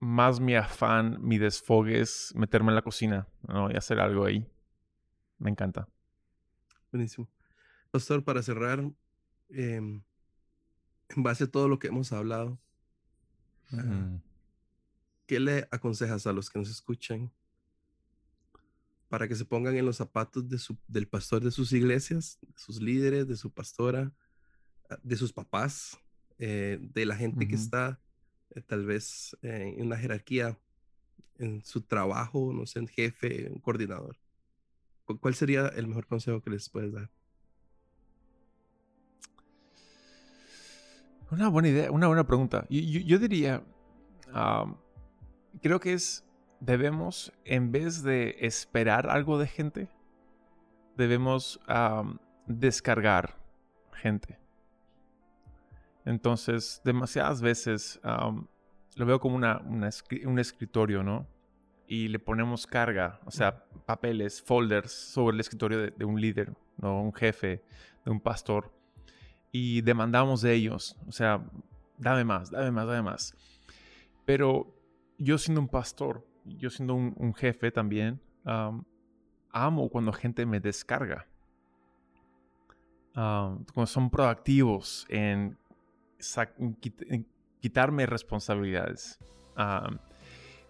más 0.00 0.40
mi 0.40 0.54
afán, 0.54 1.18
mi 1.20 1.38
desfogue 1.38 2.00
es 2.00 2.32
meterme 2.36 2.70
en 2.70 2.76
la 2.76 2.82
cocina 2.82 3.26
¿no? 3.46 3.70
y 3.70 3.76
hacer 3.76 4.00
algo 4.00 4.24
ahí. 4.24 4.46
Me 5.38 5.50
encanta. 5.50 5.88
Buenísimo. 6.92 7.28
Pastor, 7.90 8.24
para 8.24 8.42
cerrar, 8.42 8.80
em, 9.48 10.02
en 11.08 11.22
base 11.22 11.44
a 11.44 11.50
todo 11.50 11.68
lo 11.68 11.78
que 11.78 11.88
hemos 11.88 12.12
hablado, 12.12 12.58
ah, 13.72 14.18
¿qué 15.26 15.40
le 15.40 15.68
aconsejas 15.70 16.26
a 16.26 16.32
los 16.32 16.50
que 16.50 16.58
nos 16.58 16.70
escuchan 16.70 17.32
para 19.08 19.26
que 19.26 19.34
se 19.34 19.44
pongan 19.44 19.76
en 19.76 19.86
los 19.86 19.96
zapatos 19.96 20.48
de 20.48 20.58
su, 20.58 20.76
del 20.86 21.08
pastor 21.08 21.42
de 21.42 21.50
sus 21.50 21.72
iglesias, 21.72 22.38
de 22.42 22.58
sus 22.58 22.80
líderes, 22.80 23.26
de 23.26 23.36
su 23.36 23.50
pastora, 23.50 24.12
ah, 24.90 24.98
de 25.02 25.16
sus 25.16 25.32
papás, 25.32 25.98
eh, 26.38 26.78
de 26.80 27.04
la 27.04 27.16
gente 27.16 27.48
que 27.48 27.56
está 27.56 28.00
eh, 28.50 28.60
tal 28.60 28.86
vez 28.86 29.36
eh, 29.42 29.74
en 29.76 29.86
una 29.86 29.96
jerarquía 29.96 30.56
en 31.38 31.64
su 31.64 31.80
trabajo, 31.82 32.52
no 32.52 32.66
sé, 32.66 32.80
un 32.80 32.88
jefe, 32.88 33.48
un 33.50 33.60
coordinador. 33.60 34.16
¿Cuál 35.20 35.34
sería 35.34 35.68
el 35.68 35.86
mejor 35.86 36.06
consejo 36.06 36.42
que 36.42 36.50
les 36.50 36.68
puedes 36.68 36.92
dar? 36.92 37.10
Una 41.30 41.48
buena 41.48 41.68
idea, 41.68 41.90
una 41.90 42.06
buena 42.08 42.26
pregunta. 42.26 42.66
Yo, 42.68 43.18
diría, 43.18 43.64
creo 45.62 45.80
que 45.80 45.94
es, 45.94 46.24
debemos, 46.60 47.32
en 47.44 47.72
vez 47.72 48.02
de 48.02 48.36
esperar 48.40 49.08
algo 49.08 49.38
de 49.38 49.46
gente, 49.46 49.88
debemos 50.96 51.60
descargar 52.46 53.36
gente. 53.92 54.38
Entonces, 56.04 56.80
demasiadas 56.84 57.40
veces 57.40 58.00
lo 58.02 59.06
veo 59.06 59.20
como 59.20 59.36
una, 59.36 59.60
un 59.60 60.38
escritorio, 60.38 61.02
¿no? 61.02 61.26
Y 61.86 62.08
le 62.08 62.18
ponemos 62.18 62.66
carga, 62.66 63.20
o 63.24 63.30
sea, 63.30 63.64
papeles, 63.86 64.42
folders 64.42 64.92
sobre 64.92 65.36
el 65.36 65.40
escritorio 65.40 65.90
de, 65.90 66.04
un 66.04 66.20
líder, 66.20 66.52
¿no? 66.76 67.00
Un 67.00 67.14
jefe, 67.14 67.62
de 68.04 68.10
un 68.10 68.20
pastor. 68.20 68.72
Y 69.52 69.80
demandamos 69.80 70.42
de 70.42 70.52
ellos, 70.52 70.96
o 71.06 71.12
sea, 71.12 71.42
dame 71.96 72.24
más, 72.24 72.50
dame 72.50 72.70
más, 72.70 72.86
dame 72.86 73.02
más. 73.02 73.34
Pero 74.26 74.74
yo 75.16 75.38
siendo 75.38 75.60
un 75.60 75.68
pastor, 75.68 76.26
yo 76.56 76.70
siendo 76.70 76.94
un, 76.94 77.34
jefe 77.34 77.70
también, 77.70 78.20
amo 79.50 79.88
cuando 79.88 80.12
gente 80.12 80.46
me 80.46 80.60
descarga. 80.60 81.26
cuando 83.12 83.86
son 83.86 84.10
proactivos 84.10 85.06
en 85.08 85.56
quitarme 87.60 88.06
responsabilidades. 88.06 89.18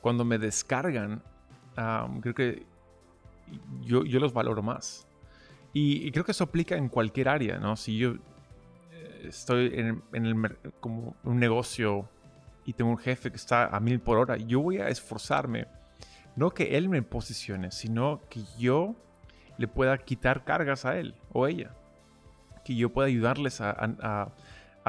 cuando 0.00 0.24
me 0.24 0.38
descargan, 0.38 1.22
creo 2.20 2.34
que 2.34 2.66
yo, 3.82 4.04
yo, 4.04 4.20
los 4.20 4.32
valoro 4.32 4.62
más. 4.62 5.06
Y, 5.72 6.10
creo 6.12 6.24
que 6.24 6.32
eso 6.32 6.44
aplica 6.44 6.76
en 6.76 6.88
cualquier 6.88 7.28
área, 7.28 7.58
¿no? 7.58 7.76
Si 7.76 7.98
yo 7.98 8.14
eh, 8.92 9.26
estoy 9.28 9.72
en, 9.74 10.02
el, 10.12 10.56
como 10.80 11.14
un 11.24 11.38
negocio 11.38 12.08
y 12.68 12.74
tengo 12.74 12.90
un 12.90 12.98
jefe 12.98 13.30
que 13.30 13.36
está 13.36 13.66
a 13.66 13.80
mil 13.80 14.00
por 14.00 14.18
hora, 14.18 14.36
yo 14.36 14.60
voy 14.60 14.78
a 14.78 14.88
esforzarme, 14.88 15.66
no 16.36 16.50
que 16.50 16.76
él 16.76 16.88
me 16.88 17.02
posicione, 17.02 17.70
sino 17.70 18.20
que 18.28 18.42
yo 18.58 18.94
le 19.56 19.68
pueda 19.68 19.96
quitar 19.98 20.44
cargas 20.44 20.84
a 20.84 20.98
él 20.98 21.14
o 21.32 21.46
ella, 21.46 21.74
que 22.64 22.74
yo 22.76 22.92
pueda 22.92 23.08
ayudarles 23.08 23.60
a, 23.60 23.70
a 23.70 24.32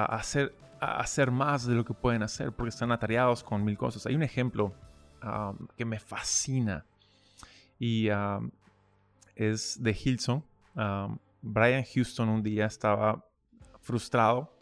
a 0.04 0.16
hacer, 0.16 0.56
a 0.80 1.00
hacer 1.00 1.32
más 1.32 1.66
de 1.66 1.76
lo 1.76 1.84
que 1.84 1.94
pueden 1.94 2.24
hacer 2.24 2.52
porque 2.52 2.70
están 2.70 2.92
atareados 2.92 3.44
con 3.44 3.64
mil 3.64 3.78
cosas. 3.78 4.06
Hay 4.06 4.16
un 4.16 4.24
ejemplo 4.24 4.74
um, 5.24 5.68
que 5.76 5.86
me 5.86 6.00
fascina 6.00 6.86
y 7.78 8.10
um, 8.10 8.50
es 9.36 9.82
de 9.82 9.92
Hilson. 9.92 10.44
Um, 10.76 11.18
Brian 11.42 11.84
Houston 11.84 12.30
un 12.30 12.44
día 12.44 12.66
estaba 12.66 13.26
frustrado. 13.82 14.54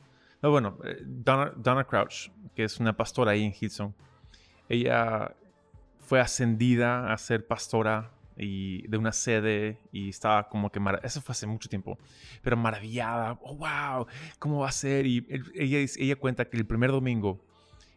No, 0.41 0.51
bueno, 0.51 0.77
eh, 0.83 0.97
Donna, 1.01 1.83
Crouch, 1.83 2.29
que 2.55 2.63
es 2.63 2.79
una 2.79 2.95
pastora 2.95 3.31
ahí 3.31 3.43
en 3.43 3.53
Hilson, 3.59 3.95
ella 4.69 5.35
fue 5.99 6.19
ascendida 6.19 7.11
a 7.11 7.17
ser 7.17 7.47
pastora 7.47 8.11
y 8.38 8.88
de 8.88 8.97
una 8.97 9.11
sede 9.11 9.79
y 9.91 10.09
estaba 10.09 10.47
como 10.47 10.71
que, 10.71 10.79
eso 11.03 11.21
fue 11.21 11.33
hace 11.33 11.47
mucho 11.47 11.69
tiempo, 11.69 11.97
pero 12.41 12.55
maravillada, 12.55 13.39
oh, 13.41 13.55
wow, 13.55 14.07
¿cómo 14.38 14.59
va 14.59 14.69
a 14.69 14.71
ser? 14.71 15.07
Y 15.07 15.25
ella, 15.55 15.79
ella 15.79 16.15
cuenta 16.15 16.45
que 16.45 16.57
el 16.57 16.65
primer 16.65 16.91
domingo 16.91 17.43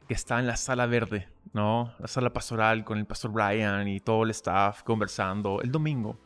que 0.08 0.14
está 0.14 0.40
en 0.40 0.46
la 0.46 0.56
sala 0.56 0.86
verde, 0.86 1.28
¿no? 1.52 1.94
La 2.00 2.08
sala 2.08 2.32
pastoral 2.32 2.84
con 2.84 2.98
el 2.98 3.06
pastor 3.06 3.30
Brian 3.30 3.86
y 3.86 4.00
todo 4.00 4.24
el 4.24 4.30
staff 4.30 4.82
conversando, 4.82 5.60
el 5.62 5.70
domingo, 5.70 6.18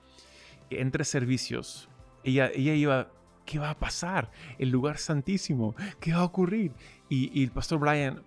entre 0.71 1.05
servicios, 1.05 1.91
ella, 2.23 2.51
ella 2.55 2.73
iba, 2.73 3.09
¿qué 3.45 3.59
va 3.59 3.71
a 3.71 3.79
pasar? 3.79 4.31
El 4.59 4.71
lugar 4.71 4.99
santísimo, 4.99 5.75
¿qué 6.01 6.13
va 6.13 6.21
a 6.21 6.25
ocurrir? 6.25 6.73
Y, 7.09 7.43
el 7.43 7.51
pastor 7.51 7.79
Brian, 7.79 8.23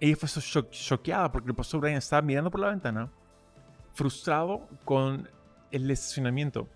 ella 0.00 0.16
fue 0.16 0.28
choqueada 0.70 1.30
porque 1.30 1.48
el 1.48 1.54
pastor 1.54 1.80
Brian 1.80 1.98
estaba 1.98 2.22
mirando 2.22 2.50
por 2.50 2.60
la 2.60 2.68
ventana 2.68 3.10
frustrado 3.92 4.68
con 4.84 5.28
el 5.70 5.90
estacionamiento. 5.90 6.68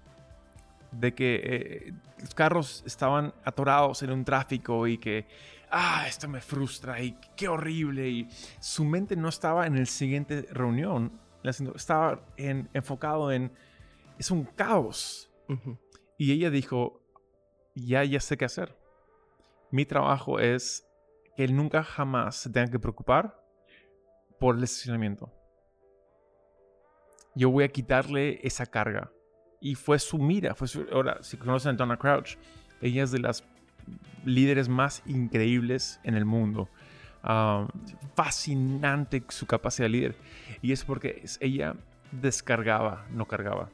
De 0.92 1.12
que 1.12 1.40
eh, 1.42 1.92
los 2.20 2.34
carros 2.34 2.84
estaban 2.86 3.34
atorados 3.44 4.02
en 4.02 4.12
un 4.12 4.24
tráfico 4.24 4.86
y 4.86 4.98
que, 4.98 5.26
ah, 5.70 6.04
esto 6.06 6.28
me 6.28 6.40
frustra 6.40 7.00
y 7.00 7.18
qué 7.36 7.48
horrible. 7.48 8.08
Y 8.08 8.28
su 8.60 8.84
mente 8.84 9.16
no 9.16 9.28
estaba 9.28 9.66
en 9.66 9.76
el 9.76 9.88
siguiente 9.88 10.46
reunión, 10.52 11.18
estaba 11.42 12.24
enfocado 12.36 13.32
en, 13.32 13.50
es 14.18 14.30
un 14.30 14.44
caos. 14.44 15.30
Y 16.16 16.30
ella 16.30 16.50
dijo, 16.50 17.03
ya, 17.74 18.04
ya 18.04 18.20
sé 18.20 18.36
qué 18.36 18.44
hacer. 18.44 18.76
Mi 19.70 19.84
trabajo 19.84 20.38
es 20.38 20.86
que 21.36 21.44
él 21.44 21.56
nunca 21.56 21.82
jamás 21.82 22.36
se 22.36 22.50
tenga 22.50 22.70
que 22.70 22.78
preocupar 22.78 23.40
por 24.38 24.56
el 24.56 24.64
estacionamiento 24.64 25.32
yo 27.34 27.50
voy 27.50 27.64
a 27.64 27.68
quitarle 27.68 28.40
esa 28.42 28.66
carga. 28.66 29.10
Y 29.60 29.74
fue 29.74 29.98
su 29.98 30.18
mira, 30.18 30.54
fue 30.54 30.68
su, 30.68 30.86
ahora, 30.92 31.18
si 31.22 31.36
conocen 31.36 31.72
a 31.72 31.74
Donna 31.74 31.96
Crouch, 31.96 32.36
ella 32.80 33.02
es 33.02 33.10
de 33.10 33.18
las 33.18 33.44
líderes 34.24 34.68
más 34.68 35.02
increíbles 35.06 36.00
en 36.04 36.14
el 36.14 36.24
mundo. 36.24 36.68
fascinante 38.14 39.22
su 39.28 39.46
capacidad 39.46 39.86
de 39.86 39.90
líder. 39.90 40.16
Y 40.60 40.72
es 40.72 40.84
porque 40.84 41.24
ella 41.40 41.74
descargaba, 42.12 43.06
no 43.10 43.26
cargaba. 43.26 43.70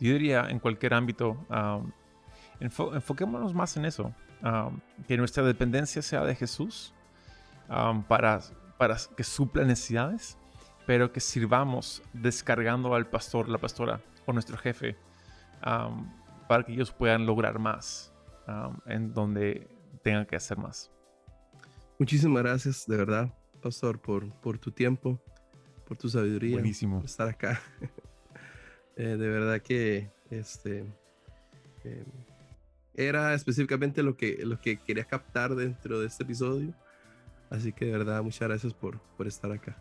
Yo 0.00 0.12
diría 0.14 0.48
en 0.48 0.58
cualquier 0.58 0.94
ámbito, 0.94 1.46
enfoquémonos 2.62 3.54
más 3.54 3.76
en 3.76 3.84
eso. 3.84 4.14
que 5.06 5.16
nuestra 5.16 5.42
dependencia 5.42 6.02
sea 6.02 6.24
de 6.24 6.34
Jesús 6.34 6.94
para, 8.08 8.40
para 8.78 8.96
que 9.16 9.24
supla 9.24 9.64
necesidades 9.64 10.38
pero 10.86 11.12
que 11.12 11.20
sirvamos 11.20 12.02
descargando 12.12 12.94
al 12.94 13.06
pastor, 13.06 13.48
la 13.48 13.58
pastora 13.58 14.00
o 14.26 14.32
nuestro 14.32 14.56
jefe 14.56 14.96
para 16.48 16.64
que 16.64 16.72
ellos 16.72 16.92
puedan 16.92 17.26
lograr 17.26 17.58
más 17.58 18.12
en 18.86 19.12
donde 19.14 19.68
tengan 20.02 20.26
que 20.26 20.36
hacer 20.36 20.58
más. 20.58 20.90
Muchísimas 21.98 22.42
gracias, 22.42 22.86
de 22.86 22.96
verdad, 22.96 23.32
pastor, 23.60 24.00
por, 24.00 24.28
por 24.40 24.58
tu 24.58 24.72
tiempo, 24.72 25.20
por 25.86 25.96
tu 25.96 26.08
sabiduría, 26.08 26.56
Buenísimo. 26.56 26.96
por 26.96 27.06
estar 27.06 27.28
acá. 27.28 27.60
Eh, 28.94 29.16
de 29.16 29.26
verdad 29.26 29.62
que 29.62 30.10
este 30.28 30.80
em, 31.82 32.04
era 32.94 33.34
específicamente 33.34 34.02
lo 34.02 34.16
que, 34.16 34.38
lo 34.44 34.60
que 34.60 34.78
quería 34.78 35.04
captar 35.04 35.54
dentro 35.54 36.00
de 36.00 36.06
este 36.06 36.24
episodio. 36.24 36.74
Así 37.50 37.72
que 37.72 37.86
de 37.86 37.92
verdad, 37.92 38.22
muchas 38.22 38.48
gracias 38.48 38.74
por, 38.74 38.98
por 39.16 39.26
estar 39.26 39.50
acá. 39.52 39.76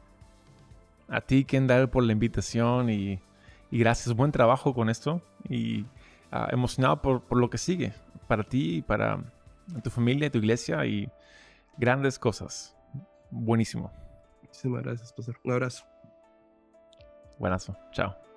A 1.08 1.22
ti, 1.22 1.44
Kendall, 1.44 1.90
por 1.90 2.04
la 2.04 2.14
invitación 2.14 2.90
y, 2.90 3.20
gracias. 3.72 4.16
Buen 4.16 4.32
trabajo 4.32 4.74
con 4.74 4.90
esto 4.90 5.22
y 5.50 5.86
ah, 6.32 6.50
emocionado 6.52 7.02
por, 7.02 7.22
por, 7.22 7.38
lo 7.38 7.50
que 7.50 7.58
sigue 7.58 7.94
para 8.28 8.44
ti 8.44 8.78
y 8.78 8.82
para 8.82 9.20
tu 9.84 9.90
familia, 9.90 10.30
tu 10.30 10.38
iglesia 10.38 10.86
y 10.86 11.10
grandes 11.78 12.18
cosas. 12.18 12.76
Buenísimo. 13.30 13.92
Muchísimas 14.42 14.84
gracias, 14.84 15.14
pastor. 15.14 15.38
Un 15.44 15.52
abrazo. 15.54 15.86
Buenazo. 17.40 17.76
Chao. 17.92 18.31